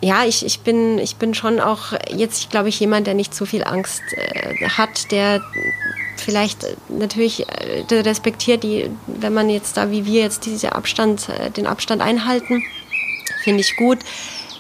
ja, 0.03 0.25
ich, 0.25 0.45
ich, 0.45 0.61
bin, 0.61 0.99
ich 0.99 1.17
bin 1.17 1.33
schon 1.33 1.61
auch 1.61 1.93
jetzt, 2.11 2.51
glaube 2.51 2.69
ich, 2.69 2.81
jemand, 2.81 3.07
der 3.07 3.15
nicht 3.15 3.35
so 3.35 3.47
viel 3.47 3.63
Angst 3.63 4.03
äh, 4.17 4.69
hat, 4.69 5.13
der 5.13 5.41
vielleicht 6.17 6.67
natürlich 6.89 7.47
äh, 7.49 7.85
respektiert, 7.91 8.65
die, 8.65 8.91
wenn 9.07 9.33
man 9.33 9.49
jetzt 9.49 9.77
da 9.77 9.91
wie 9.91 10.05
wir 10.05 10.23
jetzt 10.23 10.45
diese 10.45 10.75
Abstand, 10.75 11.29
äh, 11.29 11.51
den 11.51 11.69
Abstand 11.69 12.03
einhalten, 12.03 12.65
finde 13.45 13.61
ich 13.61 13.77
gut. 13.77 13.99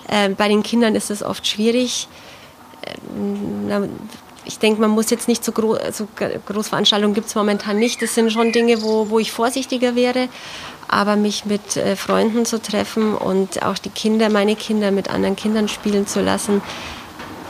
Äh, 0.09 0.30
bei 0.30 0.47
den 0.47 0.62
Kindern 0.62 0.95
ist 0.95 1.11
es 1.11 1.24
oft 1.24 1.45
schwierig. 1.45 2.07
Äh, 2.82 3.88
ich 4.45 4.59
denke, 4.59 4.80
man 4.80 4.90
muss 4.90 5.11
jetzt 5.11 5.28
nicht 5.28 5.45
so, 5.45 5.53
gro 5.53 5.76
so 5.93 6.07
Großveranstaltungen 6.47 7.14
gibt 7.14 7.28
es 7.28 7.34
momentan 7.34 7.78
nicht. 7.78 8.01
Das 8.01 8.14
sind 8.14 8.32
schon 8.32 8.53
Dinge, 8.53 8.82
wo, 8.82 9.11
wo 9.11 9.18
ich 9.18 9.32
vorsichtiger 9.32 9.95
wäre 9.97 10.28
aber 10.89 11.16
mich 11.16 11.45
mit 11.45 11.76
äh, 11.76 11.97
Freunden 11.97 12.45
zu 12.45 12.61
treffen 12.61 13.14
und 13.14 13.62
auch 13.62 13.78
die 13.78 13.91
Kinder, 13.91 14.28
meine 14.28 14.57
Kinder 14.57 14.91
mit 14.91 15.09
anderen 15.09 15.37
Kindern 15.37 15.68
spielen 15.68 16.07
zu 16.07 16.20
lassen, 16.20 16.62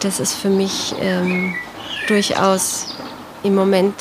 das 0.00 0.20
ist 0.20 0.34
für 0.34 0.48
mich 0.48 0.94
ähm, 1.00 1.54
durchaus 2.06 2.96
im 3.42 3.54
Moment 3.54 3.94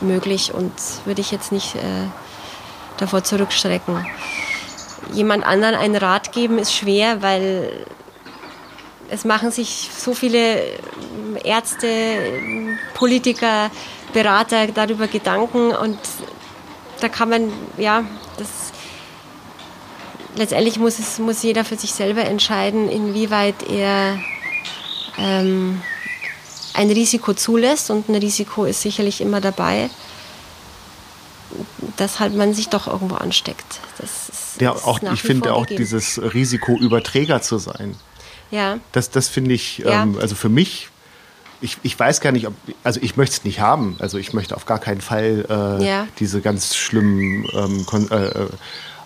möglich 0.00 0.52
und 0.54 0.72
würde 1.04 1.20
ich 1.20 1.30
jetzt 1.30 1.52
nicht 1.52 1.74
äh, 1.74 2.06
davor 2.98 3.24
zurückschrecken. 3.24 4.06
Jemand 5.12 5.44
anderen 5.44 5.74
einen 5.74 5.96
Rat 5.96 6.32
geben 6.32 6.58
ist 6.58 6.74
schwer, 6.74 7.22
weil 7.22 7.86
es 9.08 9.24
machen 9.24 9.50
sich 9.50 9.90
so 9.96 10.14
viele 10.14 10.62
Ärzte, 11.42 11.88
Politiker, 12.94 13.70
Berater 14.12 14.68
darüber 14.68 15.06
Gedanken 15.08 15.72
und 15.72 15.98
da 17.00 17.08
kann 17.08 17.30
man, 17.30 17.52
ja, 17.76 18.04
das 18.38 18.48
letztendlich 20.36 20.78
muss, 20.78 20.98
es, 20.98 21.18
muss 21.18 21.42
jeder 21.42 21.64
für 21.64 21.76
sich 21.76 21.92
selber 21.92 22.24
entscheiden, 22.24 22.88
inwieweit 22.88 23.62
er 23.68 24.18
ähm, 25.18 25.82
ein 26.74 26.90
Risiko 26.90 27.34
zulässt 27.34 27.90
und 27.90 28.08
ein 28.08 28.14
Risiko 28.14 28.64
ist 28.64 28.82
sicherlich 28.82 29.20
immer 29.20 29.40
dabei, 29.40 29.90
dass 31.96 32.20
halt 32.20 32.34
man 32.34 32.54
sich 32.54 32.68
doch 32.68 32.86
irgendwo 32.86 33.16
ansteckt. 33.16 33.80
Das 33.98 34.28
ist, 34.28 34.60
ja, 34.60 34.72
auch, 34.72 35.00
ich 35.02 35.22
finde 35.22 35.52
auch 35.52 35.62
gegeben. 35.62 35.78
dieses 35.82 36.20
Risiko, 36.34 36.76
Überträger 36.76 37.42
zu 37.42 37.58
sein. 37.58 37.96
Ja. 38.50 38.78
Das, 38.92 39.10
das 39.10 39.28
finde 39.28 39.54
ich, 39.54 39.78
ja. 39.78 40.02
ähm, 40.02 40.18
also 40.20 40.34
für 40.34 40.48
mich 40.48 40.88
ich, 41.60 41.76
ich 41.82 41.98
weiß 41.98 42.20
gar 42.20 42.32
nicht, 42.32 42.46
ob, 42.46 42.54
also 42.84 43.00
ich 43.02 43.16
möchte 43.16 43.36
es 43.36 43.44
nicht 43.44 43.60
haben. 43.60 43.96
Also 43.98 44.18
ich 44.18 44.32
möchte 44.32 44.56
auf 44.56 44.66
gar 44.66 44.78
keinen 44.78 45.00
Fall 45.00 45.44
äh, 45.48 45.86
ja. 45.86 46.06
diese 46.18 46.40
ganz 46.40 46.74
schlimmen 46.74 47.46
ähm, 47.52 47.86
äh, 48.10 48.14
äh, 48.14 48.48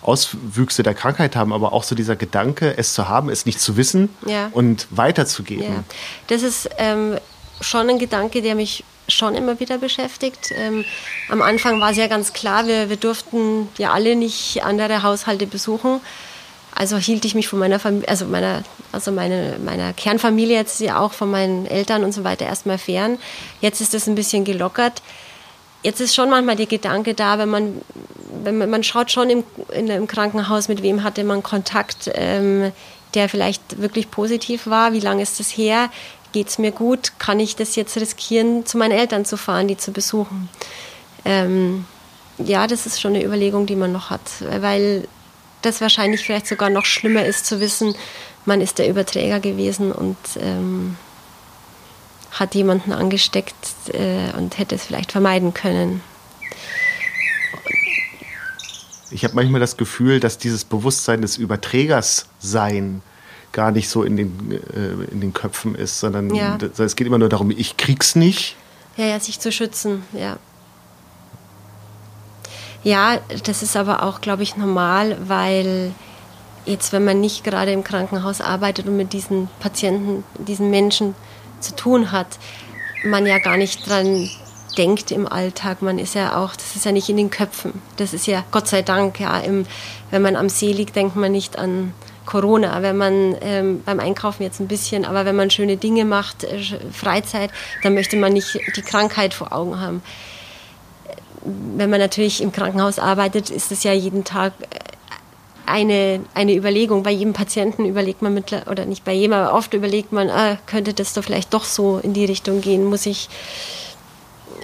Auswüchse 0.03 0.83
der 0.83 0.95
Krankheit 0.95 1.35
haben, 1.35 1.53
aber 1.53 1.73
auch 1.73 1.83
so 1.83 1.95
dieser 1.95 2.17
Gedanke, 2.17 2.77
es 2.77 2.93
zu 2.95 3.09
haben, 3.09 3.31
es 3.31 3.47
nicht 3.47 3.61
zu 3.61 3.77
wissen 3.77 4.11
ja. 4.27 4.51
und 4.53 4.87
weiterzugeben. 4.91 5.65
Ja. 5.65 5.85
Das 6.27 6.43
ist 6.43 6.69
ähm, 6.79 7.19
schon 7.61 7.89
ein 7.89 7.99
Gedanke, 7.99 8.43
der 8.43 8.55
mich 8.55 8.85
schon 9.09 9.35
immer 9.35 9.61
wieder 9.61 9.79
beschäftigt. 9.79 10.53
Ähm, 10.57 10.85
am 11.29 11.43
Anfang 11.43 11.81
war 11.81 11.91
es 11.91 11.97
ja 11.97 12.07
ganz 12.07 12.33
klar, 12.33 12.67
wir, 12.67 12.89
wir 12.89 12.97
durften 12.97 13.69
ja 13.79 13.93
alle 13.93 14.17
nicht 14.17 14.63
andere 14.65 15.03
Haushalte 15.03 15.47
besuchen. 15.47 16.01
Also 16.75 16.97
hielt 16.97 17.25
ich 17.25 17.35
mich 17.35 17.49
von 17.49 17.59
meiner 17.59 17.79
Familie, 17.79 18.09
also 18.09 18.27
meiner, 18.27 18.63
also 18.91 19.13
meine, 19.13 19.57
meiner 19.65 19.93
Kernfamilie 19.93 20.57
jetzt 20.57 20.81
ja 20.81 20.99
auch 20.99 21.13
von 21.13 21.31
meinen 21.31 21.67
Eltern 21.67 22.03
und 22.03 22.13
so 22.13 22.25
weiter 22.25 22.47
erstmal 22.47 22.79
fern. 22.79 23.19
Jetzt 23.61 23.81
ist 23.81 23.95
das 23.95 24.09
ein 24.09 24.17
bisschen 24.17 24.45
gelockert. 24.45 25.03
Jetzt 25.83 26.01
ist 26.01 26.15
schon 26.15 26.31
manchmal 26.31 26.57
der 26.57 26.67
Gedanke 26.67 27.15
da, 27.15 27.39
wenn 27.39 27.49
man, 27.49 27.81
wenn 28.43 28.59
man, 28.59 28.71
man 28.71 28.83
schaut 28.83 29.13
schon 29.13 29.31
im, 29.31 29.45
in, 29.73 29.89
im 29.89 30.07
Krankenhaus, 30.07 30.69
mit 30.69 30.83
wem 30.83 31.05
hatte 31.05 31.23
man 31.23 31.43
Kontakt, 31.43 32.11
ähm, 32.15 32.73
der 33.13 33.29
vielleicht 33.29 33.81
wirklich 33.81 34.11
positiv 34.11 34.67
war, 34.67 34.93
wie 34.93 35.01
lange 35.01 35.23
ist 35.23 35.39
das 35.39 35.51
her, 35.51 35.91
geht 36.33 36.49
es 36.49 36.59
mir 36.59 36.73
gut, 36.73 37.13
kann 37.19 37.39
ich 37.39 37.55
das 37.55 37.77
jetzt 37.77 37.97
riskieren, 37.97 38.67
zu 38.67 38.79
meinen 38.79 38.93
Eltern 38.93 39.25
zu 39.25 39.37
fahren, 39.37 39.69
die 39.69 39.77
zu 39.77 39.93
besuchen. 39.93 40.49
Ähm, 41.25 41.85
ja, 42.39 42.67
das 42.67 42.87
ist 42.87 43.01
schon 43.01 43.15
eine 43.15 43.25
Überlegung, 43.25 43.67
die 43.67 43.77
man 43.77 43.93
noch 43.93 44.11
hat, 44.11 44.23
weil 44.61 45.07
das 45.65 45.81
wahrscheinlich 45.81 46.25
vielleicht 46.25 46.47
sogar 46.47 46.71
noch 46.71 46.85
schlimmer 46.85 47.25
ist 47.25 47.47
zu 47.47 47.61
wissen, 47.61 47.95
man 48.45 48.61
ist 48.61 48.79
der 48.79 48.89
Überträger 48.89 49.41
gewesen 49.41 49.93
und 49.93 50.17
ähm, 50.39 50.97
hat 52.31 52.55
jemanden 52.55 52.93
angesteckt 52.93 53.55
äh, 53.93 54.37
und 54.37 54.59
hätte 54.59 54.75
es 54.75 54.85
vielleicht 54.85 55.13
vermeiden 55.13 55.55
können. 55.55 56.03
Ich 59.11 59.23
habe 59.25 59.35
manchmal 59.35 59.61
das 59.61 59.77
Gefühl, 59.77 60.19
dass 60.19 60.39
dieses 60.39 60.65
Bewusstsein 60.65 61.23
des 61.23 61.37
Überträgers 61.37 62.27
sein 62.41 63.01
gar 63.53 63.71
nicht 63.71 63.89
so 63.89 64.03
in 64.03 64.17
den, 64.17 64.51
äh, 64.51 65.13
in 65.13 65.21
den 65.21 65.33
Köpfen 65.33 65.77
ist, 65.77 66.01
sondern 66.01 66.35
ja. 66.35 66.59
es 66.79 66.97
geht 66.97 67.07
immer 67.07 67.19
nur 67.19 67.29
darum, 67.29 67.51
ich 67.51 67.77
krieg's 67.77 68.17
nicht. 68.17 68.57
Ja, 68.97 69.07
ja, 69.07 69.21
sich 69.21 69.39
zu 69.39 69.53
schützen, 69.53 70.03
ja. 70.13 70.39
Ja, 72.85 73.19
das 73.45 73.63
ist 73.63 73.77
aber 73.77 74.03
auch, 74.03 74.21
glaube 74.21 74.43
ich, 74.43 74.59
normal, 74.59 75.17
weil 75.27 75.93
jetzt, 76.67 76.93
wenn 76.93 77.05
man 77.05 77.19
nicht 77.19 77.43
gerade 77.43 77.73
im 77.73 77.83
Krankenhaus 77.83 78.43
arbeitet 78.43 78.87
und 78.87 78.97
mit 78.97 79.15
diesen 79.15 79.49
Patienten, 79.59 80.23
diesen 80.39 80.71
Menschen 80.71 81.15
zu 81.61 81.75
tun 81.75 82.13
hat, 82.13 82.39
man 83.03 83.27
ja 83.27 83.39
gar 83.39 83.57
nicht 83.57 83.89
dran 83.89 84.29
denkt 84.77 85.13
im 85.13 85.27
Alltag. 85.27 85.81
Man 85.81 85.99
ist 85.99 86.15
ja 86.15 86.37
auch, 86.37 86.55
das 86.55 86.77
ist 86.77 86.85
ja 86.85 86.93
nicht 86.93 87.09
in 87.09 87.17
den 87.17 87.31
Köpfen. 87.31 87.81
Das 87.97 88.13
ist 88.13 88.27
ja 88.27 88.45
Gott 88.51 88.69
sei 88.69 88.83
Dank, 88.83 89.19
ja, 89.19 89.39
im, 89.39 89.65
wenn 90.11 90.21
man 90.21 90.37
am 90.37 90.51
See 90.51 90.73
liegt, 90.73 90.95
denkt 90.95 91.17
man 91.17 91.33
nicht 91.33 91.59
an 91.59 91.95
Corona. 92.27 92.83
Wenn 92.83 92.99
man 92.99 93.37
ähm, 93.41 93.83
beim 93.85 93.99
Einkaufen 94.01 94.43
jetzt 94.43 94.61
ein 94.61 94.69
bisschen, 94.69 95.07
aber 95.07 95.25
wenn 95.25 95.37
man 95.37 95.51
schöne 95.51 95.79
Dinge 95.79 96.05
macht, 96.05 96.45
äh, 96.45 96.59
Freizeit, 96.93 97.51
dann 97.83 97.95
möchte 97.95 98.17
man 98.17 98.35
nicht 98.35 98.59
die 98.77 98.83
Krankheit 98.83 99.33
vor 99.33 99.53
Augen 99.53 99.81
haben 99.81 100.03
wenn 101.45 101.91
man 101.91 102.01
natürlich 102.01 102.43
im 102.43 102.53
Krankenhaus 102.53 102.99
arbeitet, 102.99 103.51
ist 103.51 103.71
es 103.71 103.83
ja 103.83 103.93
jeden 103.93 104.25
Tag 104.25 104.55
äh, 104.61 104.79
eine, 105.67 106.21
eine 106.35 106.55
Überlegung. 106.55 107.03
Bei 107.03 107.11
jedem 107.11 107.33
Patienten 107.33 107.85
überlegt 107.85 108.23
man 108.23 108.35
mit, 108.35 108.53
oder 108.67 108.87
nicht 108.87 109.05
bei 109.05 109.13
jedem, 109.13 109.35
aber 109.35 109.55
oft 109.55 109.75
überlegt 109.75 110.13
man, 110.13 110.31
ah, 110.31 110.59
könnte 110.67 110.95
das 110.95 111.13
doch 111.13 111.25
vielleicht 111.25 111.53
doch 111.55 111.65
so 111.65 111.99
in 111.99 112.13
die 112.13 112.25
Richtung 112.25 112.61
gehen? 112.61 112.85
Muss 112.85 113.07
ich, 113.07 113.29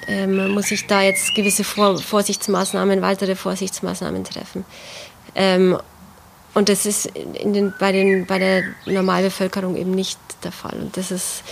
ähm, 0.08 0.52
muss 0.52 0.70
ich 0.70 0.86
da 0.86 1.02
jetzt 1.02 1.34
gewisse 1.34 1.64
Vor 1.64 1.98
Vorsichtsmaßnahmen, 1.98 3.02
weitere 3.02 3.34
Vorsichtsmaßnahmen 3.34 4.24
treffen? 4.24 4.64
Ähm, 5.34 5.78
und 6.52 6.68
das 6.68 6.84
ist 6.84 7.06
in 7.06 7.52
den, 7.52 7.72
bei, 7.78 7.92
den, 7.92 8.26
bei 8.26 8.38
der 8.38 8.62
Normalbevölkerung 8.86 9.76
eben 9.76 9.92
nicht 9.92 10.18
der 10.42 10.52
Fall. 10.52 10.76
Und 10.80 10.96
das 10.96 11.10
ist, 11.10 11.42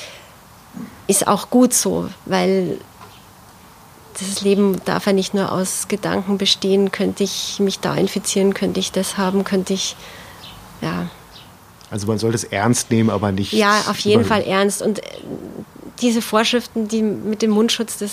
ist 1.06 1.28
auch 1.28 1.50
gut 1.50 1.72
so, 1.72 2.08
weil 2.24 2.78
dieses 4.20 4.42
Leben 4.42 4.80
darf 4.84 5.06
ja 5.06 5.12
nicht 5.12 5.34
nur 5.34 5.52
aus 5.52 5.88
Gedanken 5.88 6.38
bestehen, 6.38 6.92
könnte 6.92 7.24
ich 7.24 7.60
mich 7.60 7.80
da 7.80 7.94
infizieren, 7.94 8.54
könnte 8.54 8.80
ich 8.80 8.92
das 8.92 9.16
haben, 9.16 9.44
könnte 9.44 9.74
ich, 9.74 9.96
ja. 10.80 11.08
Also 11.90 12.06
man 12.06 12.18
sollte 12.18 12.36
es 12.36 12.44
ernst 12.44 12.90
nehmen, 12.90 13.10
aber 13.10 13.32
nicht. 13.32 13.52
Ja, 13.52 13.84
auf 13.88 13.98
jeden 14.00 14.24
Fall 14.24 14.42
ernst. 14.42 14.82
Und 14.82 14.98
äh, 14.98 15.02
diese 16.00 16.20
Vorschriften, 16.20 16.88
die 16.88 17.02
mit 17.02 17.42
dem 17.42 17.50
Mundschutz, 17.50 17.98
das 17.98 18.12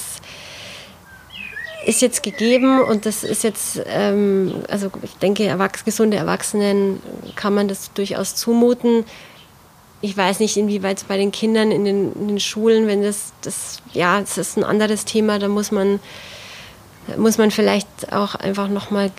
ist 1.86 2.02
jetzt 2.02 2.24
gegeben 2.24 2.82
und 2.82 3.06
das 3.06 3.24
ist 3.24 3.44
jetzt, 3.44 3.82
ähm, 3.86 4.64
also 4.70 4.92
ich 5.04 5.16
denke, 5.18 5.46
erwachs 5.46 5.86
gesunde 5.86 6.18
Erwachsenen 6.18 7.02
kann 7.36 7.54
man 7.54 7.68
das 7.68 7.94
durchaus 7.94 8.36
zumuten 8.36 9.06
ich 10.06 10.16
weiß 10.16 10.40
nicht, 10.40 10.56
inwieweit 10.56 11.00
es 11.00 11.04
bei 11.04 11.18
den 11.18 11.32
Kindern 11.32 11.72
in 11.72 11.84
den, 11.84 12.14
in 12.14 12.28
den, 12.28 12.40
Schulen, 12.40 12.86
wenn 12.86 13.02
das, 13.02 13.34
das, 13.42 13.80
ja, 13.94 14.20
das 14.20 14.38
ist 14.38 14.58
ein 14.58 14.64
anderes 14.64 15.04
Thema, 15.04 15.40
da 15.40 15.48
muss 15.48 15.72
man, 15.72 16.00
muss 17.18 17.38
man 17.40 17.50
vielleicht 17.50 18.14
auch 18.14 18.36
einfach 18.36 18.68
nochmal 18.68 19.12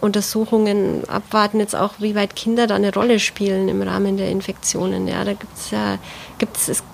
Untersuchungen 0.00 1.08
abwarten, 1.08 1.58
jetzt 1.58 1.74
auch, 1.74 1.94
wie 1.98 2.14
weit 2.14 2.36
Kinder 2.36 2.68
da 2.68 2.76
eine 2.76 2.94
Rolle 2.94 3.18
spielen 3.18 3.68
im 3.68 3.82
Rahmen 3.82 4.16
der 4.16 4.30
Infektionen. 4.30 5.08
Ja, 5.08 5.24
da 5.24 5.32
gibt's 5.32 5.72
ja, 5.72 5.98
gibt's, 6.38 6.68
es, 6.68 6.84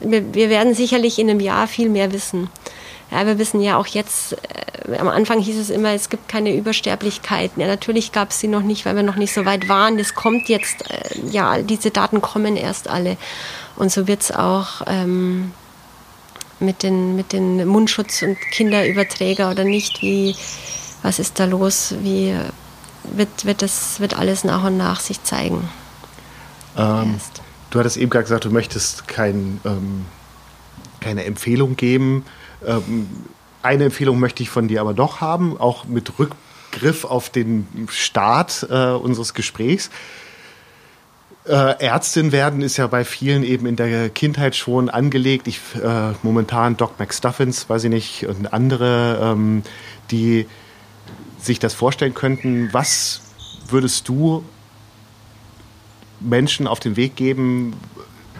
wir 0.00 0.50
werden 0.50 0.74
sicherlich 0.74 1.18
in 1.18 1.30
einem 1.30 1.40
Jahr 1.40 1.66
viel 1.66 1.88
mehr 1.88 2.12
wissen. 2.12 2.50
Ja, 3.12 3.26
wir 3.26 3.38
wissen 3.38 3.60
ja 3.60 3.76
auch 3.76 3.86
jetzt, 3.86 4.32
äh, 4.88 4.96
am 4.96 5.08
Anfang 5.08 5.38
hieß 5.38 5.58
es 5.58 5.68
immer, 5.68 5.90
es 5.90 6.08
gibt 6.08 6.28
keine 6.28 6.56
Übersterblichkeiten. 6.56 7.60
Ja, 7.60 7.68
natürlich 7.68 8.10
gab 8.10 8.30
es 8.30 8.40
sie 8.40 8.48
noch 8.48 8.62
nicht, 8.62 8.86
weil 8.86 8.96
wir 8.96 9.02
noch 9.02 9.16
nicht 9.16 9.34
so 9.34 9.44
weit 9.44 9.68
waren. 9.68 9.98
Das 9.98 10.14
kommt 10.14 10.48
jetzt, 10.48 10.90
äh, 10.90 11.20
ja, 11.30 11.58
diese 11.58 11.90
Daten 11.90 12.22
kommen 12.22 12.56
erst 12.56 12.88
alle. 12.88 13.18
Und 13.76 13.92
so 13.92 14.06
wird 14.06 14.22
es 14.22 14.32
auch 14.32 14.80
ähm, 14.86 15.52
mit, 16.58 16.82
den, 16.82 17.14
mit 17.14 17.34
den 17.34 17.68
Mundschutz- 17.68 18.22
und 18.22 18.38
Kinderüberträger 18.50 19.50
oder 19.50 19.64
nicht. 19.64 20.00
Wie, 20.00 20.34
was 21.02 21.18
ist 21.18 21.38
da 21.38 21.44
los? 21.44 21.94
Wie 22.00 22.34
wird, 23.04 23.44
wird 23.44 23.60
das 23.60 24.00
wird 24.00 24.16
alles 24.18 24.42
nach 24.42 24.64
und 24.64 24.78
nach 24.78 25.00
sich 25.00 25.22
zeigen? 25.22 25.68
Ähm, 26.78 27.20
du 27.68 27.78
hattest 27.78 27.98
eben 27.98 28.08
gerade 28.08 28.24
gesagt, 28.24 28.46
du 28.46 28.50
möchtest 28.50 29.06
kein, 29.06 29.60
ähm, 29.66 30.06
keine 31.00 31.24
Empfehlung 31.24 31.76
geben 31.76 32.24
ähm, 32.66 33.08
eine 33.62 33.84
Empfehlung 33.84 34.18
möchte 34.18 34.42
ich 34.42 34.50
von 34.50 34.68
dir 34.68 34.80
aber 34.80 34.94
doch 34.94 35.20
haben, 35.20 35.58
auch 35.58 35.84
mit 35.84 36.12
Rückgriff 36.18 37.04
auf 37.04 37.30
den 37.30 37.88
Start 37.90 38.66
äh, 38.70 38.90
unseres 38.90 39.34
Gesprächs. 39.34 39.90
Äh, 41.44 41.84
Ärztin 41.84 42.30
werden 42.30 42.62
ist 42.62 42.76
ja 42.76 42.86
bei 42.86 43.04
vielen 43.04 43.42
eben 43.42 43.66
in 43.66 43.76
der 43.76 44.10
Kindheit 44.10 44.54
schon 44.54 44.88
angelegt. 44.88 45.48
Ich 45.48 45.60
äh, 45.82 46.12
momentan 46.22 46.76
Doc 46.76 46.98
McStuffins, 46.98 47.68
weiß 47.68 47.84
ich 47.84 47.90
nicht, 47.90 48.26
und 48.26 48.52
andere, 48.52 49.18
ähm, 49.20 49.62
die 50.10 50.46
sich 51.40 51.58
das 51.58 51.74
vorstellen 51.74 52.14
könnten. 52.14 52.68
Was 52.72 53.22
würdest 53.68 54.08
du 54.08 54.44
Menschen 56.20 56.68
auf 56.68 56.78
den 56.78 56.96
Weg 56.96 57.16
geben, 57.16 57.74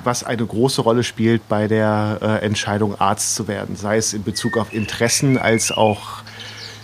was 0.05 0.25
eine 0.25 0.45
große 0.45 0.81
Rolle 0.81 1.05
spielt 1.05 1.49
bei 1.49 1.69
der 1.69 2.19
äh, 2.21 2.45
Entscheidung, 2.45 3.01
Arzt 3.01 3.35
zu 3.35 3.49
werden, 3.49 3.77
sei 3.77 3.97
es 3.97 4.13
in 4.13 4.25
Bezug 4.25 4.57
auf 4.57 4.73
Interessen 4.73 5.39
als 5.39 5.73
auch 5.73 6.23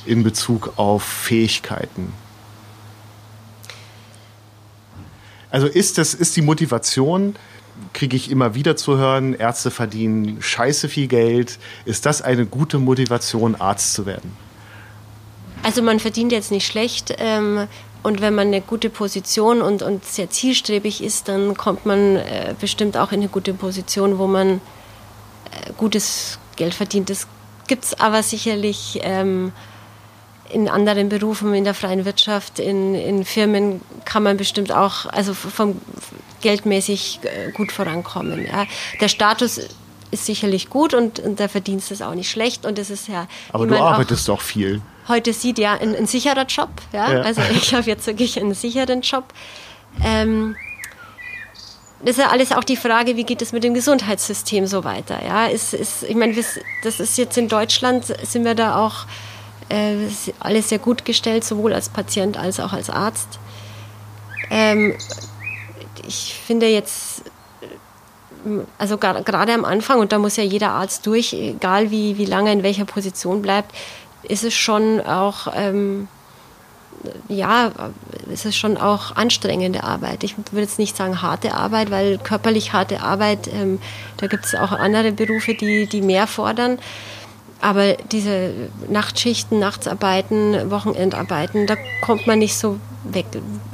in 0.07 0.23
Bezug 0.23 0.73
auf 0.77 1.03
Fähigkeiten. 1.03 2.13
Also 5.51 5.67
ist 5.67 5.99
das 5.99 6.15
ist 6.15 6.37
die 6.37 6.43
Motivation, 6.43 7.35
kriege 7.93 8.17
ich 8.17 8.31
immer 8.31 8.55
wieder 8.55 8.77
zu 8.77 8.99
hören, 8.99 9.35
Ärzte 9.35 9.71
verdienen 9.71 10.43
scheiße 10.43 10.89
viel 10.89 11.09
Geld. 11.09 11.59
Ist 11.85 12.07
das 12.07 12.23
eine 12.23 12.47
gute 12.47 12.79
Motivation, 12.79 13.55
Arzt 13.55 13.95
zu 13.95 14.05
werden? 14.07 14.37
Also 15.63 15.83
man 15.83 15.99
verdient 15.99 16.33
jetzt 16.33 16.51
nicht 16.51 16.67
schlecht. 16.67 17.15
Ähm, 17.19 17.67
und 18.09 18.21
wenn 18.23 18.35
man 18.35 18.49
eine 18.49 18.63
gute 18.63 18.91
Position 18.91 19.61
und, 19.63 19.83
und 19.83 20.05
sehr 20.05 20.31
zielstrebig 20.31 21.03
ist, 21.03 21.29
dann 21.29 21.57
kommt 21.57 21.87
man 21.87 22.17
äh, 22.17 22.55
bestimmt 22.59 22.97
auch 22.97 23.13
in 23.13 23.21
eine 23.21 23.29
gute 23.29 23.53
Position, 23.55 24.19
wo 24.19 24.27
man 24.27 24.49
äh, 24.49 25.73
gutes 25.77 26.39
Geld 26.57 26.75
verdient. 26.75 27.11
Das 27.11 27.29
gibt 27.67 27.85
es 27.85 28.01
aber 28.01 28.23
sicherlich 28.23 28.99
ähm, 29.03 29.53
in 30.51 30.69
anderen 30.69 31.11
Berufen, 31.11 31.53
in 31.53 31.65
der 31.65 31.75
freien 31.75 32.07
Wirtschaft, 32.07 32.59
in, 32.59 32.95
in 32.95 33.27
Firmen 33.27 33.83
kann 34.07 34.23
man 34.23 34.39
bestimmt 34.39 34.73
auch, 34.73 35.05
also 35.07 35.35
vom 35.35 35.79
geldmäßig 36.41 37.21
äh, 37.25 37.53
gut 37.53 37.73
vorankommen. 37.73 38.47
Ja. 38.47 38.67
Der 39.01 39.09
Status 39.09 39.61
ist 40.11 40.27
sicherlich 40.27 40.71
gut 40.71 40.95
und, 40.95 41.21
und 41.21 41.39
der 41.39 41.49
Verdienst 41.49 41.91
ist 41.91 42.03
auch 42.03 42.15
nicht 42.15 42.31
schlecht 42.31 42.67
und 42.67 42.79
es 42.79 42.91
ist 42.91 43.09
ja. 43.09 43.27
Aber 43.53 43.67
du 43.67 43.77
arbeitest 43.77 44.29
doch 44.29 44.41
viel 44.41 44.81
heute 45.09 45.33
sieht, 45.33 45.59
ja, 45.59 45.75
ein, 45.75 45.97
ein 45.97 46.07
sicherer 46.07 46.45
Job. 46.45 46.69
Ja? 46.93 47.13
ja. 47.13 47.21
Also 47.23 47.41
ich 47.53 47.75
habe 47.75 47.87
jetzt 47.87 48.07
wirklich 48.07 48.39
einen 48.39 48.55
sicheren 48.55 49.01
Job. 49.01 49.25
Ähm, 50.05 50.55
das 52.01 52.11
ist 52.11 52.19
ja 52.19 52.29
alles 52.29 52.53
auch 52.53 52.63
die 52.63 52.77
Frage, 52.77 53.17
wie 53.17 53.25
geht 53.25 53.43
es 53.43 53.53
mit 53.53 53.65
dem 53.65 53.75
Gesundheitssystem 53.75 54.67
so 54.67 54.85
weiter. 54.85 55.25
Ja, 55.25 55.47
ist, 55.47 55.75
ist, 55.75 56.05
ich 56.05 56.15
meine, 56.15 56.35
das 56.85 57.01
ist 57.01 57.19
jetzt 57.19 57.37
in 57.37 57.49
Deutschland, 57.49 58.05
sind 58.05 58.45
wir 58.45 58.55
da 58.55 58.77
auch 58.77 59.07
äh, 59.69 59.97
alles 60.39 60.69
sehr 60.69 60.79
gut 60.79 61.05
gestellt, 61.05 61.43
sowohl 61.43 61.73
als 61.73 61.89
Patient 61.89 62.37
als 62.37 62.61
auch 62.61 62.73
als 62.73 62.89
Arzt. 62.89 63.41
Ähm, 64.51 64.95
ich 66.07 66.35
finde 66.47 66.69
jetzt, 66.69 67.08
also 68.79 68.99
gerade 68.99 69.53
am 69.53 69.65
Anfang, 69.65 70.01
und 70.01 70.13
da 70.13 70.19
muss 70.19 70.37
ja 70.37 70.45
jeder 70.45 70.71
Arzt 70.71 71.07
durch, 71.07 71.33
egal 71.33 71.91
wie, 71.91 72.19
wie 72.19 72.25
lange 72.25 72.53
in 72.53 72.63
welcher 72.63 72.85
Position 72.85 73.43
bleibt, 73.43 73.75
ist 74.23 74.45
es 74.45 74.55
schon 74.55 75.01
auch 75.01 75.49
ähm, 75.55 76.09
ja, 77.29 77.73
es 78.33 78.45
ist 78.45 78.57
schon 78.57 78.77
auch 78.77 79.17
anstrengende 79.17 79.85
Arbeit. 79.85 80.25
Ich 80.25 80.37
würde 80.37 80.63
jetzt 80.63 80.79
nicht 80.79 80.97
sagen 80.97 81.23
harte 81.23 81.55
Arbeit, 81.55 81.91
weil 81.91 82.19
körperlich 82.19 82.73
harte 82.73 83.01
Arbeit, 83.01 83.49
ähm, 83.49 83.79
da 84.17 84.27
gibt 84.27 84.45
es 84.45 84.55
auch 84.55 84.73
andere 84.73 85.13
Berufe, 85.13 85.55
die, 85.55 85.87
die 85.87 86.03
mehr 86.03 86.27
fordern. 86.27 86.79
Aber 87.61 87.95
diese 87.95 88.53
Nachtschichten, 88.89 89.59
Nachtsarbeiten, 89.59 90.71
Wochenendarbeiten, 90.71 91.67
da 91.67 91.75
kommt 92.03 92.27
man 92.27 92.39
nicht 92.39 92.57
so 92.57 92.79
weg. 93.05 93.27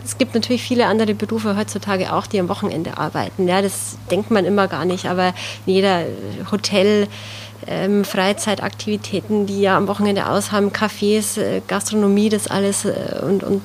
Es 0.04 0.16
gibt 0.16 0.34
natürlich 0.34 0.62
viele 0.62 0.86
andere 0.86 1.14
Berufe 1.14 1.56
heutzutage 1.56 2.12
auch, 2.12 2.26
die 2.26 2.40
am 2.40 2.48
Wochenende 2.48 2.96
arbeiten. 2.96 3.46
Ja, 3.46 3.60
das 3.60 3.96
denkt 4.10 4.30
man 4.30 4.44
immer 4.46 4.68
gar 4.68 4.84
nicht, 4.84 5.06
aber 5.06 5.34
jeder 5.66 6.04
Hotel, 6.50 7.08
ähm, 7.66 8.04
Freizeitaktivitäten, 8.04 9.46
die 9.46 9.60
ja 9.60 9.76
am 9.76 9.88
Wochenende 9.88 10.28
aushaben, 10.28 10.70
Cafés, 10.70 11.38
äh, 11.40 11.60
Gastronomie, 11.66 12.28
das 12.28 12.46
alles 12.46 12.84
äh, 12.84 13.20
und, 13.22 13.42
und 13.42 13.62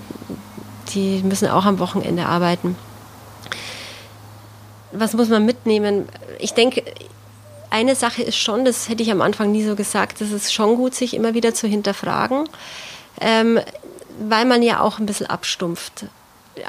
die 0.93 1.21
müssen 1.23 1.47
auch 1.49 1.65
am 1.65 1.79
Wochenende 1.79 2.25
arbeiten. 2.25 2.75
Was 4.91 5.13
muss 5.13 5.29
man 5.29 5.45
mitnehmen? 5.45 6.07
Ich 6.39 6.53
denke, 6.53 6.83
eine 7.69 7.95
Sache 7.95 8.23
ist 8.23 8.37
schon, 8.37 8.65
das 8.65 8.89
hätte 8.89 9.03
ich 9.03 9.11
am 9.11 9.21
Anfang 9.21 9.51
nie 9.51 9.63
so 9.63 9.75
gesagt, 9.75 10.21
das 10.21 10.31
ist 10.31 10.53
schon 10.53 10.75
gut, 10.75 10.95
sich 10.95 11.13
immer 11.13 11.33
wieder 11.33 11.53
zu 11.53 11.67
hinterfragen, 11.67 12.49
ähm, 13.21 13.59
weil 14.19 14.45
man 14.45 14.61
ja 14.61 14.81
auch 14.81 14.99
ein 14.99 15.05
bisschen 15.05 15.27
abstumpft 15.27 16.05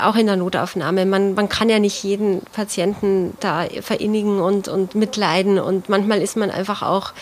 auch 0.00 0.16
in 0.16 0.26
der 0.26 0.36
Notaufnahme. 0.36 1.06
Man, 1.06 1.34
man 1.34 1.48
kann 1.48 1.68
ja 1.68 1.78
nicht 1.78 2.02
jeden 2.02 2.42
Patienten 2.52 3.36
da 3.40 3.66
verinnigen 3.80 4.40
und, 4.40 4.68
und 4.68 4.94
mitleiden. 4.94 5.58
Und 5.58 5.88
manchmal 5.88 6.22
ist 6.22 6.36
man 6.36 6.50
einfach 6.50 6.82
auch 6.82 7.12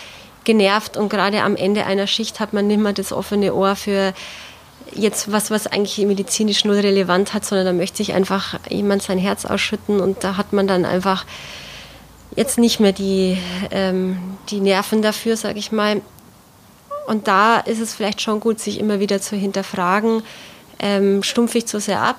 genervt. 0.45 0.97
Und 0.97 1.09
gerade 1.09 1.43
am 1.43 1.57
Ende 1.57 1.87
einer 1.87 2.07
Schicht 2.07 2.41
hat 2.41 2.53
man 2.53 2.66
nicht 2.66 2.81
mehr 2.81 2.93
das 2.93 3.12
offene 3.12 3.55
Ohr 3.55 3.76
für 3.76 4.12
jetzt 4.95 5.31
was, 5.31 5.51
was 5.51 5.66
eigentlich 5.66 5.99
medizinisch 6.07 6.64
nur 6.64 6.76
relevant 6.76 7.35
hat, 7.35 7.45
sondern 7.45 7.66
da 7.66 7.72
möchte 7.72 7.99
sich 7.99 8.14
einfach 8.14 8.59
jemand 8.68 9.03
sein 9.03 9.18
Herz 9.18 9.45
ausschütten. 9.45 10.01
Und 10.01 10.24
da 10.24 10.37
hat 10.37 10.53
man 10.53 10.66
dann 10.66 10.85
einfach 10.85 11.24
jetzt 12.39 12.59
nicht 12.59 12.80
mehr 12.80 12.93
die, 12.93 13.36
ähm, 13.70 14.18
die 14.49 14.61
Nerven 14.61 15.03
dafür, 15.03 15.36
sage 15.36 15.59
ich 15.59 15.72
mal. 15.72 16.01
Und 17.07 17.26
da 17.28 17.59
ist 17.59 17.80
es 17.80 17.95
vielleicht 17.95 18.20
schon 18.20 18.41
gut, 18.41 18.61
sich 18.61 18.78
immer 18.78 19.01
wieder 19.01 19.20
zu 19.20 19.36
hinterfragen, 19.36 20.22
ähm, 20.78 21.22
stumpfe 21.22 21.59
ich 21.59 21.66
zu 21.66 21.80
sehr 21.80 22.01
ab 22.01 22.18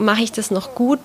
mache 0.00 0.22
ich 0.22 0.32
das 0.32 0.50
noch 0.50 0.74
gut? 0.74 1.00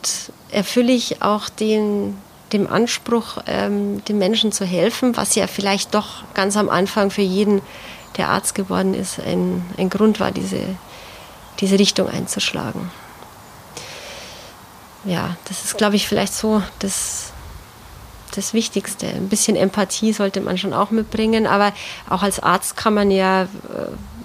Erfülle 0.49 0.93
ich 0.93 1.21
auch 1.21 1.49
den, 1.49 2.17
dem 2.53 2.67
Anspruch, 2.67 3.37
ähm, 3.47 4.03
den 4.05 4.17
Menschen 4.17 4.51
zu 4.51 4.65
helfen, 4.65 5.17
was 5.17 5.35
ja 5.35 5.47
vielleicht 5.47 5.93
doch 5.93 6.23
ganz 6.33 6.57
am 6.57 6.69
Anfang 6.69 7.11
für 7.11 7.21
jeden, 7.21 7.61
der 8.17 8.29
Arzt 8.29 8.55
geworden 8.55 8.93
ist, 8.93 9.19
ein, 9.19 9.65
ein 9.77 9.89
Grund 9.89 10.19
war, 10.19 10.31
diese, 10.31 10.61
diese 11.59 11.77
Richtung 11.77 12.07
einzuschlagen. 12.07 12.89
Ja, 15.03 15.35
das 15.49 15.65
ist, 15.65 15.77
glaube 15.77 15.97
ich, 15.97 16.07
vielleicht 16.07 16.33
so 16.33 16.63
das, 16.79 17.33
das 18.37 18.53
Wichtigste. 18.53 19.07
Ein 19.07 19.29
bisschen 19.29 19.55
Empathie 19.55 20.13
sollte 20.13 20.41
man 20.41 20.57
schon 20.57 20.73
auch 20.73 20.91
mitbringen, 20.91 21.47
aber 21.47 21.73
auch 22.09 22.23
als 22.23 22.39
Arzt 22.39 22.77
kann 22.77 22.93
man 22.93 23.11
ja 23.11 23.43
äh, 23.43 23.47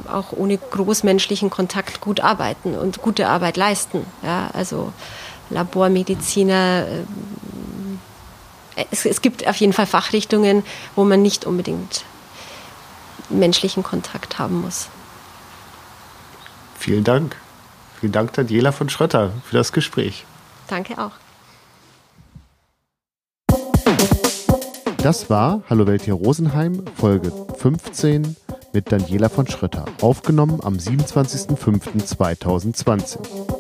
auch 0.09 0.33
ohne 0.33 0.59
großmenschlichen 0.59 1.51
Kontakt 1.51 2.01
gut 2.01 2.21
arbeiten 2.21 2.75
und 2.75 3.03
gute 3.03 3.29
Arbeit 3.29 3.57
leisten. 3.57 4.05
Ja, 4.23 4.51
also 4.53 4.93
Labormediziner. 5.51 6.87
Äh, 8.77 8.85
es, 8.91 9.05
es 9.05 9.21
gibt 9.21 9.47
auf 9.47 9.57
jeden 9.57 9.73
Fall 9.73 9.87
Fachrichtungen, 9.87 10.65
wo 10.97 11.05
man 11.05 11.23
nicht 11.23 11.45
unbedingt 11.45 12.05
menschlichen 13.29 13.83
Kontakt 13.83 14.39
haben 14.39 14.63
muss. 14.63 14.89
Vielen 16.79 17.05
Dank. 17.05 17.37
Vielen 18.01 18.13
Dank, 18.13 18.33
Daniela 18.33 18.73
von 18.73 18.89
Schrötter, 18.89 19.33
für 19.45 19.57
das 19.57 19.73
Gespräch. 19.73 20.25
Danke 20.69 20.99
auch. 20.99 21.13
Das 25.03 25.31
war 25.31 25.63
Hallo 25.71 25.87
Welt 25.87 26.03
hier 26.03 26.13
Rosenheim, 26.13 26.85
Folge 26.95 27.33
15 27.57 28.37
mit 28.75 28.93
Daniela 28.93 29.31
von 29.31 29.47
Schrötter, 29.47 29.87
aufgenommen 30.03 30.61
am 30.63 30.75
27.05.2020. 30.75 33.60